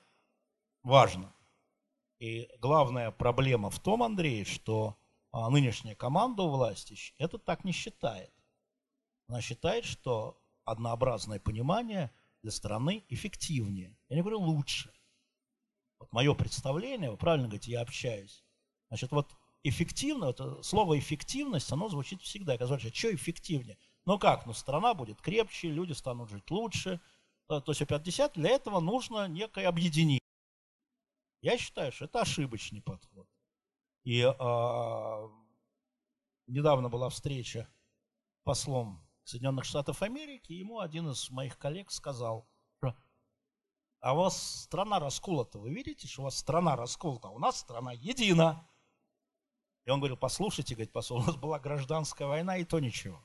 [0.82, 1.32] важно.
[2.18, 4.98] И главная проблема в том, Андрей, что
[5.32, 8.34] а, нынешняя команда у власти это так не считает.
[9.28, 13.96] Она считает, что однообразное понимание для страны эффективнее.
[14.10, 14.92] Я не говорю лучше.
[16.00, 18.44] Вот мое представление, вы правильно говорите, я общаюсь.
[18.90, 22.58] Значит, вот эффективно, это слово эффективность, оно звучит всегда.
[22.58, 23.78] Казалось, что эффективнее?
[24.06, 27.00] Ну как, ну страна будет крепче, люди станут жить лучше.
[27.48, 30.22] То есть опять 50, для этого нужно некое объединение.
[31.42, 33.28] Я считаю, что это ошибочный подход.
[34.04, 35.30] И э,
[36.48, 37.68] недавно была встреча
[38.44, 42.48] послом Соединенных Штатов Америки, ему один из моих коллег сказал,
[44.00, 47.60] а у вас страна расколота, вы видите, что у вас страна расколота, а у нас
[47.60, 48.68] страна едина.
[49.86, 53.22] И он говорил, послушайте, говорит посол, у нас была гражданская война, и то ничего.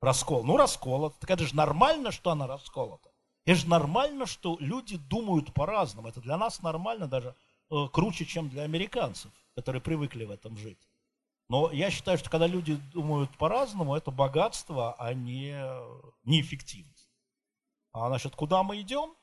[0.00, 0.44] Раскол.
[0.44, 1.18] Ну, расколот.
[1.18, 3.10] Так это же нормально, что она расколота.
[3.44, 6.08] Это же нормально, что люди думают по-разному.
[6.08, 7.34] Это для нас нормально, даже
[7.70, 10.88] э, круче, чем для американцев, которые привыкли в этом жить.
[11.48, 15.52] Но я считаю, что когда люди думают по-разному, это богатство, а не
[16.24, 17.10] неэффективность.
[17.92, 19.16] А значит, куда мы идем?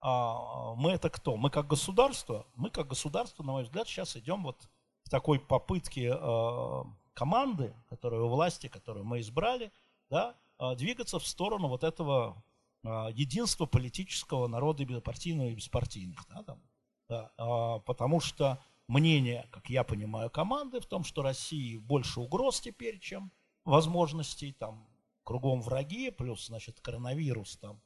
[0.00, 1.36] А, мы это кто?
[1.36, 2.46] Мы как государство?
[2.54, 4.68] Мы как государство, на мой взгляд, сейчас идем вот
[5.10, 9.72] такой попытке э, команды, которая у власти, которую мы избрали,
[10.08, 12.42] да, э, двигаться в сторону вот этого
[12.82, 16.24] э, единства политического народа партийного и беспартийных.
[16.28, 16.62] Да, там,
[17.08, 23.00] да, потому что мнение, как я понимаю, команды в том, что России больше угроз теперь,
[23.00, 23.32] чем
[23.64, 24.88] возможностей, там
[25.24, 27.80] кругом враги, плюс, значит, коронавирус там.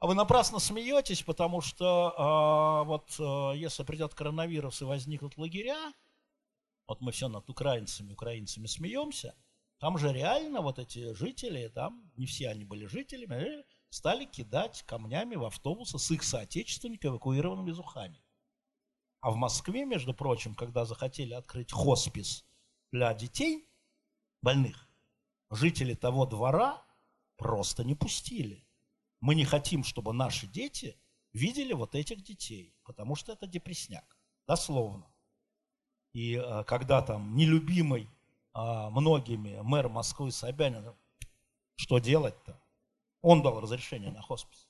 [0.00, 5.92] А вы напрасно смеетесь, потому что э, вот э, если придет коронавирус и возникнут лагеря,
[6.88, 9.36] вот мы все над украинцами, украинцами смеемся,
[9.78, 15.36] там же реально вот эти жители, там не все они были жителями, стали кидать камнями
[15.36, 18.24] в автобусы с их соотечественниками, эвакуированными из Ухани.
[19.20, 22.44] А в Москве, между прочим, когда захотели открыть хоспис
[22.90, 23.68] для детей
[24.42, 24.88] больных,
[25.50, 26.82] жители того двора
[27.36, 28.66] просто не пустили.
[29.20, 30.98] Мы не хотим, чтобы наши дети
[31.32, 34.16] видели вот этих детей, потому что это депресняк,
[34.46, 35.12] дословно.
[36.18, 38.10] И а, когда там нелюбимый
[38.52, 40.92] а, многими мэр Москвы Собянин,
[41.76, 42.60] что делать-то?
[43.22, 44.68] Он дал разрешение на хоспис.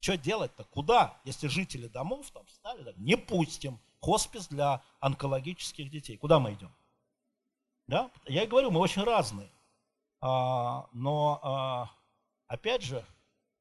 [0.00, 0.64] Что делать-то?
[0.64, 1.20] Куда?
[1.24, 6.16] Если жители домов там стали, так, не пустим хоспис для онкологических детей.
[6.16, 6.74] Куда мы идем?
[7.86, 8.10] Да?
[8.26, 9.52] Я и говорю, мы очень разные.
[10.20, 11.90] А, но, а,
[12.48, 13.06] опять же,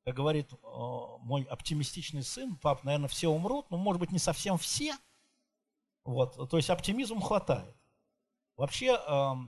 [0.04, 4.58] как говорит а, мой оптимистичный сын, пап, наверное, все умрут, но, может быть, не совсем
[4.58, 4.98] все–
[6.14, 7.76] вот, то есть оптимизм хватает.
[8.58, 8.98] Вообще,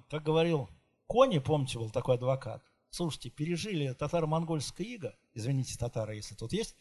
[0.09, 0.69] как говорил
[1.07, 6.75] Кони, помните, был такой адвокат, слушайте, пережили татаро-монгольское иго, извините, татары, если тут есть,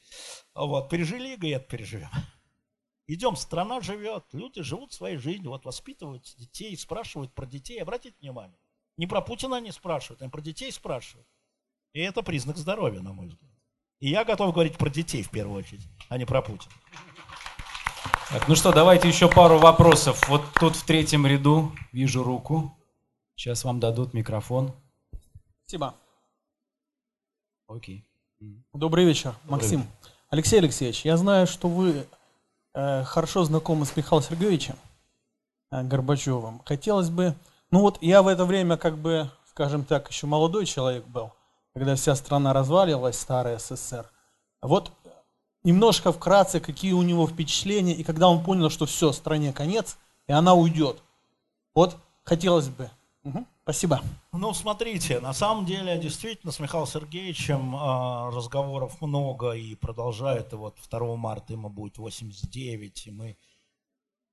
[0.55, 2.11] вот, пережили иго и это переживем.
[3.07, 8.59] Идем, страна живет, люди живут своей жизнью, вот воспитывают детей, спрашивают про детей, обратите внимание,
[8.97, 11.27] не про Путина они спрашивают, они про детей спрашивают.
[11.93, 13.51] И это признак здоровья, на мой взгляд.
[13.99, 16.73] И я готов говорить про детей в первую очередь, а не про Путина.
[18.33, 20.29] Так, ну что, давайте еще пару вопросов.
[20.29, 22.73] Вот тут в третьем ряду вижу руку.
[23.35, 24.73] Сейчас вам дадут микрофон.
[25.65, 25.97] Спасибо.
[27.67, 28.07] Окей.
[28.73, 29.81] Добрый вечер, Максим.
[29.81, 29.93] Вечер.
[30.29, 32.07] Алексей Алексеевич, я знаю, что вы
[32.73, 34.77] э, хорошо знакомы с Михаилом Сергеевичем
[35.73, 36.63] э, Горбачевым.
[36.65, 37.35] Хотелось бы...
[37.73, 41.33] Ну вот я в это время как бы, скажем так, еще молодой человек был,
[41.75, 44.09] когда вся страна разваливалась, старая СССР.
[44.63, 44.93] Вот
[45.65, 50.33] немножко вкратце, какие у него впечатления, и когда он понял, что все, стране конец, и
[50.33, 51.03] она уйдет.
[51.75, 52.91] Вот хотелось бы.
[53.23, 54.01] Мгм, Спасибо.
[54.33, 60.53] Ну, смотрите, на самом деле, действительно, с Михаилом Сергеевичем а, разговоров много и продолжает.
[60.53, 63.37] И вот 2 марта ему будет 89, и мы,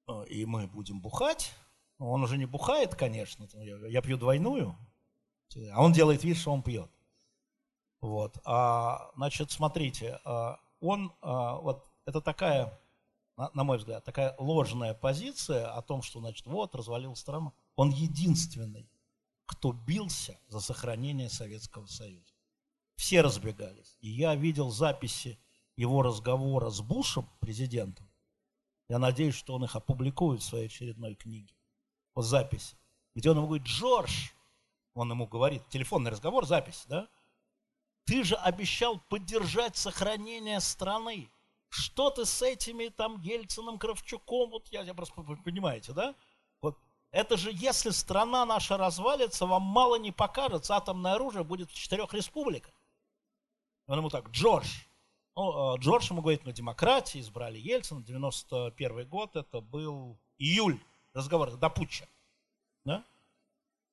[0.08, 1.54] а, и мы будем бухать.
[2.00, 4.76] Он уже не бухает, конечно, я, я пью двойную,
[5.72, 6.90] а он делает вид, что он пьет.
[8.02, 8.38] Вот.
[8.44, 12.80] А, значит, смотрите, а, он, а, вот это такая,
[13.36, 17.54] на, мой взгляд, такая ложная позиция о том, что, значит, вот, развалил страну.
[17.76, 18.90] Он единственный,
[19.46, 22.34] кто бился за сохранение Советского Союза.
[22.96, 23.98] Все разбегались.
[24.00, 25.40] И я видел записи
[25.76, 28.10] его разговора с Бушем, президентом.
[28.90, 31.54] Я надеюсь, что он их опубликует в своей очередной книге.
[32.16, 32.76] Вот записи.
[33.16, 34.30] Где он ему говорит, Джордж,
[34.94, 37.08] он ему говорит, телефонный разговор, запись, да?
[38.08, 41.30] Ты же обещал поддержать сохранение страны.
[41.70, 46.16] Что ты с этими там Ельциным, Кравчуком, вот я, я просто, понимаете, да?
[46.62, 46.78] Вот
[47.12, 52.14] это же, если страна наша развалится, вам мало не покажется, атомное оружие будет в четырех
[52.14, 52.74] республиках.
[53.88, 54.68] Он ему так, Джордж.
[55.36, 60.80] Ну, э, Джордж ему говорит, ну, демократии, избрали Ельцина, 91 год, это был июль,
[61.14, 62.08] разговор до путча.
[62.86, 63.04] Да?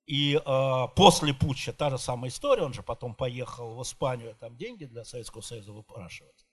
[0.06, 4.56] И э, после путча та же самая история, он же потом поехал в Испанию, там
[4.56, 6.46] деньги для Советского Союза выпрашивать.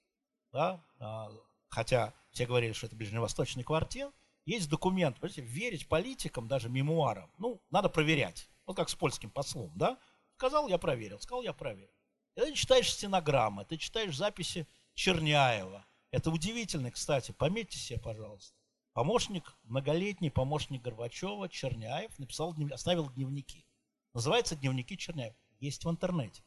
[0.54, 0.84] Да?
[1.00, 1.30] А,
[1.68, 4.14] хотя все говорили, что это ближневосточный квартет.
[4.46, 8.50] Есть документ, понимаете, верить политикам, даже мемуарам, ну, надо проверять.
[8.66, 10.00] Вот как с польским послом, да?
[10.38, 11.94] Сказал, я проверил, сказал, я проверил.
[12.36, 15.86] И ты читаешь стенограммы, ты читаешь записи Черняева.
[16.10, 18.58] Это удивительно, кстати, пометьте себе, пожалуйста.
[18.94, 23.66] Помощник, многолетний помощник Горбачева, Черняев, написал, оставил дневники.
[24.14, 25.36] Называется «Дневники Черняева».
[25.60, 26.44] Есть в интернете.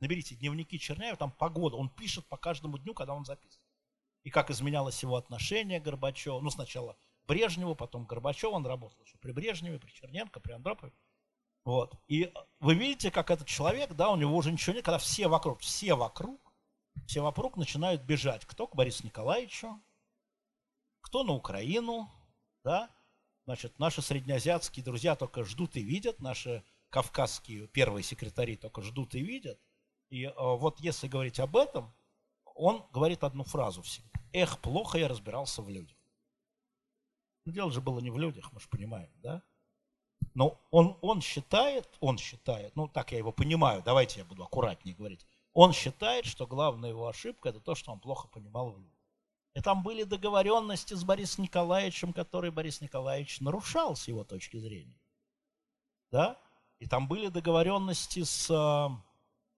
[0.00, 1.76] Наберите «Дневники Черняева», там погода.
[1.76, 3.64] Он пишет по каждому дню, когда он записывает.
[4.24, 6.40] И как изменялось его отношение к Горбачеву.
[6.40, 6.96] Ну, сначала
[7.28, 8.54] Брежневу, потом Горбачеву.
[8.54, 10.92] Он работал еще при Брежневе, при Черненко, при Андропове.
[11.64, 11.94] Вот.
[12.08, 15.60] И вы видите, как этот человек, да, у него уже ничего нет, когда все вокруг,
[15.60, 16.40] все вокруг,
[17.06, 18.44] все вокруг начинают бежать.
[18.44, 19.80] Кто к Борису Николаевичу,
[21.06, 22.10] кто на Украину,
[22.64, 22.90] да,
[23.44, 29.20] значит, наши среднеазиатские друзья только ждут и видят, наши кавказские первые секретари только ждут и
[29.20, 29.60] видят.
[30.08, 31.94] И э, вот если говорить об этом,
[32.56, 34.10] он говорит одну фразу всегда.
[34.32, 35.96] Эх, плохо я разбирался в людях.
[37.44, 39.44] Ну, Дело же было не в людях, мы же понимаем, да?
[40.34, 44.96] Но он, он считает, он считает, ну так я его понимаю, давайте я буду аккуратнее
[44.96, 45.24] говорить.
[45.52, 48.95] Он считает, что главная его ошибка это то, что он плохо понимал в людях.
[49.56, 55.00] И там были договоренности с Борисом Николаевичем, которые Борис Николаевич нарушал с его точки зрения.
[56.10, 56.38] Да?
[56.78, 58.88] И там были договоренности с э,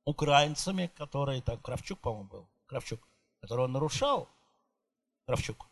[0.05, 3.01] украинцами, которые, там Кравчук, по-моему, был, Кравчук,
[3.41, 4.29] который он нарушал,
[5.27, 5.69] Кравчук,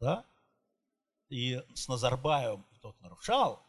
[0.00, 0.24] да?
[1.28, 3.64] И с Назарбаевым тот нарушал,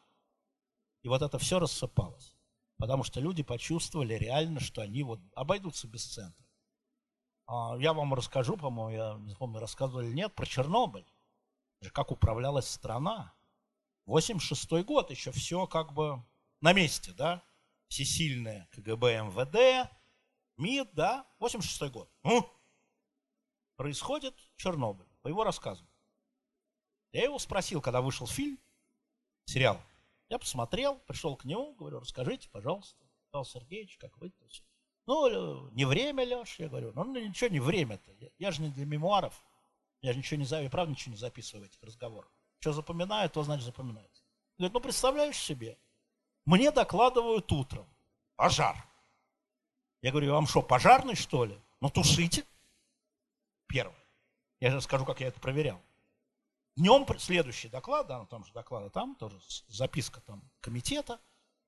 [1.03, 2.35] и вот это все рассыпалось.
[2.77, 6.40] Потому что люди почувствовали реально, что они вот обойдутся без центра.
[7.45, 11.05] А, Я вам расскажу, по-моему, я не помню, рассказывали или нет, про Чернобыль.
[11.93, 13.33] Как управлялась страна.
[14.05, 16.23] 86 год, еще все как бы
[16.59, 17.43] на месте, да?
[17.87, 19.89] Всесильное КГБ, МВД,
[20.57, 21.27] МИД, да?
[21.39, 22.09] 86 год.
[22.23, 22.49] Ну,
[23.75, 25.85] происходит Чернобыль, по его рассказу.
[27.11, 28.59] Я его спросил, когда вышел фильм,
[29.45, 29.81] сериал.
[30.29, 34.63] Я посмотрел, пришел к нему, говорю, расскажите, пожалуйста, Павел Сергеевич, как вы все.
[35.11, 36.93] Ну, э, не время, Леш, я говорю.
[36.95, 38.13] Ну, ничего не время-то.
[38.21, 39.43] Я, я же не для мемуаров.
[40.01, 42.31] Я же ничего не знаю, я правда ничего не записываю в этих разговорах.
[42.61, 44.23] Что запоминаю, то значит запоминается.
[44.57, 45.77] Говорит, ну представляешь себе,
[46.45, 47.85] мне докладывают утром.
[48.37, 48.77] Пожар.
[50.01, 51.59] Я говорю, вам что, пожарный что ли?
[51.81, 52.45] Ну тушите.
[53.67, 54.05] Первое.
[54.61, 55.81] Я же скажу, как я это проверял.
[56.77, 61.19] Днем следующий доклад, да, ну, там же доклады, там тоже записка там комитета,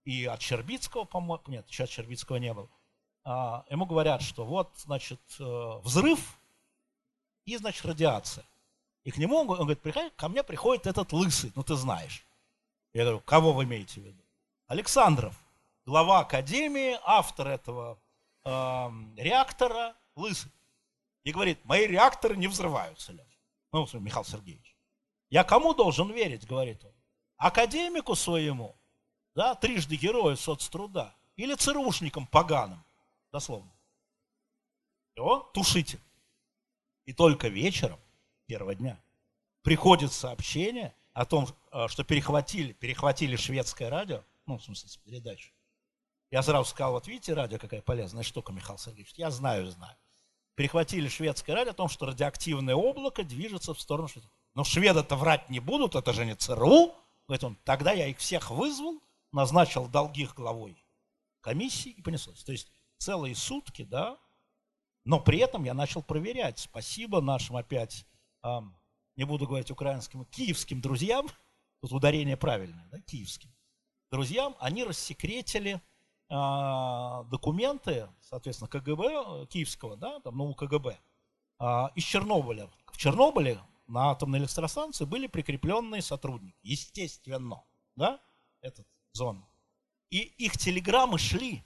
[0.05, 2.69] и от Щербицкого, по-моему, нет, еще от Щербицкого не было.
[3.25, 6.37] А, ему говорят, что вот, значит, э, взрыв
[7.45, 8.45] и, значит, радиация.
[9.03, 11.75] И к нему, он го- он говорит, приходи, ко мне приходит этот лысый, ну ты
[11.75, 12.25] знаешь.
[12.93, 14.21] Я говорю, кого вы имеете в виду?
[14.67, 15.35] Александров,
[15.85, 17.97] глава академии, автор этого
[18.43, 20.51] эм, реактора, лысый.
[21.23, 23.39] И говорит, мои реакторы не взрываются, Леш.
[23.71, 24.75] Ну, Михаил Сергеевич.
[25.29, 26.91] Я кому должен верить, говорит он?
[27.37, 28.75] Академику своему,
[29.33, 32.83] да, трижды герою соцтруда, или ЦРУшникам поганым,
[33.33, 33.71] дословно.
[35.13, 35.99] Все, тушите.
[37.05, 37.99] И только вечером,
[38.45, 39.03] первого дня,
[39.63, 45.51] приходит сообщение о том, э, что перехватили, перехватили шведское радио, ну, в смысле, с передачи.
[46.31, 49.13] Я сразу сказал, вот видите, радио какая полезная штука, Михаил Сергеевич.
[49.17, 49.95] Я знаю, знаю.
[50.55, 54.29] Перехватили шведское радио о том, что радиоактивное облако движется в сторону Швеции.
[54.53, 56.93] Но шведы-то врать не будут, это же не ЦРУ.
[57.27, 59.01] Он, тогда я их всех вызвал,
[59.31, 60.77] назначил долгих главой
[61.41, 62.43] комиссии и понеслось.
[62.43, 62.71] То есть
[63.03, 64.17] целые сутки, да,
[65.03, 66.59] но при этом я начал проверять.
[66.59, 68.05] Спасибо нашим опять,
[68.43, 68.75] эм,
[69.17, 71.27] не буду говорить украинским, киевским друзьям,
[71.81, 73.53] тут ударение правильное, да, киевским
[74.09, 75.81] друзьям, они рассекретили
[76.29, 80.97] э, документы, соответственно, КГБ, э, киевского, да, там, ну, КГБ,
[81.59, 81.65] э,
[81.95, 82.69] из Чернобыля.
[82.91, 87.63] В Чернобыле на атомной электростанции были прикрепленные сотрудники, естественно,
[87.97, 88.21] да,
[88.61, 89.45] этот зон.
[90.09, 91.65] И их телеграммы шли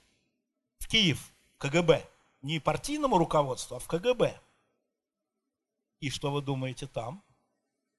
[0.88, 2.08] Киев, КГБ,
[2.42, 4.40] не партийному руководству, а в КГБ.
[6.00, 7.22] И что вы думаете там?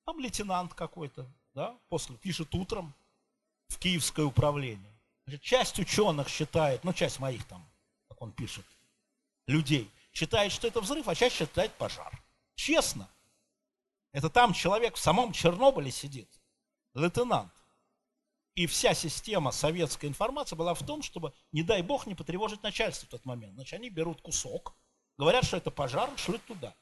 [0.05, 2.93] Там лейтенант какой-то, да, после пишет утром
[3.67, 4.91] в Киевское управление.
[5.25, 7.69] Значит, часть ученых считает, ну часть моих там,
[8.07, 8.65] как он пишет,
[9.45, 12.19] людей, считает, что это взрыв, а часть считает пожар.
[12.55, 13.07] Честно.
[14.11, 16.29] Это там человек в самом Чернобыле сидит,
[16.95, 17.53] лейтенант.
[18.59, 23.05] И вся система советской информации была в том, чтобы, не дай бог, не потревожить начальство
[23.07, 23.53] в тот момент.
[23.53, 24.75] Значит, они берут кусок,
[25.17, 26.75] говорят, что это пожар, шлют туда.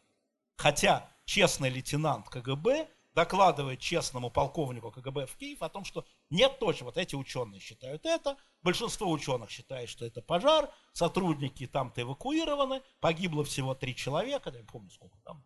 [0.55, 6.85] Хотя честный лейтенант КГБ докладывает честному полковнику КГБ в Киев о том, что нет точно,
[6.85, 13.43] вот эти ученые считают это, большинство ученых считает, что это пожар, сотрудники там-то эвакуированы, погибло
[13.43, 15.45] всего три человека, я не помню сколько там,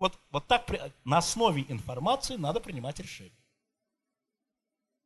[0.00, 0.68] вот, вот так
[1.04, 3.41] на основе информации надо принимать решение.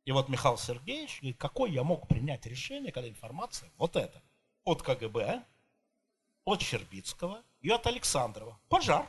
[0.07, 4.23] И вот Михаил Сергеевич говорит, какой я мог принять решение, когда информация вот это.
[4.63, 5.43] От КГБ,
[6.45, 8.57] от Щербицкого и от Александрова.
[8.69, 9.05] Пожар.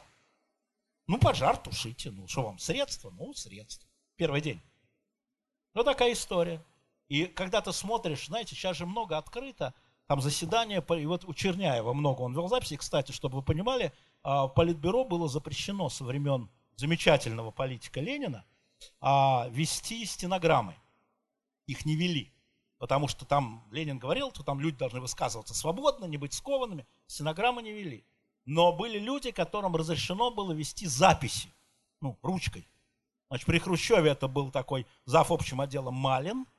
[1.06, 2.10] Ну, пожар тушите.
[2.10, 3.10] Ну, что вам, средства?
[3.10, 3.88] Ну, средства.
[4.16, 4.60] Первый день.
[5.72, 6.60] Ну, такая история.
[7.06, 9.74] И когда ты смотришь, знаете, сейчас же много открыто,
[10.08, 13.92] там заседания, и вот у Черняева много он вел записи, кстати, чтобы вы понимали,
[14.24, 18.44] а, Политбюро было запрещено со времен замечательного политика Ленина
[19.00, 20.74] а, вести стенограммы.
[21.68, 22.32] Их не вели.
[22.78, 26.84] Потому что там Ленин говорил, что там люди должны высказываться свободно, не быть скованными.
[27.06, 28.04] Стенограммы не вели.
[28.44, 31.54] Но были люди, которым разрешено было вести записи,
[32.00, 32.66] ну, ручкой.
[33.28, 35.30] Значит, при Хрущеве это был такой зав.
[35.30, 36.44] общим отделом Малин–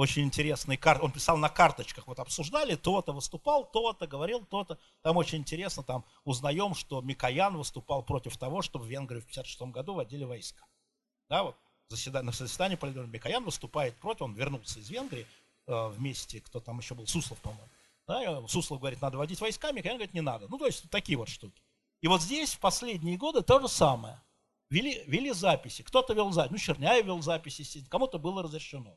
[0.00, 4.78] очень интересный, он писал на карточках, вот обсуждали, то-то выступал, то-то говорил, то-то.
[5.02, 9.62] Там очень интересно, там узнаем, что Микоян выступал против того, чтобы в Венгрию в 56
[9.62, 10.64] году водили войска.
[11.28, 11.56] Да, вот
[11.90, 15.26] заседание, на заседании Политбюро Микоян выступает против, он вернулся из Венгрии
[15.66, 17.68] э, вместе, кто там еще был, Суслов, по-моему.
[18.06, 20.48] Да, Суслов говорит, надо водить войска, Микоян говорит, не надо.
[20.48, 21.62] Ну, то есть такие вот штуки.
[22.00, 24.20] И вот здесь в последние годы то же самое.
[24.70, 25.82] Вели, вели записи.
[25.82, 28.96] Кто-то вел записи, ну, Черняев вел записи, кому-то было разрешено.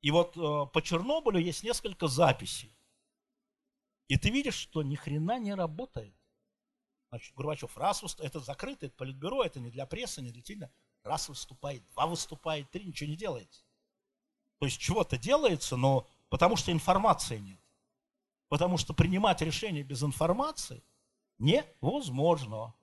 [0.00, 0.40] И вот э,
[0.72, 2.74] по Чернобылю есть несколько записей.
[4.08, 6.14] И ты видишь, что ни хрена не работает.
[7.08, 10.72] Значит, Горбачев раз это закрытое это политбюро, это не для прессы, не для телевидения.
[11.04, 13.62] Раз выступает, два выступает, три, ничего не делается.
[14.58, 17.60] То есть чего-то делается, но потому что информации нет.
[18.48, 20.82] Потому что принимать решение без информации
[21.38, 22.74] невозможно.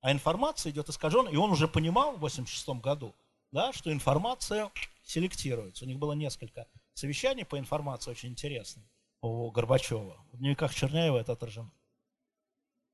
[0.00, 3.16] А информация идет искаженная, и он уже понимал в 86 году,
[3.50, 4.70] да, что информация
[5.02, 5.84] селектируется.
[5.84, 8.84] У них было несколько совещаний по информации очень интересных
[9.20, 10.16] у Горбачева.
[10.32, 11.72] В дневниках Черняева это отражено.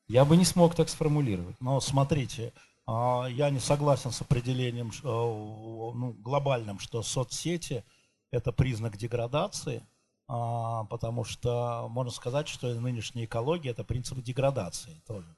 [0.08, 1.56] Я бы не смог так сформулировать.
[1.60, 2.52] Но смотрите,
[2.86, 7.84] а, я не согласен с определением э, ну, глобальным, что соцсети–
[8.32, 9.82] это признак деградации, а,
[10.30, 15.36] потому что можно сказать, что нынешняя экология– это принцип деградации тоже.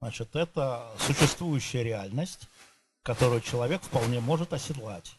[0.00, 2.48] Значит, это существующая реальность,
[3.02, 5.14] которую человек вполне может оседлать.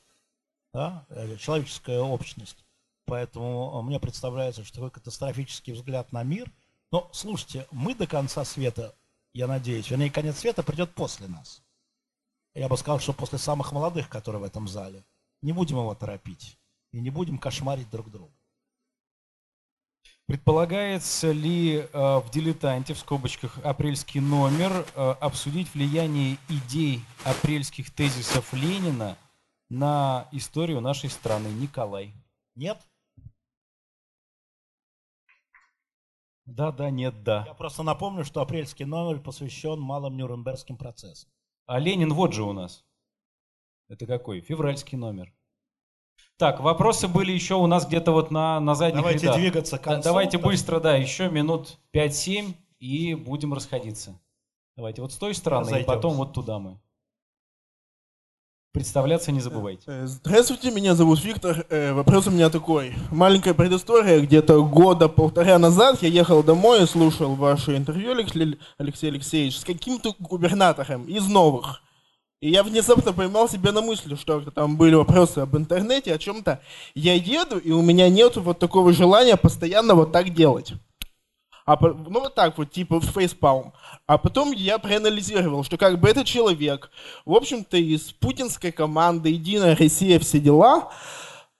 [0.74, 1.06] Да?
[1.10, 2.66] Э, человеческая общность.
[3.06, 6.52] Поэтому э, мне представляется, что такой катастрофический взгляд на мир.
[6.92, 8.96] Но слушайте, мы до конца света,
[9.34, 11.62] я надеюсь, вернее, конец света придет после нас.
[12.56, 15.06] Я бы сказал, что после самых молодых, которые в этом зале.
[15.42, 16.58] Не будем его торопить
[16.92, 18.34] и не будем кошмарить друг друга.
[20.32, 28.54] Предполагается ли э, в «Дилетанте», в скобочках «Апрельский номер», э, обсудить влияние идей апрельских тезисов
[28.54, 29.18] Ленина
[29.70, 31.50] на историю нашей страны?
[31.50, 32.14] Николай.
[32.56, 32.82] Нет?
[36.46, 37.44] Да, да, нет, да.
[37.46, 41.30] Я просто напомню, что апрельский номер посвящен малым Нюрнбергским процессам.
[41.66, 42.86] А Ленин вот же у нас.
[43.90, 44.40] Это какой?
[44.40, 45.34] Февральский номер.
[46.42, 49.38] Так, вопросы были еще у нас где-то вот на, на задних Давайте рядах.
[49.38, 50.04] двигаться к концу.
[50.06, 50.48] Давайте Так.
[50.48, 54.20] быстро, да, еще минут 5-7 и будем расходиться.
[54.76, 55.94] Давайте вот с той стороны, и Разойдемся.
[55.96, 56.80] потом вот туда мы.
[58.74, 59.84] Представляться не забывайте.
[59.86, 61.64] Э, Здравствуйте, меня зовут Виктор.
[61.70, 62.96] Э, Вопрос у меня такой.
[63.12, 64.20] Маленькая предыстория.
[64.22, 69.64] Где-то года полтора назад я ехал домой и слушал ваше интервью, Алекс- Алексей Алексеевич, с
[69.64, 71.84] каким-то губернатором из новых.
[72.42, 76.60] И я внезапно поймал себя на мысли, что там были вопросы об интернете, о чем-то.
[76.96, 80.74] Я еду, и у меня нет вот такого желания постоянно вот так делать.
[81.68, 83.74] А, ну вот так вот, типа фейспалм.
[84.08, 86.90] А потом я проанализировал, что как бы этот человек,
[87.26, 90.92] в общем-то, из путинской команды «Единая Россия», все дела,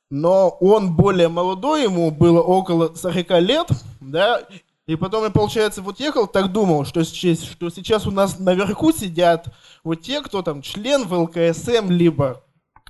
[0.10, 3.68] но он более молодой, ему было около 40 лет,
[4.00, 4.42] да,
[4.88, 8.92] и потом я, получается, вот ехал, так думал, что сейчас, что сейчас у нас наверху
[8.92, 9.48] сидят
[9.84, 12.44] вот те, кто там член ВЛКСМ, либо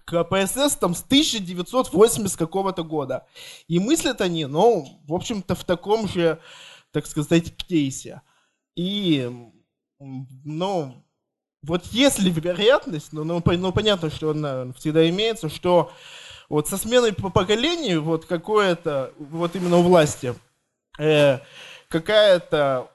[0.06, 3.26] КПСС там с 1980 какого-то года.
[3.68, 6.40] И мыслят они, ну, в общем-то, в таком же,
[6.92, 8.22] так сказать, кейсе.
[8.76, 9.32] И,
[10.00, 11.04] ну,
[11.64, 15.92] вот если вероятность, ну, ну, ну, понятно, что она всегда имеется, что
[16.50, 20.36] вот со сменой по поколению, вот какое-то, вот именно у власти,
[21.00, 21.40] э,
[21.88, 22.92] какая-то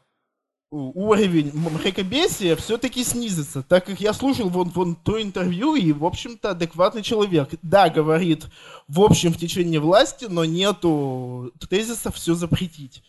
[0.70, 6.50] уровень мракобесия все-таки снизится, так как я слушал вон, вон то интервью, и, в общем-то,
[6.50, 7.50] адекватный человек.
[7.62, 8.46] Да, говорит,
[8.88, 13.02] в общем, в течение власти, но нету тезиса все запретить.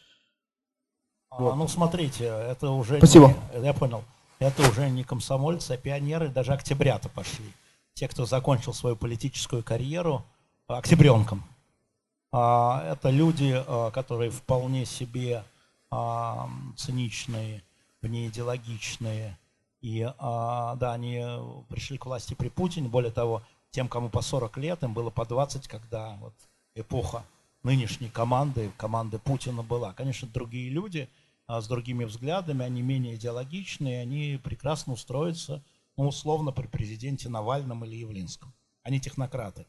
[1.29, 2.97] А, ну, смотрите, это уже...
[2.97, 3.33] Спасибо.
[3.55, 4.03] не- я понял.
[4.39, 7.45] Это уже не комсомольцы, а пионеры, даже октябрята пошли.
[7.95, 10.23] Те, кто закончил свою политическую карьеру
[10.67, 11.43] октябренком.
[12.31, 15.43] А, это люди, а, которые вполне себе
[15.89, 17.63] а, циничные,
[18.01, 19.37] внеидеологичные.
[19.81, 21.23] И а, да, они
[21.69, 22.89] пришли к власти при Путине.
[22.89, 26.33] Более того, тем, кому по 40 лет, им было по 20, когда вот
[26.75, 27.25] эпоха
[27.63, 29.93] нынешней команды, команды Путина была.
[29.93, 31.09] Конечно, другие люди
[31.47, 35.63] а, с другими взглядами, они менее идеологичные, они прекрасно устроятся,
[35.95, 38.53] ну, условно, при президенте Навальном или Явлинском.
[38.83, 39.65] Они технократы.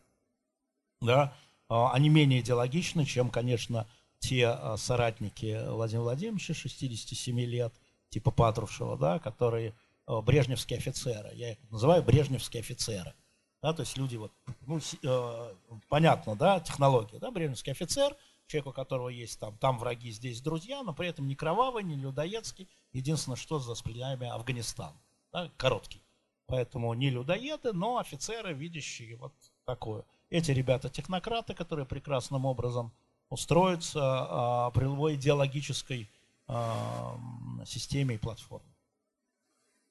[1.01, 1.35] Да?
[1.69, 3.87] А, Они менее идеологичны, чем, конечно,
[4.19, 7.75] те а, соратники Владимира Владимировича, 67 лет,
[8.11, 9.75] типа Патрушева, да, которые
[10.07, 11.31] а, брежневские офицеры.
[11.35, 13.15] Я их называю брежневские офицеры.
[13.63, 14.33] Да, то есть люди вот,
[14.67, 15.55] ну, э,
[15.89, 18.17] понятно, да, технология, да, брежневский офицер,
[18.47, 21.97] человек, у которого есть там, там враги, здесь друзья, но при этом не кровавый, не
[21.97, 24.93] людоедский, единственное, что за спинами Афганистан,
[25.33, 26.05] да, короткий.
[26.47, 29.35] Поэтому не людоеды, но офицеры, видящие вот
[29.65, 30.05] такое.
[30.31, 32.95] Эти ребята технократы, которые прекрасным образом
[33.31, 36.09] устроятся а, при любой идеологической
[36.47, 37.19] а,
[37.67, 38.67] системе и платформе.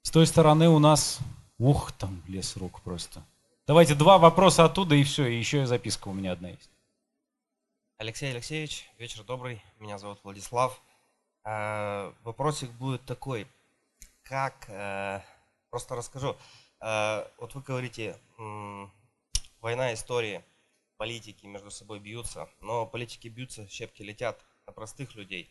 [0.02, 1.20] С той стороны у нас...
[1.60, 3.24] Ух, там лес рук просто.
[3.66, 5.26] Давайте два вопроса оттуда и все.
[5.26, 6.70] И еще и записка у меня одна есть.
[7.98, 9.60] Алексей Алексеевич, вечер добрый.
[9.80, 10.80] Меня зовут Владислав.
[11.44, 13.48] Э, Вопросик будет такой.
[14.22, 15.22] Как, э,
[15.72, 16.36] просто расскажу.
[16.80, 18.16] Вот вы говорите,
[19.62, 20.44] война истории,
[20.98, 25.50] политики между собой бьются, но политики бьются, щепки летят на простых людей.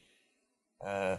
[0.81, 1.18] Э,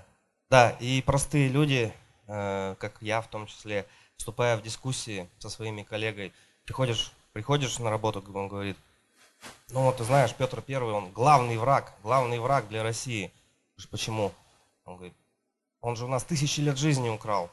[0.50, 1.92] Да, и простые люди,
[2.28, 3.86] э, как я в том числе,
[4.16, 6.32] вступая в дискуссии со своими коллегой,
[6.64, 8.78] приходишь, приходишь на работу, он говорит,
[9.70, 13.32] ну вот ты знаешь, Петр Первый, он главный враг, главный враг для России.
[13.92, 14.32] Почему?
[14.86, 15.14] Он говорит,
[15.82, 17.50] он же у нас тысячи лет жизни украл.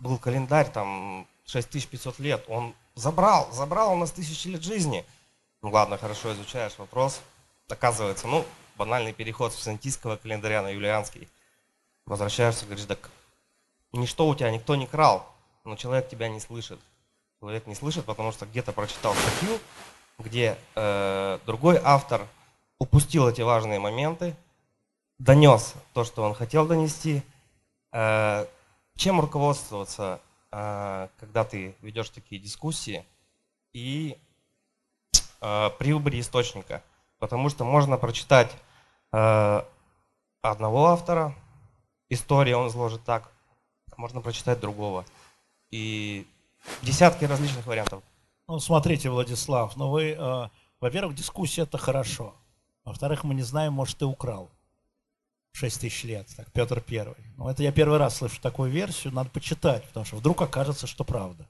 [0.00, 2.44] Был календарь там 6500 лет.
[2.48, 5.04] Он забрал, забрал у нас тысячи лет жизни.
[5.62, 7.20] Ну ладно, хорошо, изучаешь вопрос.
[7.68, 8.44] Оказывается, ну,
[8.76, 11.28] банальный переход с византийского календаря на юлианский.
[12.04, 13.10] Возвращаешься, говоришь, так
[13.92, 15.26] ничто у тебя никто не крал,
[15.64, 16.78] но человек тебя не слышит.
[17.40, 19.58] Человек не слышит, потому что где-то прочитал статью,
[20.18, 22.26] где э, другой автор
[22.78, 24.36] упустил эти важные моменты,
[25.18, 27.22] донес то, что он хотел донести.
[27.92, 28.46] Э,
[28.94, 30.20] чем руководствоваться
[30.52, 33.04] э, когда ты ведешь такие дискуссии,
[33.72, 34.16] и
[35.40, 36.82] при выборе источника.
[37.18, 38.52] Потому что можно прочитать
[39.12, 39.62] э,
[40.42, 41.34] одного автора,
[42.10, 43.30] история он изложит так,
[43.96, 45.04] можно прочитать другого.
[45.70, 46.26] И
[46.82, 48.02] десятки различных вариантов.
[48.48, 50.48] Ну, смотрите, Владислав, ну вы, э,
[50.80, 52.34] во-первых, дискуссия это хорошо.
[52.84, 54.50] Во-вторых, мы не знаем, может, ты украл.
[55.52, 57.16] 6 тысяч лет, так, Петр Первый.
[57.38, 61.02] Ну, это я первый раз слышу такую версию, надо почитать, потому что вдруг окажется, что
[61.02, 61.46] правда.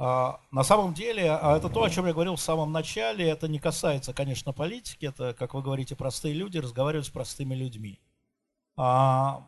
[0.00, 3.48] А, на самом деле, а это то, о чем я говорил в самом начале, это
[3.48, 7.98] не касается, конечно, политики, это, как вы говорите, простые люди разговаривают с простыми людьми.
[8.76, 9.44] А,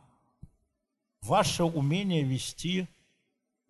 [1.22, 2.88] ваше умение вести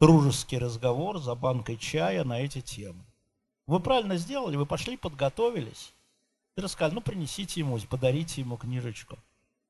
[0.00, 3.04] дружеский разговор за банкой чая на эти темы.
[3.66, 5.92] Вы правильно сделали, вы пошли, подготовились,
[6.56, 9.18] и рассказали, ну, принесите ему, подарите ему книжечку.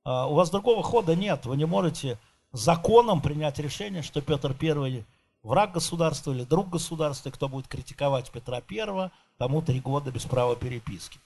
[0.05, 2.19] У вас другого хода нет, вы не можете
[2.53, 5.05] законом принять решение, что Петр Первый
[5.43, 10.57] враг государства или друг государства, кто будет критиковать Петра Первого, тому три года без права
[10.57, 11.19] переписки.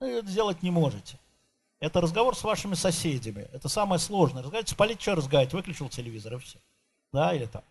[0.00, 1.18] Вы это сделать не можете.
[1.80, 3.48] Это разговор с вашими соседями.
[3.52, 4.42] Это самое сложное.
[4.42, 5.54] Разговаривать с полит, что разговаривать?
[5.54, 6.58] Выключил телевизор и все.
[7.12, 7.62] Да, или там.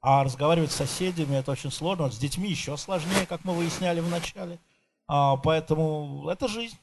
[0.00, 2.10] А разговаривать с соседями это очень сложно.
[2.10, 4.58] С детьми еще сложнее, как мы выясняли в начале.
[5.06, 6.76] А, поэтому это жизнь.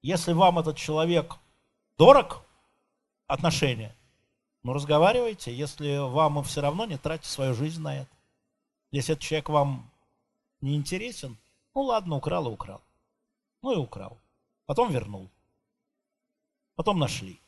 [0.00, 1.36] Если вам этот человек
[1.98, 2.42] дорог,
[3.26, 3.94] отношения,
[4.62, 5.54] ну разговаривайте.
[5.54, 8.10] Если вам все равно, не тратьте свою жизнь на это.
[8.90, 9.90] Если этот человек вам
[10.60, 11.36] не интересен,
[11.74, 12.80] ну ладно, украл и украл.
[13.62, 14.18] Ну и украл.
[14.66, 15.28] Потом вернул.
[16.76, 17.40] Потом нашли.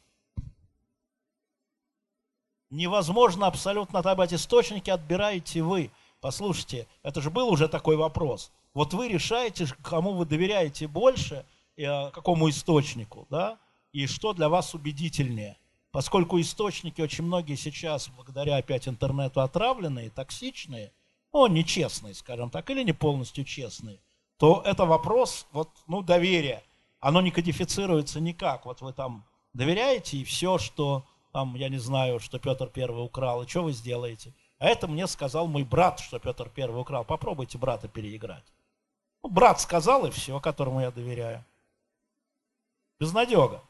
[2.70, 5.90] Невозможно абсолютно отобрать источники, отбираете вы.
[6.20, 8.50] Послушайте, это же был уже такой вопрос.
[8.72, 11.46] Вот вы решаете, кому вы доверяете больше,
[11.78, 13.58] а, какому источнику, да,
[13.92, 15.56] и что для вас убедительнее.
[15.94, 20.92] Поскольку источники очень многие сейчас, благодаря опять интернету, отравленные, токсичные,
[21.32, 24.00] ну, нечестные, скажем так, или не полностью честные,
[24.36, 26.64] то это вопрос, вот, ну, доверия.
[26.98, 28.66] Оно не кодифицируется никак.
[28.66, 33.44] Вот вы там доверяете, и все, что там, я не знаю, что Петр Первый украл,
[33.44, 34.34] и что вы сделаете?
[34.58, 37.04] А это мне сказал мой брат, что Петр Первый украл.
[37.04, 38.52] Попробуйте брата переиграть.
[39.22, 41.44] Ну, брат сказал, и все, которому я доверяю.
[42.98, 43.62] Безнадега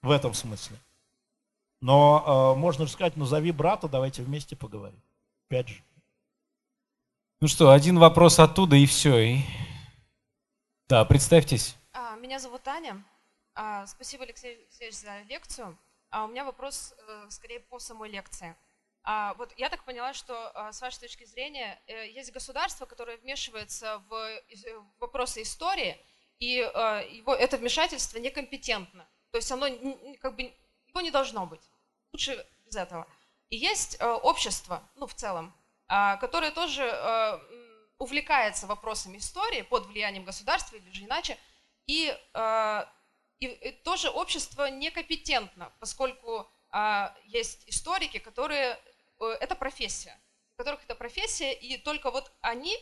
[0.00, 0.78] в этом смысле.
[1.84, 4.98] Но э, можно же сказать, ну зови брата, давайте вместе поговорим.
[5.50, 5.82] Опять же.
[7.40, 9.18] Ну что, один вопрос оттуда и все.
[9.18, 9.40] И...
[10.88, 11.76] Да, представьтесь.
[11.92, 13.04] А, меня зовут Аня.
[13.54, 15.76] А, спасибо, Алексей Алексеевич, за лекцию.
[16.08, 18.56] А у меня вопрос э, скорее по самой лекции.
[19.02, 23.18] А, вот я так поняла, что а, с вашей точки зрения э, есть государство, которое
[23.18, 25.98] вмешивается в, в вопросы истории,
[26.38, 29.06] и а, его, это вмешательство некомпетентно.
[29.32, 29.66] То есть оно
[30.22, 30.50] как бы
[30.88, 31.60] его не должно быть.
[32.14, 33.06] Лучше без этого.
[33.50, 35.52] И есть э, общество, ну в целом,
[35.88, 37.38] э, которое тоже э,
[37.98, 41.36] увлекается вопросами истории под влиянием государства или же иначе,
[41.86, 42.84] и э,
[43.40, 48.78] и тоже общество некомпетентно, поскольку а, есть историки, которые
[49.18, 50.18] это профессия,
[50.54, 52.76] у которых это профессия, и только вот они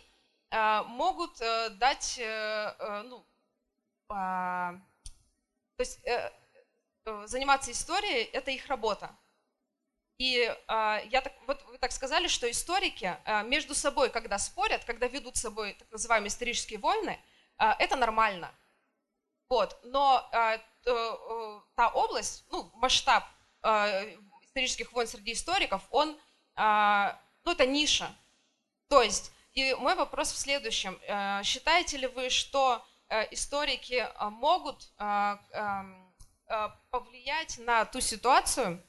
[0.51, 3.27] а, могут а, дать, а, ну,
[4.09, 4.75] а,
[5.77, 9.11] то есть а, заниматься историей это их работа.
[10.23, 14.85] И а, я так, вот вы так сказали, что историки а, между собой, когда спорят,
[14.85, 17.19] когда ведут с собой так называемые исторические войны,
[17.59, 18.55] а, это нормально.
[19.49, 19.77] Вот.
[19.83, 20.59] Но э,
[21.75, 23.25] та область, ну, масштаб
[24.45, 26.17] исторических войн среди историков, он,
[26.57, 28.11] ну, это ниша.
[28.89, 30.99] То есть, и мой вопрос в следующем.
[31.03, 38.83] Э, считаете ли вы, что э, историки могут э, э, повлиять на ту ситуацию,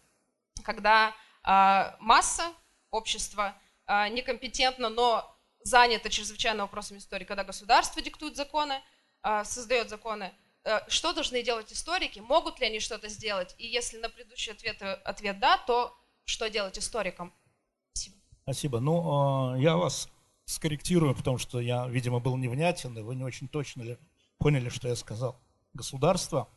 [0.63, 1.13] когда
[1.43, 2.53] масса
[2.89, 3.55] общества
[3.87, 8.81] некомпетентна, но занята чрезвычайно вопросами истории, когда государство диктует законы,
[9.23, 10.33] э, создает законы,
[10.65, 14.81] Э, что должны делать историки, могут ли они что-то сделать, и если на предыдущий ответ,
[14.81, 17.33] ответ да, то что делать историкам?
[17.91, 18.15] Спасибо.
[18.43, 18.79] Спасибо.
[18.79, 20.09] Ну, э, я вас
[20.45, 23.97] скорректирую, потому что я, видимо, был невнятен, и вы не очень точно ли
[24.37, 25.37] поняли, что я сказал.
[25.73, 26.47] Государство,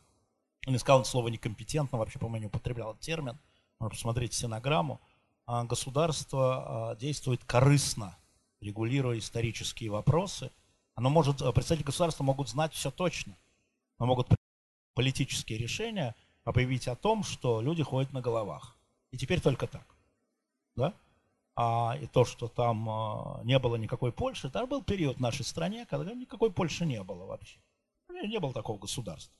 [0.66, 3.38] не сказал слово некомпетентно, вообще, по-моему, не употреблял термин,
[3.78, 5.00] посмотреть стенограмму.
[5.46, 8.16] А государство действует корыстно,
[8.60, 10.50] регулируя исторические вопросы.
[10.94, 13.36] Оно может, представители государства могут знать все точно–
[13.98, 14.28] но могут
[14.94, 18.76] политические решения объявить о том, что люди ходят на головах.
[19.10, 19.86] И теперь только так.
[20.74, 20.92] Да?
[21.54, 25.44] А и то, что там а, не было никакой Польши, там был период в нашей
[25.44, 27.58] стране, когда никакой Польши не было вообще.
[28.10, 29.34] Не было такого государства.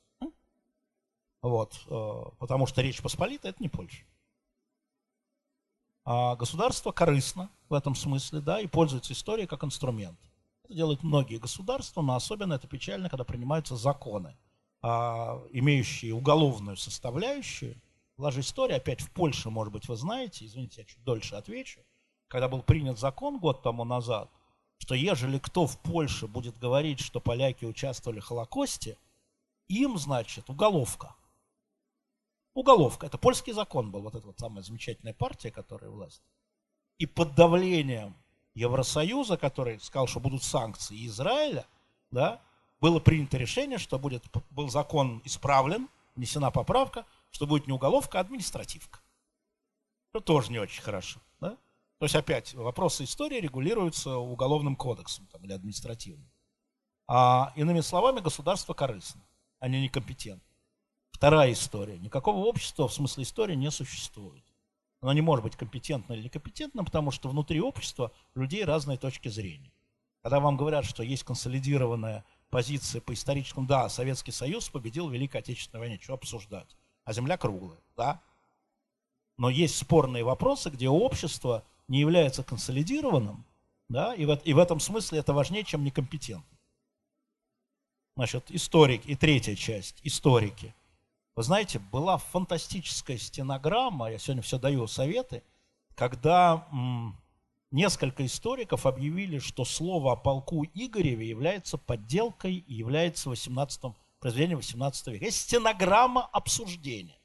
[1.42, 1.80] Вот,
[2.38, 4.04] потому что Речь Посполитая– это не Польша.
[6.08, 10.16] А государство корыстно в этом смысле, да, и пользуется историей как инструмент.
[10.62, 14.36] Это делают многие государства, но особенно это печально, когда принимаются законы,
[14.82, 17.74] а, имеющие уголовную составляющую.
[18.16, 21.80] Была же история, опять в Польше, может быть, вы знаете, извините, я чуть дольше отвечу,
[22.28, 24.30] когда был принят закон год тому назад,
[24.78, 28.96] что ежели кто в Польше будет говорить, что поляки участвовали в Холокосте,
[29.66, 31.16] им, значит, уголовка.
[32.56, 33.04] Уголовка.
[33.04, 36.22] Это польский закон был, вот эта вот самая замечательная партия, которая власть.
[36.96, 38.16] И под давлением
[38.54, 41.66] Евросоюза, который сказал, что будут санкции, Израиля,
[42.10, 42.40] да,
[42.80, 48.20] было принято решение, что будет, был закон исправлен, внесена поправка, что будет не уголовка, а
[48.22, 49.00] административка.
[50.14, 51.20] Это тоже не очень хорошо.
[51.40, 51.58] Да?
[51.98, 56.30] То есть опять вопросы истории регулируются уголовным кодексом там, или административным.
[57.06, 59.20] А иными словами, государство корыстно,
[59.60, 60.55] они некомпетентны.
[61.16, 61.96] Вторая история.
[61.96, 64.44] Никакого общества в смысле истории не существует.
[65.00, 69.72] Оно не может быть компетентным или некомпетентным, потому что внутри общества людей разные точки зрения.
[70.22, 75.38] Когда вам говорят, что есть консолидированная позиция по историческому, да, Советский Союз победил в Великой
[75.38, 76.76] Отечественной войне, что обсуждать?
[77.04, 78.20] А земля круглая, да?
[79.38, 83.46] Но есть спорные вопросы, где общество не является консолидированным,
[83.88, 86.60] да, и в, и в этом смысле это важнее, чем некомпетентность.
[88.16, 90.74] Значит, историк, и третья часть, историки.
[91.36, 95.42] Вы знаете, была фантастическая стенограмма, я сегодня все даю советы,
[95.94, 97.14] когда м,
[97.70, 105.08] несколько историков объявили, что слово о полку Игореве является подделкой и является 18 произведением 18
[105.08, 105.26] века.
[105.26, 107.18] Есть стенограмма обсуждения.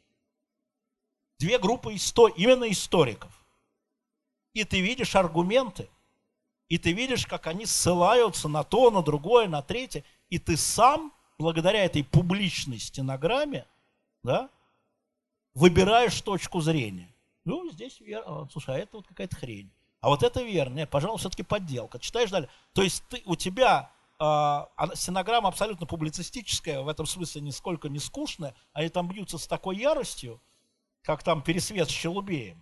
[1.40, 3.32] Две группы исто, именно историков.
[4.54, 5.90] И ты видишь аргументы,
[6.68, 11.14] и ты видишь, как они ссылаются на то, на другое, на третье, и ты сам,
[11.38, 13.66] благодаря этой публичной стенограмме,
[14.24, 14.50] да,
[15.54, 17.14] выбираешь точку зрения.
[17.46, 18.48] Ну, здесь верно.
[18.52, 19.72] Слушай, а это вот какая-то хрень.
[20.00, 20.76] А вот это верно.
[20.76, 22.00] Нет, пожалуй, все-таки подделка.
[22.00, 22.50] Читаешь далее.
[22.74, 28.56] То есть ты, у тебя э, стенограмма абсолютно публицистическая, в этом смысле нисколько не скучная.
[28.74, 30.42] Они там бьются с такой яростью,
[31.04, 32.62] как там пересвет с Челубеем.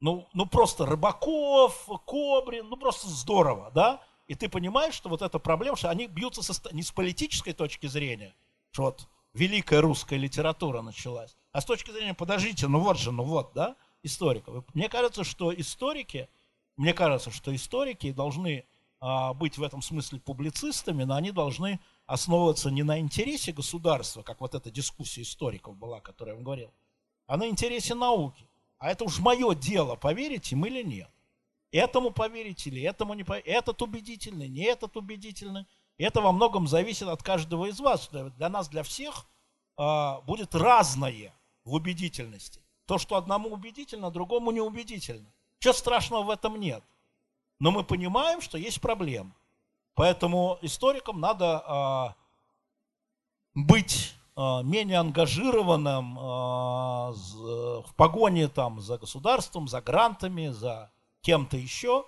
[0.00, 4.02] Ну, ну просто Рыбаков, Кобрин, ну просто здорово, да?
[4.26, 7.86] И ты понимаешь, что вот эта проблема, что они бьются со, не с политической точки
[7.86, 8.34] зрения,
[8.70, 13.24] что вот великая русская литература началась, а с точки зрения, подождите, ну вот же, ну
[13.24, 14.64] вот, да, историков.
[14.74, 16.28] Мне кажется, что историки,
[16.76, 18.64] мне кажется, что историки должны
[19.00, 24.40] а, быть в этом смысле публицистами, но они должны основываться не на интересе государства, как
[24.40, 26.72] вот эта дискуссия историков была, которую я вам говорил,
[27.26, 28.48] а на интересе науки.
[28.78, 31.10] А это уж мое дело, поверите им или нет.
[31.72, 33.48] Этому поверить или этому не поверить.
[33.48, 35.66] Этот убедительный, не этот убедительный.
[35.98, 38.08] И это во многом зависит от каждого из вас.
[38.10, 39.26] Для нас, для всех
[39.78, 41.32] э, будет разное
[41.64, 42.60] в убедительности.
[42.86, 45.32] То, что одному убедительно, другому не убедительно.
[45.60, 46.82] Чего страшного в этом нет.
[47.60, 49.34] Но мы понимаем, что есть проблема.
[49.94, 52.14] Поэтому историкам надо э,
[53.54, 56.16] быть э, менее ангажированным
[57.84, 60.90] в погоне там, за государством, за грантами, за
[61.20, 62.04] кем-то еще,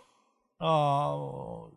[0.59, 1.69] а,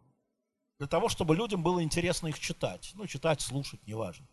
[0.80, 2.92] для того, чтобы людям было интересно их читать.
[2.96, 4.28] Ну, читать, слушать, неважно.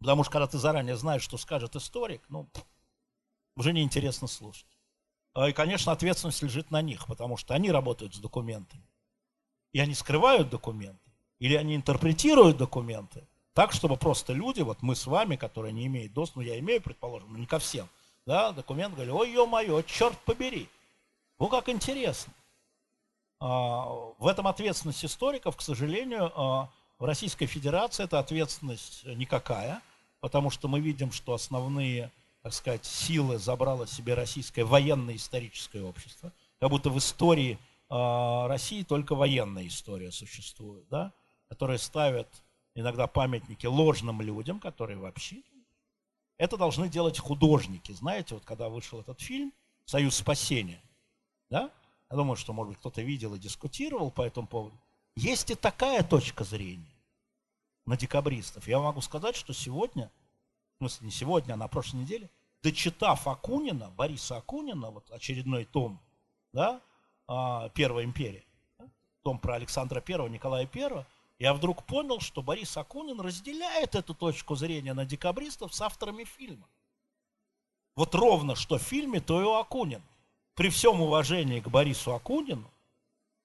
[0.00, 2.48] Потому что когда ты заранее знаешь, что скажет историк, ну,
[3.56, 4.66] уже неинтересно слушать.
[5.34, 8.82] А, и, конечно, ответственность лежит на них, потому что они работают с документами.
[9.72, 15.06] И они скрывают документы, или они интерпретируют документы так, чтобы просто люди, вот мы с
[15.06, 17.88] вами, которые не имеют доступа, ну, я имею, предположим, но не ко всем,
[18.26, 20.68] да, документ говорили, ой, ё-моё, черт побери,
[21.38, 22.32] ну, как интересно.
[23.40, 23.86] А,
[24.18, 29.82] в этом ответственность историков, к сожалению, а, в Российской Федерации эта ответственность никакая,
[30.20, 32.10] потому что мы видим, что основные,
[32.42, 36.32] так сказать, силы забрало себе российское военно-историческое общество.
[36.60, 37.58] Как будто в истории
[37.90, 41.12] а, России только военная история существует, да,
[41.48, 42.28] которая ставят
[42.74, 45.42] иногда памятники ложным людям, которые вообще...
[46.36, 47.92] Это должны делать художники.
[47.92, 49.52] Знаете, вот когда вышел этот фильм
[49.84, 50.82] «Союз спасения»,
[51.48, 51.70] да?
[52.14, 54.78] Я думаю, что, может быть, кто-то видел и дискутировал по этому поводу.
[55.16, 56.94] Есть и такая точка зрения
[57.86, 58.68] на декабристов.
[58.68, 60.12] Я могу сказать, что сегодня,
[60.76, 62.30] в смысле не сегодня, а на прошлой неделе,
[62.62, 65.98] дочитав Акунина, Бориса Акунина, вот очередной том,
[66.52, 66.80] да,
[67.26, 68.44] а, Первая империя,
[69.24, 71.08] том про Александра Первого, Николая Первого,
[71.40, 76.68] я вдруг понял, что Борис Акунин разделяет эту точку зрения на декабристов с авторами фильма.
[77.96, 80.04] Вот ровно что в фильме, то и у Акунина
[80.54, 82.70] при всем уважении к Борису Акунину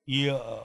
[0.06, 0.64] и э,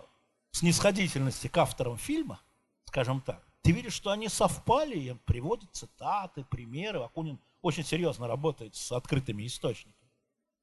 [0.52, 2.40] снисходительности к авторам фильма,
[2.86, 7.00] скажем так, ты видишь, что они совпали, и приводят цитаты, примеры.
[7.00, 10.10] Акунин очень серьезно работает с открытыми источниками.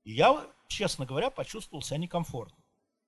[0.03, 2.57] И я честно говоря, почувствовал себя некомфортно.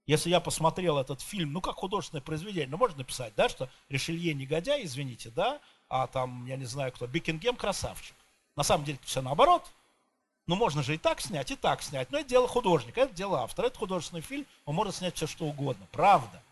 [0.06, 4.34] Если я посмотрел этот фильм, ну как художественное произведение, ну можно написать, да, что Ришелье
[4.34, 8.16] негодяй, извините, да, а там, я не знаю кто, Бекингем красавчик.
[8.56, 9.64] На самом деле все наоборот.
[10.46, 12.12] Ну можно же и так снять, и так снять.
[12.12, 13.68] Но это дело художника, это дело автора.
[13.68, 15.88] Это художественный фильм, он может снять все что угодно.
[15.92, 16.44] Правда.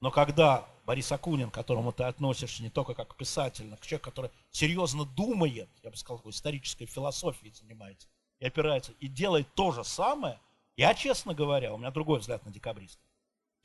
[0.00, 4.04] Но когда Борис Акунин, к которому ты относишься не только как писатель, но как человек,
[4.04, 8.08] который серьезно думает, я бы сказал, такой исторической философией занимается,
[8.38, 10.40] и опирается, и делает то же самое,
[10.76, 13.04] я, честно говоря, у меня другой взгляд на декабристов,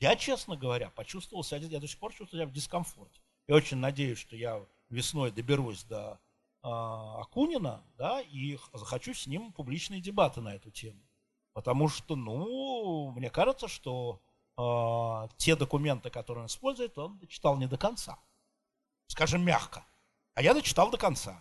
[0.00, 3.20] я, честно говоря, почувствовал себя, я до сих пор чувствую себя в дискомфорте.
[3.46, 4.60] Я очень надеюсь, что я
[4.90, 6.18] весной доберусь до
[6.64, 11.00] Акунина, да, и захочу с ним публичные дебаты на эту тему.
[11.52, 14.20] Потому что, ну, мне кажется, что
[14.56, 18.18] э, те документы, которые он использует, он дочитал не до конца.
[19.08, 19.86] Скажем мягко.
[20.34, 21.40] А я дочитал до конца.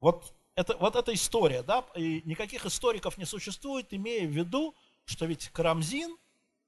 [0.00, 4.74] Вот это, вот эта история, да, и никаких историков не существует, имея в виду,
[5.04, 6.16] что ведь Карамзин,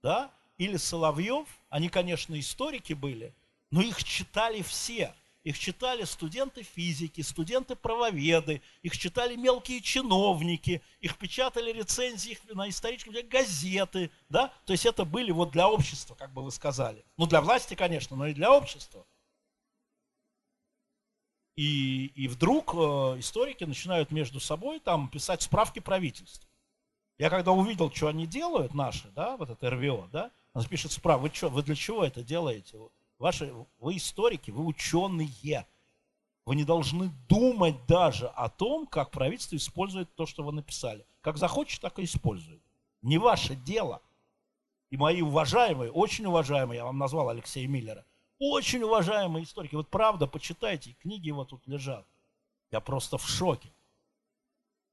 [0.02, 3.34] да, или Соловьев, они, конечно, историки были,
[3.70, 5.14] но их читали все.
[5.48, 13.14] Их читали студенты физики, студенты правоведы, их читали мелкие чиновники, их печатали рецензии на историческом
[13.30, 14.52] газеты, да?
[14.66, 17.02] То есть это были вот для общества, как бы вы сказали.
[17.16, 19.06] Ну, для власти, конечно, но и для общества.
[21.56, 22.78] И, и вдруг э,
[23.18, 26.46] историки начинают между собой там писать справки правительства.
[27.16, 31.22] Я когда увидел, что они делают, наши, да, вот это РВО, да, он пишет справку,
[31.22, 32.76] вы, что, вы для чего это делаете?
[33.18, 35.66] Ваши, вы историки, вы ученые.
[36.44, 41.04] Вы не должны думать даже о том, как правительство использует то, что вы написали.
[41.20, 42.62] Как захочет, так и использует.
[43.02, 44.00] Не ваше дело.
[44.90, 48.06] И мои уважаемые, очень уважаемые, я вам назвал Алексея Миллера,
[48.38, 52.06] очень уважаемые историки, вот правда, почитайте, книги его тут лежат.
[52.70, 53.70] Я просто в шоке.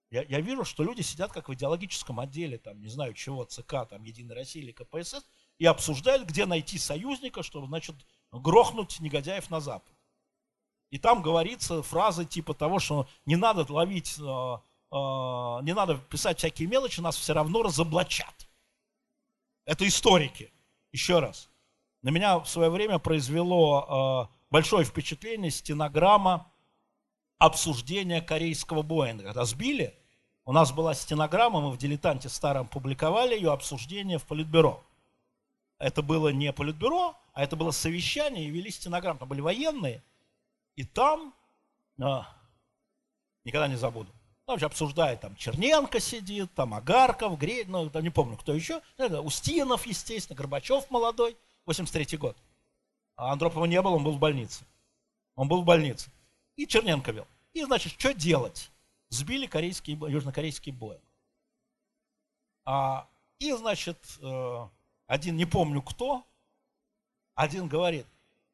[0.09, 3.87] Я, я вижу, что люди сидят как в идеологическом отделе, там, не знаю чего, ЦК,
[3.89, 5.25] там, Единой России или КПСС,
[5.57, 7.95] и обсуждают, где найти союзника, чтобы, значит,
[8.31, 9.93] грохнуть негодяев на Запад.
[10.91, 16.37] И там говорится фразы типа того, что не надо ловить, э, э, не надо писать
[16.37, 18.47] всякие мелочи, нас все равно разоблачат.
[19.65, 20.51] Это историки.
[20.91, 21.49] Еще раз.
[22.01, 26.51] На меня в свое время произвело э, большое впечатление стенограмма
[27.39, 29.23] обсуждения корейского Боинга.
[29.25, 29.97] Когда сбили,
[30.45, 34.83] у нас была стенограмма, мы в «Дилетанте» старом публиковали ее, обсуждение в Политбюро.
[35.79, 40.01] Это было не Политбюро, а это было совещание, и вели стенограмму, там были военные,
[40.77, 41.35] и там,
[42.01, 42.33] а,
[43.43, 44.09] никогда не забуду,
[44.45, 48.81] там вообще обсуждает, там Черненко сидит, там Агарков, Грей, ну, там не помню, кто еще,
[48.97, 51.35] Устинов, естественно, Горбачев молодой,
[51.65, 52.37] 83 год.
[53.17, 54.65] А Андропова не было, он был в больнице.
[55.35, 56.09] Он был в больнице.
[56.55, 57.27] И Черненко вел.
[57.53, 58.71] И, значит, что делать?
[59.09, 60.97] Сбили корейский, южнокорейский бой.
[62.63, 63.07] А,
[63.39, 64.67] и, значит, э,
[65.07, 66.25] один, не помню кто,
[67.35, 68.07] один говорит,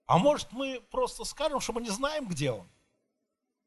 [0.07, 2.67] а может мы просто скажем, что мы не знаем, где он?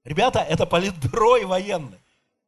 [0.04, 2.00] Ребята, это политбюро и военные.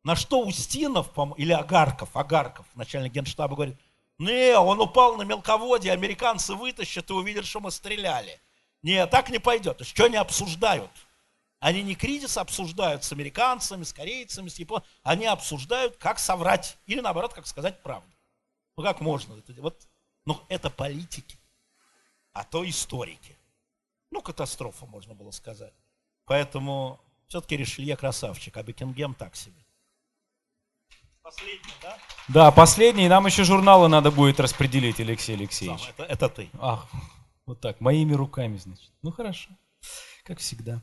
[0.03, 3.79] На что Устинов или Агарков, Агарков, начальник генштаба, говорит,
[4.19, 8.41] не, он упал на мелководье, американцы вытащат и увидят, что мы стреляли.
[8.83, 9.85] Не, так не пойдет.
[9.85, 10.91] Что они обсуждают?
[11.59, 14.93] Они не кризис обсуждают с американцами, с корейцами, с японцами.
[15.03, 16.77] Они обсуждают, как соврать.
[16.87, 18.11] Или наоборот, как сказать правду.
[18.77, 19.43] Ну как можно?
[19.59, 19.87] Вот,
[20.25, 21.37] ну это политики
[22.37, 23.35] а то историки.
[24.11, 25.73] Ну, катастрофа, можно было сказать.
[26.27, 29.65] Поэтому все-таки Ришелье красавчик, а Бекингем так себе.
[31.23, 31.99] Последний, да?
[32.29, 33.09] Да, последний.
[33.09, 35.81] Нам еще журналы надо будет распределить, Алексей Алексеевич.
[35.81, 36.51] Сам, это, это ты.
[36.61, 36.87] Ах,
[37.47, 38.93] вот так, моими руками, значит.
[39.03, 39.49] Ну, хорошо.
[40.23, 40.83] Как всегда.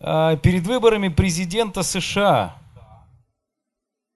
[0.00, 2.58] А, перед выборами президента США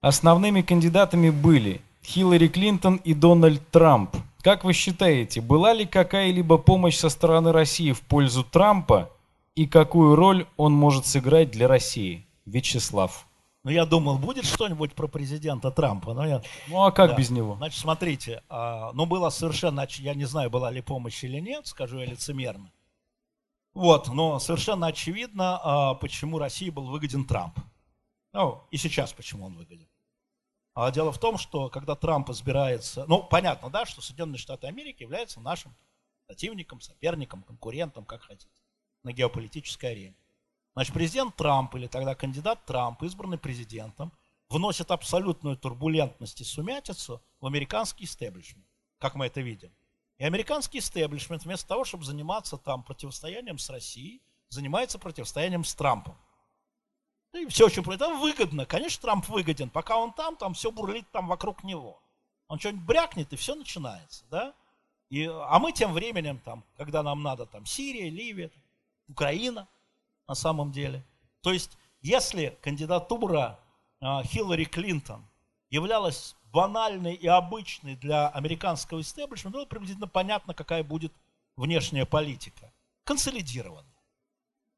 [0.02, 6.96] основными кандидатами были Хиллари Клинтон и Дональд Трамп– как вы считаете, была ли какая-либо помощь
[6.96, 9.10] со стороны России в пользу Трампа
[9.54, 12.26] и какую роль он может сыграть для России?
[12.44, 13.26] Вячеслав.
[13.64, 16.14] Ну, я думал, будет что-нибудь про президента Трампа.
[16.14, 16.42] Но я...
[16.66, 17.16] Ну, а как да.
[17.16, 17.54] без него?
[17.54, 21.98] Значит, смотрите, а, ну, было совершенно, я не знаю, была ли помощь или нет, скажу
[21.98, 22.72] я лицемерно.
[23.74, 27.56] Вот, но совершенно очевидно, а, почему России был выгоден Трамп.
[28.32, 29.86] Ну, и сейчас почему он выгоден.
[30.74, 35.02] А дело в том, что когда Трамп избирается, ну, понятно, да, что Соединенные Штаты Америки
[35.02, 35.74] являются нашим
[36.26, 38.48] противником, соперником, конкурентом, как хотите,
[39.02, 40.16] на геополитической арене.
[40.74, 44.12] Значит, президент Трамп или тогда кандидат Трамп, избранный президентом,
[44.48, 48.66] вносит абсолютную турбулентность и сумятицу в американский истеблишмент,
[48.98, 49.70] как мы это видим.
[50.16, 56.16] И американский истеблишмент вместо того, чтобы заниматься там противостоянием с Россией, занимается противостоянием с Трампом.
[57.32, 58.66] И все очень это выгодно.
[58.66, 59.70] Конечно, Трамп выгоден.
[59.70, 62.00] Пока он там, там все бурлит там вокруг него.
[62.48, 64.52] Он что-нибудь брякнет, и все начинается, да?
[65.08, 68.50] И, а мы тем временем, там, когда нам надо, там, Сирия, Ливия,
[69.08, 69.66] Украина,
[70.28, 71.04] на самом деле.
[71.40, 73.58] То есть, если кандидатура
[74.00, 75.24] э, Хиллари Клинтон
[75.70, 81.12] являлась банальной и обычной для американского истеблишмента, было приблизительно понятно, какая будет
[81.56, 82.72] внешняя политика.
[83.04, 83.91] Консолидированная.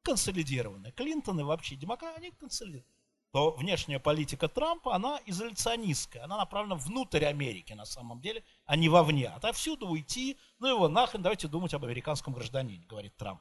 [0.05, 0.93] Консолидированная.
[0.93, 2.95] Клинтон вообще демократы, они консолидированы.
[3.33, 8.89] То внешняя политика Трампа, она изоляционистская, она направлена внутрь Америки на самом деле, а не
[8.89, 9.27] вовне.
[9.29, 13.41] Отовсюду уйти, ну его нахрен, давайте думать об американском гражданине, говорит Трамп.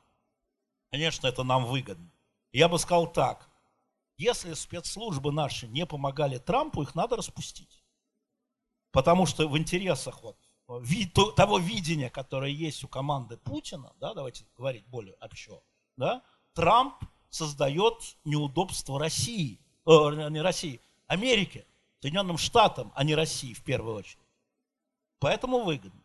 [0.90, 2.12] Конечно, это нам выгодно.
[2.52, 3.48] Я бы сказал так,
[4.18, 7.84] если спецслужбы наши не помогали Трампу, их надо распустить.
[8.92, 10.38] Потому что в интересах вот,
[10.82, 15.62] вид, того видения, которое есть у команды Путина, да, давайте говорить более общо,
[15.98, 16.24] да,
[16.54, 16.96] Трамп
[17.30, 21.66] создает неудобство России, э, не России, Америке,
[22.02, 24.18] Соединенным Штатам, а не России в первую очередь.
[25.20, 26.02] Поэтому выгодно.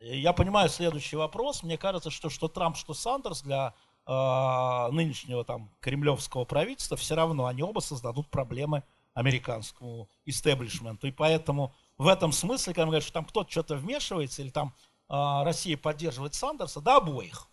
[0.00, 1.62] Я понимаю следующий вопрос.
[1.62, 3.72] Мне кажется, что что Трамп, что Сандерс для
[4.06, 8.82] э, нынешнего там кремлевского правительства все равно они оба создадут проблемы
[9.14, 11.06] американскому истеблишменту.
[11.06, 14.74] И поэтому в этом смысле, когда говорят, что там кто-то что-то вмешивается, или там
[15.08, 17.48] э, Россия поддерживает Сандерса, да обоих.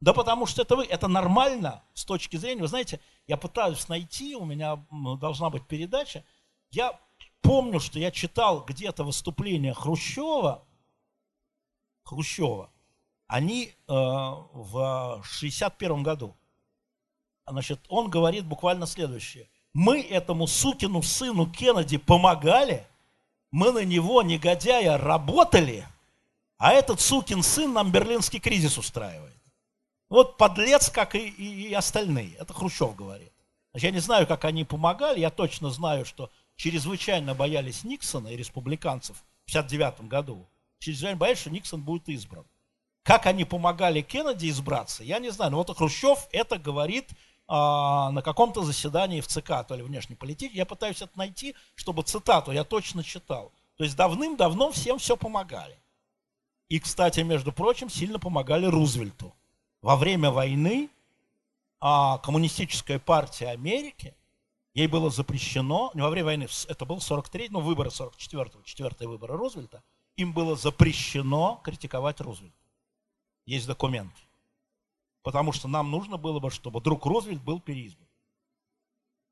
[0.00, 4.36] Да потому что это вы, это нормально с точки зрения, вы знаете, я пытаюсь найти,
[4.36, 4.84] у меня
[5.18, 6.24] должна быть передача,
[6.70, 6.98] я
[7.40, 10.64] помню, что я читал где-то выступление Хрущева,
[12.04, 12.70] Хрущева,
[13.26, 16.36] они э, в 61 году,
[17.46, 19.48] значит, он говорит буквально следующее.
[19.72, 22.86] Мы этому сукину сыну Кеннеди помогали,
[23.50, 25.86] мы на него, негодяя, работали,
[26.58, 29.35] а этот сукин сын нам берлинский кризис устраивает.
[30.08, 32.34] Вот подлец, как и, и, и остальные.
[32.34, 33.32] Это Хрущев говорит.
[33.74, 39.16] Я не знаю, как они помогали, я точно знаю, что чрезвычайно боялись Никсона и республиканцев
[39.42, 40.46] в 59 году.
[40.78, 42.46] Чрезвычайно боялись, что Никсон будет избран.
[43.02, 45.52] Как они помогали Кеннеди избраться, я не знаю.
[45.52, 47.10] Но вот Хрущев это говорит
[47.46, 50.56] а, на каком-то заседании в ЦК, то ли внешней политики.
[50.56, 53.52] Я пытаюсь это найти, чтобы цитату я точно читал.
[53.76, 55.78] То есть давным-давно всем все помогали.
[56.68, 59.35] И, кстати, между прочим, сильно помогали Рузвельту.
[59.86, 60.90] Во время войны
[61.78, 64.16] а, коммунистическая партия Америки,
[64.74, 69.36] ей было запрещено, не во время войны, это был 43 ну, выборы 44-го, четвертые выборы
[69.36, 69.84] Рузвельта,
[70.16, 72.58] им было запрещено критиковать Рузвельта.
[73.44, 74.20] Есть документы.
[75.22, 78.08] Потому что нам нужно было бы, чтобы друг Рузвельт был переизбран.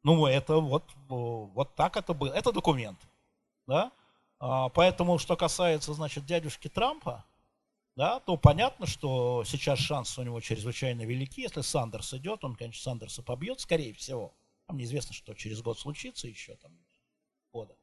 [0.05, 2.33] Ну, это вот, вот так это было.
[2.33, 3.01] Это документ.
[3.67, 3.91] Да?
[4.39, 7.25] А, поэтому, что касается, значит, дядюшки Трампа,
[7.97, 11.43] да, то понятно, что сейчас шансы у него чрезвычайно велики.
[11.43, 14.35] Если Сандерс идет, он, конечно, Сандерса побьет, скорее всего.
[14.67, 16.73] Там неизвестно, что через год случится еще там
[17.53, 17.77] года.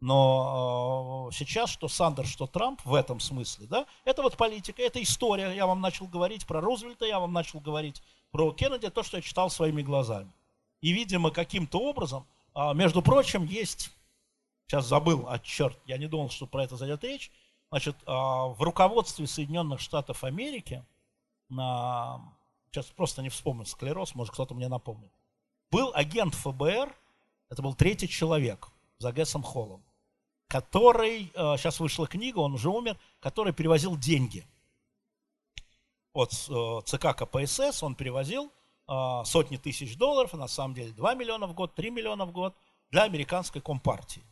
[0.00, 5.02] Но э, сейчас что Сандерс, что Трамп в этом смысле, да, это вот политика, это
[5.02, 5.52] история.
[5.52, 8.00] Я вам начал говорить про Рузвельта, я вам начал говорить
[8.30, 10.32] про Кеннеди, то, что я читал своими глазами.
[10.80, 13.90] И, видимо, каким-то образом, э, между прочим, есть,
[14.66, 17.32] сейчас забыл, а черт, я не думал, что про это зайдет речь,
[17.70, 20.84] значит, э, в руководстве Соединенных Штатов Америки,
[21.50, 25.10] сейчас просто не вспомню, склероз, может кто-то мне напомнит,
[25.70, 26.94] был агент ФБР,
[27.48, 28.68] это был третий человек
[28.98, 29.82] за Гессом Холлом
[30.48, 34.44] который, сейчас э, вышла книга, он уже умер, который перевозил деньги
[36.12, 38.50] от э, ЦК КПСС, он перевозил
[39.26, 42.56] сотни тысяч долларов, на самом деле 2 миллиона в год, 3 миллиона в год
[42.90, 44.24] для американской компартии.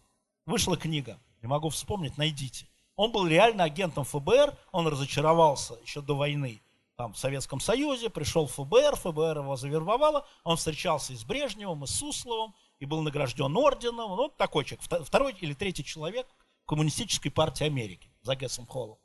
[0.47, 2.67] Вышла книга, не могу вспомнить, найдите.
[2.97, 6.63] Он был реально агентом ФБР, он разочаровался еще до войны
[6.97, 11.85] там, в Советском Союзе, пришел в ФБР, ФБР его завербовало, он встречался и с Брежневым,
[11.85, 14.17] и с Сусловым, и был награжден орденом.
[14.17, 16.27] Ну, такой человек, второй или третий человек
[16.67, 18.99] коммунистической партии Америки за Гессом Холлом.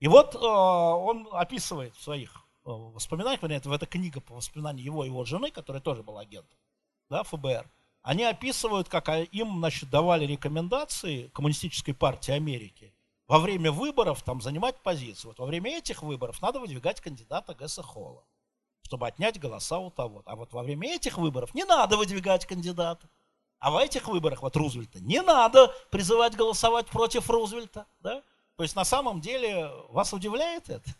[0.00, 4.84] И вот э, он описывает в своих э, воспоминаниях, это, в этой книге по воспоминаниям
[4.84, 6.58] его и его жены, которая тоже была агентом
[7.10, 7.70] да, ФБР,
[8.02, 12.93] они описывают, как им значит, давали рекомендации коммунистической партии Америки
[13.26, 15.30] во время выборов там, занимать позицию.
[15.30, 18.24] Вот во время этих выборов надо выдвигать кандидата Гесса Холла
[18.84, 20.22] чтобы отнять голоса у того.
[20.26, 23.08] А вот во время этих выборов не надо выдвигать кандидата.
[23.58, 27.86] А в этих выборах, вот Рузвельта, не надо призывать голосовать против Рузвельта.
[28.00, 28.22] Да?
[28.56, 30.94] То есть на самом деле вас удивляет это?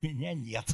[0.00, 0.64] Меня нет,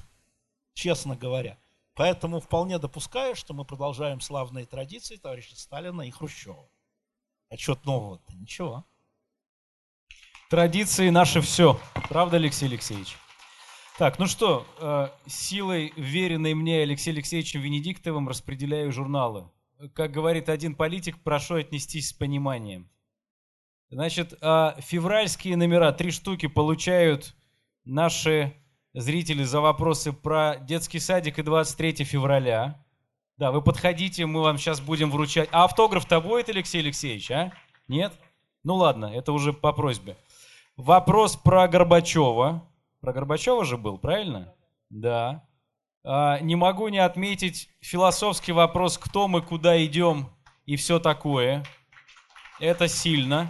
[0.75, 1.59] честно говоря.
[1.95, 6.69] Поэтому вполне допускаю, что мы продолжаем славные традиции товарища Сталина и Хрущева.
[7.49, 8.35] А что нового-то?
[8.35, 8.85] Ничего.
[10.55, 11.81] Традиции наши все.
[12.09, 13.17] Правда, Алексей Алексеевич?
[13.99, 19.51] Так, ну что, э, силой, веренной мне Алексеем Алексеевичем Венедиктовым распределяю журналы.
[19.95, 22.89] как говорит один политик, прошу отнестись с пониманием.
[23.91, 27.35] Значит, а, февральские номера, три штуки получают
[27.85, 28.55] наши
[28.93, 32.81] зрители за вопросы про детский садик и 23 февраля.
[33.39, 35.49] Да, вы подходите, мы вам сейчас будем вручать.
[35.51, 37.53] А автограф-то будет, Алексей Алексеевич, а?
[37.89, 38.13] Нет?
[38.63, 40.17] Ну ладно, это уже по просьбе.
[40.77, 42.69] Вопрос про Горбачева.
[43.01, 44.53] Про Горбачева же был, правильно?
[44.91, 45.47] Да.
[46.03, 50.29] А, не могу не отметить философский вопрос, кто мы, куда идем
[50.67, 51.65] и все такое.
[52.59, 53.49] Это сильно.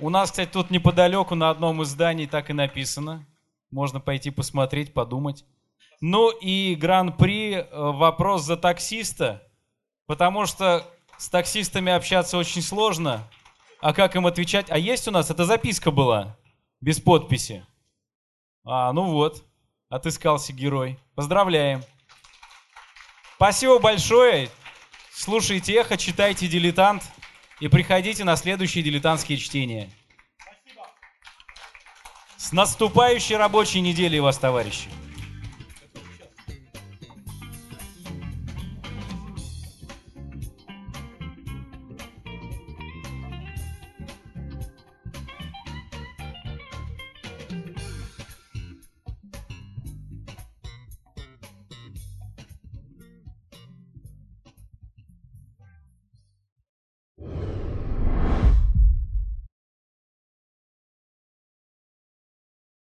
[0.00, 3.26] У нас, кстати, тут неподалеку на одном из зданий так и написано.
[3.70, 5.44] Можно пойти посмотреть, подумать.
[6.00, 9.42] Ну и гран-при э, вопрос за таксиста,
[10.06, 10.86] потому что
[11.18, 13.28] с таксистами общаться очень сложно.
[13.80, 14.70] А как им отвечать?
[14.70, 15.30] А есть у нас?
[15.30, 16.36] Это записка была,
[16.80, 17.64] без подписи.
[18.64, 19.44] А, ну вот,
[19.88, 20.98] отыскался герой.
[21.14, 21.82] Поздравляем.
[23.36, 24.50] Спасибо большое.
[25.12, 27.02] Слушайте эхо, читайте «Дилетант»
[27.60, 29.90] и приходите на следующие дилетантские чтения.
[32.36, 34.88] С наступающей рабочей неделей вас, товарищи!